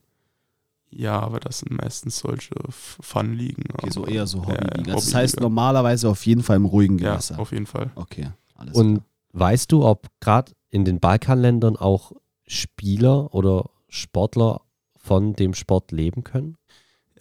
Ja, 0.89 1.19
aber 1.19 1.41
das 1.41 1.59
sind 1.59 1.73
meistens 1.73 2.19
solche 2.19 2.55
Fun-Ligen. 2.69 3.65
Okay, 3.73 3.91
so 3.91 4.05
eher 4.05 4.25
so 4.25 4.45
Hobby-Ligen. 4.45 4.85
Äh, 4.85 4.93
also 4.93 5.05
das 5.07 5.13
heißt 5.13 5.41
normalerweise 5.41 6.07
auf 6.07 6.25
jeden 6.25 6.43
Fall 6.43 6.55
im 6.55 6.65
ruhigen 6.65 6.95
Gewässer. 6.95 7.35
Ja, 7.35 7.41
auf 7.41 7.51
jeden 7.51 7.65
Fall. 7.65 7.91
Okay, 7.95 8.29
alles 8.55 8.73
Und 8.77 8.93
klar. 8.93 9.05
weißt 9.33 9.69
du, 9.69 9.83
ob 9.83 10.07
gerade 10.21 10.53
in 10.69 10.85
den 10.85 11.01
Balkanländern 11.01 11.75
auch 11.75 12.13
Spieler 12.47 13.35
oder 13.35 13.69
Sportler 13.89 14.61
von 14.95 15.33
dem 15.33 15.53
Sport 15.53 15.91
leben 15.91 16.23
können? 16.23 16.55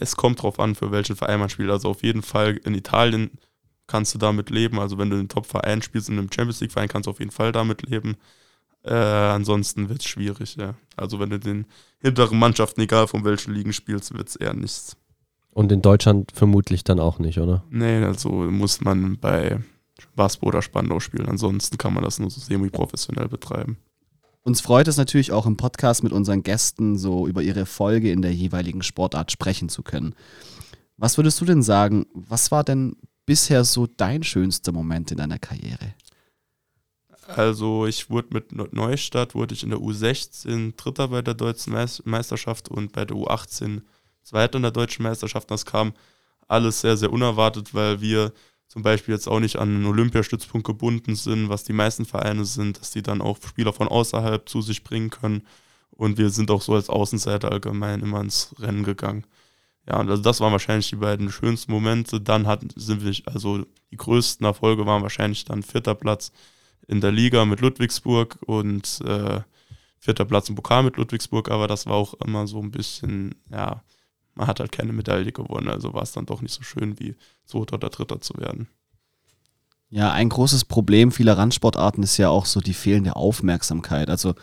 Es 0.03 0.17
kommt 0.17 0.43
drauf 0.43 0.59
an, 0.61 0.75
für 0.75 0.91
welchen 0.91 1.17
Verein 1.17 1.41
man 1.41 1.49
spielt. 1.49 1.71
Also 1.71 1.88
auf 1.91 2.03
jeden 2.03 2.23
Fall 2.23 2.57
in 2.65 2.75
Italien 2.75 3.31
kannst 3.87 4.15
du 4.15 4.19
damit 4.19 4.51
leben. 4.51 4.79
Also 4.79 4.99
wenn 4.99 5.11
du 5.11 5.17
in 5.17 5.25
den 5.25 5.29
Top-Verein 5.29 5.83
spielst, 5.83 6.09
in 6.09 6.19
einem 6.19 6.31
Champions 6.33 6.61
League-Verein, 6.61 6.88
kannst 6.88 7.07
du 7.07 7.11
auf 7.11 7.19
jeden 7.19 7.31
Fall 7.31 7.53
damit 7.53 7.83
leben. 7.83 8.17
Äh, 8.85 8.95
ansonsten 8.95 9.88
wird 9.88 10.01
es 10.01 10.07
schwierig, 10.07 10.57
ja. 10.57 10.75
Also 10.97 11.21
wenn 11.21 11.31
du 11.31 11.38
den 11.38 11.67
hinteren 12.01 12.38
Mannschaften, 12.38 12.81
egal 12.81 13.07
von 13.07 13.25
welchen 13.25 13.55
Ligen 13.55 13.73
spielst, 13.73 14.12
wird 14.15 14.29
es 14.29 14.37
eher 14.37 14.55
nichts. 14.55 14.97
Und 15.53 15.71
in 15.71 15.83
Deutschland 15.83 16.33
vermutlich 16.33 16.83
dann 16.83 16.99
auch 16.99 17.19
nicht, 17.19 17.38
oder? 17.38 17.62
Nee, 17.71 18.03
also 18.03 18.31
muss 18.31 18.81
man 18.81 19.19
bei 19.19 19.61
Waspo 20.17 20.47
oder 20.47 20.62
Spandau 20.62 20.99
spielen. 20.99 21.29
Ansonsten 21.29 21.79
kann 21.79 21.95
man 21.95 22.03
das 22.03 22.19
nur 22.19 22.31
so 22.31 22.41
semi-professionell 22.41 23.29
betreiben. 23.29 23.77
Uns 24.45 24.61
freut 24.61 24.89
es 24.89 24.97
natürlich 24.97 25.31
auch 25.31 25.47
im 25.47 25.57
Podcast 25.57 26.03
mit 26.03 26.13
unseren 26.13 26.43
Gästen 26.43 26.99
so 26.99 27.29
über 27.29 27.43
ihre 27.43 27.65
Folge 27.65 28.11
in 28.11 28.23
der 28.23 28.35
jeweiligen 28.35 28.83
Sportart 28.83 29.31
sprechen 29.31 29.69
zu 29.69 29.83
können. 29.83 30.15
Was 30.97 31.17
würdest 31.17 31.41
du 31.41 31.45
denn 31.45 31.63
sagen, 31.63 32.07
was 32.13 32.51
war 32.51 32.65
denn 32.65 32.97
bisher 33.25 33.65
so 33.65 33.87
dein 33.87 34.23
schönster 34.25 34.73
Moment 34.73 35.13
in 35.13 35.19
deiner 35.19 35.39
Karriere? 35.39 35.95
Also 37.29 37.87
ich 37.87 38.11
wurde 38.11 38.29
mit 38.33 38.53
Neustadt, 38.73 39.35
wurde 39.35 39.55
ich 39.55 39.63
in 39.63 39.71
der 39.71 39.79
U16 39.79 40.77
Dritter 40.77 41.09
bei 41.09 41.23
der 41.23 41.35
deutschen 41.35 41.73
Meisterschaft 42.05 42.69
und 42.69 42.93
bei 42.93 43.05
der 43.05 43.17
U18 43.17 43.83
Zweiter 44.23 44.57
in 44.57 44.63
der 44.63 44.71
deutschen 44.73 45.03
Meisterschaft. 45.05 45.51
Das 45.51 45.65
kam 45.65 45.93
alles 46.49 46.81
sehr, 46.81 46.97
sehr 46.97 47.13
unerwartet, 47.13 47.75
weil 47.75 48.01
wir 48.01 48.33
zum 48.73 48.83
Beispiel 48.83 49.13
jetzt 49.13 49.29
auch 49.29 49.39
nicht 49.39 49.57
an 49.57 49.69
einen 49.69 49.85
Olympiastützpunkt 49.85 50.67
gebunden 50.67 51.15
sind, 51.15 51.51
was 51.51 51.63
die 51.63 51.75
meisten 51.75 52.07
Vereine 52.07 52.47
sind, 52.47 52.81
dass 52.81 52.91
die 52.91 53.03
dann 53.03 53.21
auch 53.21 53.37
Spieler 53.47 53.75
von 53.75 53.87
außerhalb 53.87 54.49
zu 54.49 54.63
sich 54.63 54.83
bringen 54.83 55.11
können. 55.11 55.47
Und 55.91 56.17
wir 56.17 56.31
sind 56.31 56.51
auch 56.51 56.63
so 56.63 56.73
als 56.73 56.89
Außenseiter 56.89 57.53
allgemein 57.53 58.01
immer 58.01 58.23
ins 58.23 58.55
Rennen 58.59 58.83
gegangen. 58.83 59.27
Ja, 59.87 60.01
und 60.01 60.09
also 60.09 60.23
das 60.23 60.41
waren 60.41 60.53
wahrscheinlich 60.53 60.89
die 60.89 60.97
beiden 60.97 61.31
schönsten 61.31 61.71
Momente. 61.71 62.19
Dann 62.19 62.47
hatten, 62.47 62.69
sind 62.75 63.05
wir, 63.05 63.15
also 63.27 63.67
die 63.91 63.99
größten 63.99 64.47
Erfolge 64.47 64.87
waren 64.87 65.03
wahrscheinlich 65.03 65.45
dann 65.45 65.63
vierter 65.63 65.95
Platz 65.95 66.33
in 66.89 67.03
der 67.03 67.13
Liga 67.13 67.45
mit 67.45 67.61
Ludwigsburg 67.61 68.39
und 68.47 69.03
äh, 69.05 69.43
vierter 69.99 70.25
Platz 70.25 70.49
im 70.49 70.55
Pokal 70.55 70.83
mit 70.83 70.97
Ludwigsburg, 70.97 71.51
aber 71.51 71.69
das 71.69 71.85
war 71.85 71.97
auch 71.97 72.15
immer 72.25 72.47
so 72.47 72.59
ein 72.63 72.71
bisschen, 72.71 73.35
ja, 73.51 73.83
man 74.35 74.47
hat 74.47 74.61
halt 74.61 74.73
keine 74.73 74.92
Medaille 74.92 75.33
gewonnen, 75.33 75.68
also 75.68 75.95
war 75.95 76.03
es 76.03 76.12
dann 76.12 76.27
doch 76.27 76.42
nicht 76.42 76.55
so 76.55 76.62
schön 76.62 76.99
wie 76.99 77.16
zweiter 77.45 77.75
oder 77.75 77.90
dritter 77.90 78.21
zu 78.21 78.35
werden. 78.38 78.68
Ja, 79.90 80.11
ein 80.11 80.31
großes 80.31 80.64
Problem 80.64 81.12
vieler 81.12 81.37
Randsportarten 81.37 82.03
ist 82.03 82.16
ja 82.16 82.31
auch 82.31 82.47
so 82.47 82.61
die 82.61 82.73
fehlende 82.73 83.14
Aufmerksamkeit. 83.14 84.09
Also 84.09 84.35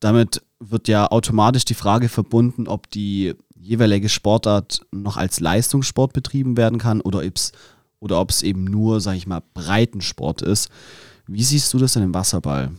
damit 0.00 0.42
wird 0.60 0.86
ja 0.86 1.10
automatisch 1.10 1.64
die 1.64 1.74
Frage 1.74 2.10
verbunden, 2.10 2.68
ob 2.68 2.90
die 2.90 3.34
jeweilige 3.54 4.08
Sportart 4.08 4.84
noch 4.90 5.16
als 5.16 5.40
Leistungssport 5.40 6.12
betrieben 6.12 6.56
werden 6.56 6.78
kann 6.78 7.00
oder 7.00 7.22
oder 8.00 8.20
ob 8.20 8.30
es 8.30 8.42
eben 8.42 8.64
nur, 8.64 9.00
sag 9.00 9.14
ich 9.14 9.26
mal, 9.26 9.42
Breitensport 9.54 10.42
ist. 10.42 10.68
Wie 11.26 11.42
siehst 11.42 11.72
du 11.72 11.78
das 11.78 11.92
denn 11.92 12.02
im 12.02 12.14
Wasserball? 12.14 12.72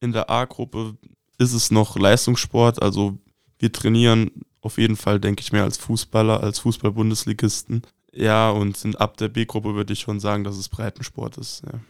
In 0.00 0.12
der 0.12 0.30
A-Gruppe 0.30 0.96
ist 1.38 1.52
es 1.52 1.70
noch 1.70 1.96
Leistungssport. 1.96 2.82
Also 2.82 3.18
wir 3.58 3.70
trainieren 3.70 4.30
auf 4.66 4.78
jeden 4.78 4.96
Fall, 4.96 5.18
denke 5.20 5.40
ich, 5.40 5.52
mehr 5.52 5.64
als 5.64 5.78
Fußballer, 5.78 6.42
als 6.42 6.58
Fußball-Bundesligisten. 6.58 7.82
Ja, 8.12 8.50
und 8.50 8.76
sind 8.76 9.00
ab 9.00 9.16
der 9.16 9.28
B-Gruppe 9.28 9.74
würde 9.74 9.92
ich 9.92 10.00
schon 10.00 10.20
sagen, 10.20 10.44
dass 10.44 10.56
es 10.56 10.68
Breitensport 10.68 11.38
ist. 11.38 11.62
Ja. 11.64 11.80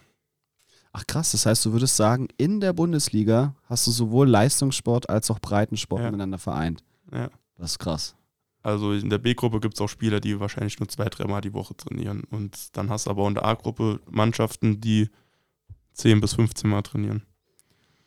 Ach 0.93 1.07
krass, 1.07 1.33
das 1.33 1.47
heißt, 1.47 1.65
du 1.65 1.73
würdest 1.73 1.97
sagen, 1.97 2.29
in 2.37 2.61
der 2.61 2.73
Bundesliga 2.73 3.55
hast 3.65 3.87
du 3.87 3.91
sowohl 3.91 4.29
Leistungssport 4.29 5.11
als 5.11 5.31
auch 5.31 5.41
Breitensport 5.41 6.01
ja. 6.01 6.07
miteinander 6.07 6.39
vereint. 6.39 6.83
Ja. 7.13 7.31
Das 7.59 7.73
ist 7.73 7.79
krass. 7.79 8.15
Also 8.63 8.93
in 8.93 9.11
der 9.11 9.19
B-Gruppe 9.19 9.61
gibt 9.61 9.75
es 9.75 9.81
auch 9.81 9.89
Spieler, 9.89 10.21
die 10.21 10.41
wahrscheinlich 10.41 10.81
nur 10.81 10.89
zwei, 10.89 11.05
dreimal 11.05 11.41
die 11.41 11.53
Woche 11.53 11.77
trainieren. 11.77 12.25
Und 12.31 12.77
dann 12.77 12.91
hast 12.91 13.07
du 13.07 13.11
aber 13.11 13.23
auch 13.23 13.29
in 13.29 13.35
der 13.35 13.45
A-Gruppe 13.45 14.01
Mannschaften, 14.11 14.81
die 14.81 15.09
10 15.93 16.21
bis 16.21 16.35
15 16.35 16.69
Mal 16.69 16.83
trainieren. 16.83 17.23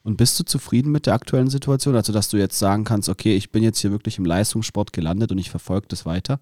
Und 0.03 0.17
bist 0.17 0.39
du 0.39 0.43
zufrieden 0.43 0.91
mit 0.91 1.05
der 1.05 1.13
aktuellen 1.13 1.49
Situation? 1.49 1.95
Also, 1.95 2.13
dass 2.13 2.29
du 2.29 2.37
jetzt 2.37 2.57
sagen 2.57 2.83
kannst, 2.83 3.09
okay, 3.09 3.35
ich 3.35 3.51
bin 3.51 3.63
jetzt 3.63 3.79
hier 3.79 3.91
wirklich 3.91 4.17
im 4.17 4.25
Leistungssport 4.25 4.93
gelandet 4.93 5.31
und 5.31 5.37
ich 5.37 5.49
verfolge 5.49 5.87
das 5.87 6.05
weiter? 6.05 6.39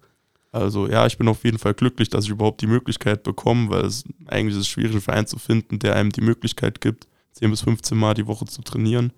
Also, 0.52 0.88
ja, 0.88 1.06
ich 1.06 1.18
bin 1.18 1.28
auf 1.28 1.44
jeden 1.44 1.58
Fall 1.58 1.74
glücklich, 1.74 2.08
dass 2.08 2.24
ich 2.24 2.30
überhaupt 2.30 2.62
die 2.62 2.66
Möglichkeit 2.66 3.22
bekomme, 3.22 3.68
weil 3.70 3.84
es 3.84 4.04
eigentlich 4.26 4.54
ist 4.54 4.62
es 4.62 4.68
schwierig, 4.68 4.92
einen 4.92 5.00
Verein 5.00 5.26
zu 5.26 5.38
finden, 5.38 5.78
der 5.78 5.96
einem 5.96 6.10
die 6.10 6.20
Möglichkeit 6.20 6.80
gibt, 6.80 7.06
10 7.32 7.50
bis 7.50 7.60
15 7.62 7.98
Mal 7.98 8.14
die 8.14 8.26
Woche 8.26 8.46
zu 8.46 8.62
trainieren. 8.62 9.12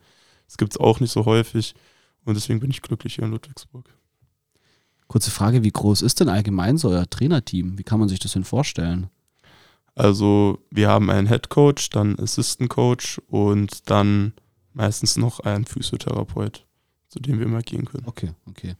Das 0.46 0.56
gibt 0.56 0.72
es 0.72 0.80
auch 0.80 0.98
nicht 0.98 1.12
so 1.12 1.26
häufig 1.26 1.74
und 2.24 2.34
deswegen 2.34 2.60
bin 2.60 2.70
ich 2.70 2.82
glücklich 2.82 3.14
hier 3.14 3.24
in 3.24 3.30
Ludwigsburg. 3.30 3.88
Kurze 5.06 5.30
Frage, 5.30 5.62
wie 5.62 5.70
groß 5.70 6.02
ist 6.02 6.20
denn 6.20 6.28
allgemein 6.28 6.78
so 6.78 6.88
euer 6.88 7.08
Trainerteam? 7.08 7.78
Wie 7.78 7.82
kann 7.82 8.00
man 8.00 8.08
sich 8.08 8.18
das 8.18 8.32
denn 8.32 8.44
vorstellen? 8.44 9.08
Also 9.94 10.58
wir 10.70 10.88
haben 10.88 11.10
einen 11.10 11.28
Head 11.28 11.48
Coach, 11.48 11.90
dann 11.90 12.18
Assistant 12.18 12.70
Coach 12.70 13.20
und 13.28 13.90
dann 13.90 14.32
meistens 14.72 15.16
noch 15.16 15.40
einen 15.40 15.64
Physiotherapeut, 15.64 16.66
zu 17.08 17.18
dem 17.20 17.38
wir 17.38 17.46
immer 17.46 17.62
gehen 17.62 17.84
können. 17.84 18.06
Okay, 18.06 18.30
okay. 18.48 18.76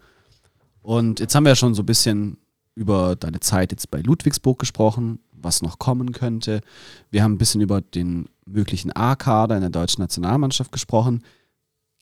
Und 0.82 1.20
jetzt 1.20 1.34
haben 1.34 1.44
wir 1.44 1.50
ja 1.50 1.56
schon 1.56 1.74
so 1.74 1.82
ein 1.82 1.86
bisschen 1.86 2.38
über 2.74 3.16
deine 3.16 3.40
Zeit 3.40 3.72
jetzt 3.72 3.90
bei 3.90 4.00
Ludwigsburg 4.00 4.58
gesprochen, 4.58 5.18
was 5.32 5.62
noch 5.62 5.78
kommen 5.78 6.12
könnte. 6.12 6.60
Wir 7.10 7.22
haben 7.22 7.34
ein 7.34 7.38
bisschen 7.38 7.60
über 7.60 7.80
den 7.80 8.28
möglichen 8.46 8.92
A-Kader 8.92 9.56
in 9.56 9.60
der 9.60 9.70
deutschen 9.70 10.02
Nationalmannschaft 10.02 10.72
gesprochen. 10.72 11.22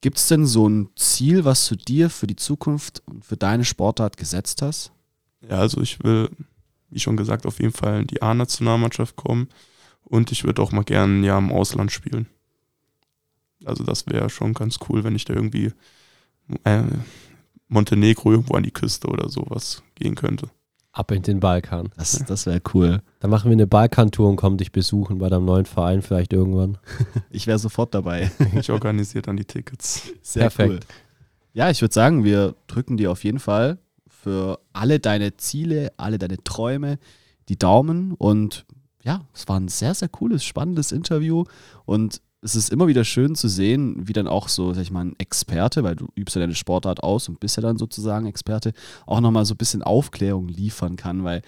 Gibt 0.00 0.18
es 0.18 0.28
denn 0.28 0.46
so 0.46 0.68
ein 0.68 0.90
Ziel, 0.94 1.44
was 1.44 1.66
du 1.68 1.76
dir 1.76 2.08
für 2.10 2.26
die 2.26 2.36
Zukunft 2.36 3.02
und 3.06 3.24
für 3.24 3.36
deine 3.36 3.64
Sportart 3.64 4.16
gesetzt 4.16 4.62
hast? 4.62 4.92
Ja, 5.40 5.58
also 5.58 5.80
ich 5.80 6.02
will 6.04 6.30
wie 6.90 7.00
schon 7.00 7.16
gesagt, 7.16 7.46
auf 7.46 7.60
jeden 7.60 7.72
Fall 7.72 8.02
in 8.02 8.06
die 8.06 8.22
A-Nationalmannschaft 8.22 9.16
kommen. 9.16 9.48
Und 10.04 10.32
ich 10.32 10.44
würde 10.44 10.62
auch 10.62 10.72
mal 10.72 10.84
gerne 10.84 11.20
ein 11.20 11.24
Jahr 11.24 11.38
im 11.38 11.52
Ausland 11.52 11.92
spielen. 11.92 12.26
Also 13.64 13.84
das 13.84 14.06
wäre 14.06 14.30
schon 14.30 14.54
ganz 14.54 14.78
cool, 14.88 15.04
wenn 15.04 15.14
ich 15.14 15.24
da 15.24 15.34
irgendwie 15.34 15.72
äh, 16.64 16.82
Montenegro 17.68 18.30
irgendwo 18.30 18.54
an 18.54 18.62
die 18.62 18.70
Küste 18.70 19.08
oder 19.08 19.28
sowas 19.28 19.82
gehen 19.94 20.14
könnte. 20.14 20.48
Ab 20.92 21.12
in 21.12 21.22
den 21.22 21.38
Balkan. 21.38 21.90
Das, 21.96 22.24
das 22.26 22.46
wäre 22.46 22.62
cool. 22.72 23.02
Dann 23.20 23.30
machen 23.30 23.50
wir 23.50 23.52
eine 23.52 23.66
Balkantour 23.66 24.28
und 24.28 24.36
kommen 24.36 24.56
dich 24.56 24.72
besuchen 24.72 25.18
bei 25.18 25.28
deinem 25.28 25.44
neuen 25.44 25.66
Verein 25.66 26.02
vielleicht 26.02 26.32
irgendwann. 26.32 26.78
Ich 27.30 27.46
wäre 27.46 27.58
sofort 27.58 27.94
dabei. 27.94 28.30
Ich 28.58 28.70
organisiere 28.70 29.22
dann 29.22 29.36
die 29.36 29.44
Tickets. 29.44 30.10
Sehr 30.22 30.44
Perfekt. 30.44 30.70
Cool. 30.70 30.80
Ja, 31.52 31.70
ich 31.70 31.82
würde 31.82 31.92
sagen, 31.92 32.24
wir 32.24 32.54
drücken 32.66 32.96
dir 32.96 33.12
auf 33.12 33.22
jeden 33.22 33.38
Fall 33.38 33.78
für 34.22 34.60
alle 34.72 35.00
deine 35.00 35.36
Ziele, 35.36 35.92
alle 35.96 36.18
deine 36.18 36.42
Träume 36.42 36.98
die 37.48 37.58
Daumen. 37.58 38.12
Und 38.12 38.66
ja, 39.02 39.26
es 39.34 39.48
war 39.48 39.58
ein 39.58 39.68
sehr, 39.68 39.94
sehr 39.94 40.08
cooles, 40.08 40.44
spannendes 40.44 40.92
Interview. 40.92 41.44
Und 41.84 42.20
es 42.40 42.54
ist 42.54 42.70
immer 42.70 42.86
wieder 42.86 43.04
schön 43.04 43.34
zu 43.34 43.48
sehen, 43.48 44.06
wie 44.06 44.12
dann 44.12 44.28
auch 44.28 44.48
so, 44.48 44.72
sag 44.72 44.82
ich 44.82 44.90
mal, 44.90 45.04
ein 45.04 45.18
Experte, 45.18 45.82
weil 45.82 45.96
du 45.96 46.08
übst 46.14 46.36
ja 46.36 46.40
deine 46.40 46.54
Sportart 46.54 47.02
aus 47.02 47.28
und 47.28 47.40
bist 47.40 47.56
ja 47.56 47.62
dann 47.62 47.78
sozusagen 47.78 48.26
Experte, 48.26 48.72
auch 49.06 49.20
nochmal 49.20 49.44
so 49.44 49.54
ein 49.54 49.58
bisschen 49.58 49.82
Aufklärung 49.82 50.48
liefern 50.48 50.96
kann, 50.96 51.24
weil 51.24 51.42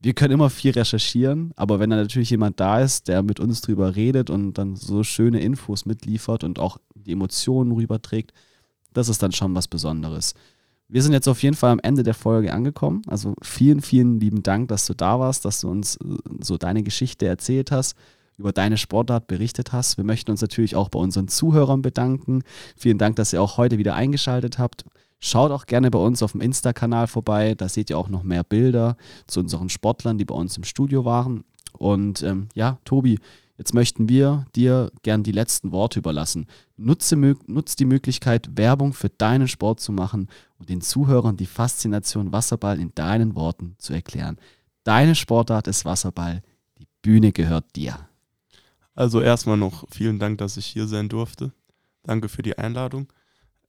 wir 0.00 0.14
können 0.14 0.34
immer 0.34 0.50
viel 0.50 0.72
recherchieren, 0.72 1.52
aber 1.56 1.80
wenn 1.80 1.90
dann 1.90 2.00
natürlich 2.00 2.30
jemand 2.30 2.60
da 2.60 2.80
ist, 2.80 3.08
der 3.08 3.22
mit 3.22 3.40
uns 3.40 3.60
drüber 3.60 3.96
redet 3.96 4.30
und 4.30 4.54
dann 4.54 4.76
so 4.76 5.02
schöne 5.02 5.40
Infos 5.40 5.84
mitliefert 5.84 6.44
und 6.44 6.58
auch 6.58 6.78
die 6.94 7.12
Emotionen 7.12 7.72
rüberträgt, 7.72 8.32
das 8.92 9.08
ist 9.08 9.22
dann 9.22 9.32
schon 9.32 9.54
was 9.54 9.66
Besonderes. 9.66 10.34
Wir 10.88 11.02
sind 11.02 11.12
jetzt 11.12 11.26
auf 11.28 11.42
jeden 11.42 11.56
Fall 11.56 11.72
am 11.72 11.80
Ende 11.80 12.02
der 12.02 12.14
Folge 12.14 12.52
angekommen. 12.52 13.02
Also 13.08 13.34
vielen, 13.42 13.80
vielen 13.80 14.20
lieben 14.20 14.42
Dank, 14.42 14.68
dass 14.68 14.86
du 14.86 14.94
da 14.94 15.18
warst, 15.18 15.44
dass 15.44 15.60
du 15.60 15.68
uns 15.68 15.96
äh, 15.96 16.04
so 16.40 16.58
deine 16.58 16.82
Geschichte 16.82 17.26
erzählt 17.26 17.72
hast, 17.72 17.96
über 18.38 18.52
deine 18.52 18.76
Sportart 18.76 19.26
berichtet 19.26 19.72
hast. 19.72 19.96
Wir 19.96 20.04
möchten 20.04 20.30
uns 20.30 20.42
natürlich 20.42 20.76
auch 20.76 20.88
bei 20.88 20.98
unseren 20.98 21.26
Zuhörern 21.28 21.82
bedanken. 21.82 22.42
Vielen 22.76 22.98
Dank, 22.98 23.16
dass 23.16 23.32
ihr 23.32 23.42
auch 23.42 23.56
heute 23.56 23.78
wieder 23.78 23.94
eingeschaltet 23.94 24.58
habt. 24.58 24.84
Schaut 25.18 25.50
auch 25.50 25.66
gerne 25.66 25.90
bei 25.90 25.98
uns 25.98 26.22
auf 26.22 26.32
dem 26.32 26.40
Insta-Kanal 26.42 27.06
vorbei. 27.06 27.54
Da 27.54 27.68
seht 27.68 27.90
ihr 27.90 27.98
auch 27.98 28.08
noch 28.08 28.22
mehr 28.22 28.44
Bilder 28.44 28.96
zu 29.26 29.40
unseren 29.40 29.70
Sportlern, 29.70 30.18
die 30.18 30.24
bei 30.26 30.34
uns 30.34 30.56
im 30.56 30.64
Studio 30.64 31.04
waren. 31.04 31.44
Und 31.72 32.22
ähm, 32.22 32.48
ja, 32.54 32.78
Tobi, 32.84 33.18
Jetzt 33.58 33.72
möchten 33.72 34.08
wir 34.08 34.44
dir 34.54 34.92
gern 35.02 35.22
die 35.22 35.32
letzten 35.32 35.72
Worte 35.72 35.98
überlassen. 35.98 36.46
Nutze, 36.76 37.16
nutze 37.16 37.76
die 37.76 37.86
Möglichkeit, 37.86 38.50
Werbung 38.56 38.92
für 38.92 39.08
deinen 39.08 39.48
Sport 39.48 39.80
zu 39.80 39.92
machen 39.92 40.28
und 40.58 40.68
den 40.68 40.82
Zuhörern 40.82 41.36
die 41.36 41.46
Faszination 41.46 42.32
Wasserball 42.32 42.78
in 42.78 42.94
deinen 42.94 43.34
Worten 43.34 43.74
zu 43.78 43.94
erklären. 43.94 44.36
Deine 44.84 45.14
Sportart 45.14 45.68
ist 45.68 45.84
Wasserball. 45.84 46.42
Die 46.78 46.86
Bühne 47.00 47.32
gehört 47.32 47.74
dir. 47.76 48.08
Also 48.94 49.20
erstmal 49.20 49.56
noch 49.56 49.84
vielen 49.90 50.18
Dank, 50.18 50.38
dass 50.38 50.56
ich 50.56 50.66
hier 50.66 50.86
sein 50.86 51.08
durfte. 51.08 51.52
Danke 52.02 52.28
für 52.28 52.42
die 52.42 52.58
Einladung. 52.58 53.08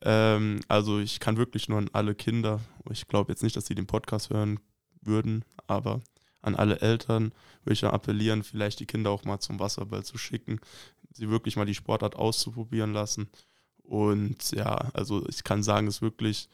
Ähm, 0.01 0.59
also 0.67 0.99
ich 0.99 1.19
kann 1.19 1.37
wirklich 1.37 1.69
nur 1.69 1.79
an 1.79 1.89
alle 1.91 2.13
Kinder, 2.13 2.59
ich 2.91 3.07
glaube 3.07 3.31
jetzt 3.31 3.43
nicht, 3.43 3.55
dass 3.55 3.65
sie 3.65 3.75
den 3.75 3.87
Podcast 3.87 4.29
hören 4.29 4.59
würden, 5.01 5.43
aber 5.65 6.01
an 6.41 6.55
alle 6.55 6.79
Eltern 6.81 7.33
würde 7.63 7.73
ich 7.73 7.81
dann 7.81 7.91
appellieren, 7.91 8.43
vielleicht 8.43 8.79
die 8.79 8.85
Kinder 8.85 9.11
auch 9.11 9.25
mal 9.25 9.39
zum 9.39 9.59
Wasserball 9.59 10.03
zu 10.03 10.17
schicken, 10.17 10.59
sie 11.11 11.29
wirklich 11.29 11.55
mal 11.55 11.65
die 11.65 11.75
Sportart 11.75 12.15
auszuprobieren 12.15 12.93
lassen. 12.93 13.29
Und 13.83 14.51
ja, 14.51 14.89
also 14.93 15.25
ich 15.27 15.43
kann 15.43 15.63
sagen, 15.63 15.87
es 15.87 15.95
ist 15.95 16.01
wirklich 16.01 16.49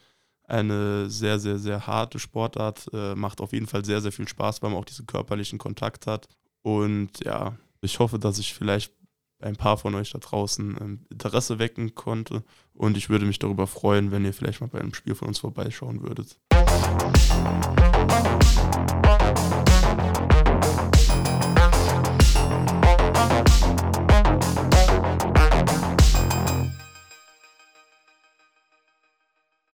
eine 0.46 1.08
sehr, 1.10 1.38
sehr, 1.38 1.58
sehr 1.58 1.86
harte 1.86 2.18
Sportart. 2.18 2.86
Äh, 2.92 3.14
macht 3.14 3.40
auf 3.40 3.52
jeden 3.52 3.66
Fall 3.66 3.84
sehr, 3.84 4.00
sehr 4.00 4.12
viel 4.12 4.28
Spaß, 4.28 4.62
weil 4.62 4.70
man 4.70 4.78
auch 4.78 4.84
diesen 4.84 5.06
körperlichen 5.06 5.58
Kontakt 5.58 6.06
hat. 6.06 6.28
Und 6.62 7.24
ja, 7.24 7.56
ich 7.80 7.98
hoffe, 7.98 8.18
dass 8.18 8.38
ich 8.38 8.54
vielleicht 8.54 8.92
ein 9.40 9.56
paar 9.56 9.76
von 9.76 9.94
euch 9.94 10.10
da 10.10 10.18
draußen 10.18 10.76
ähm, 10.80 11.06
Interesse 11.10 11.58
wecken 11.58 11.94
konnte. 11.94 12.44
Und 12.72 12.96
ich 12.96 13.10
würde 13.10 13.26
mich 13.26 13.38
darüber 13.38 13.66
freuen, 13.66 14.10
wenn 14.10 14.24
ihr 14.24 14.32
vielleicht 14.32 14.60
mal 14.60 14.68
bei 14.68 14.80
einem 14.80 14.94
Spiel 14.94 15.14
von 15.14 15.28
uns 15.28 15.38
vorbeischauen 15.38 16.02
würdet. 16.02 16.38
Thank 16.76 17.14
you. 20.38 20.43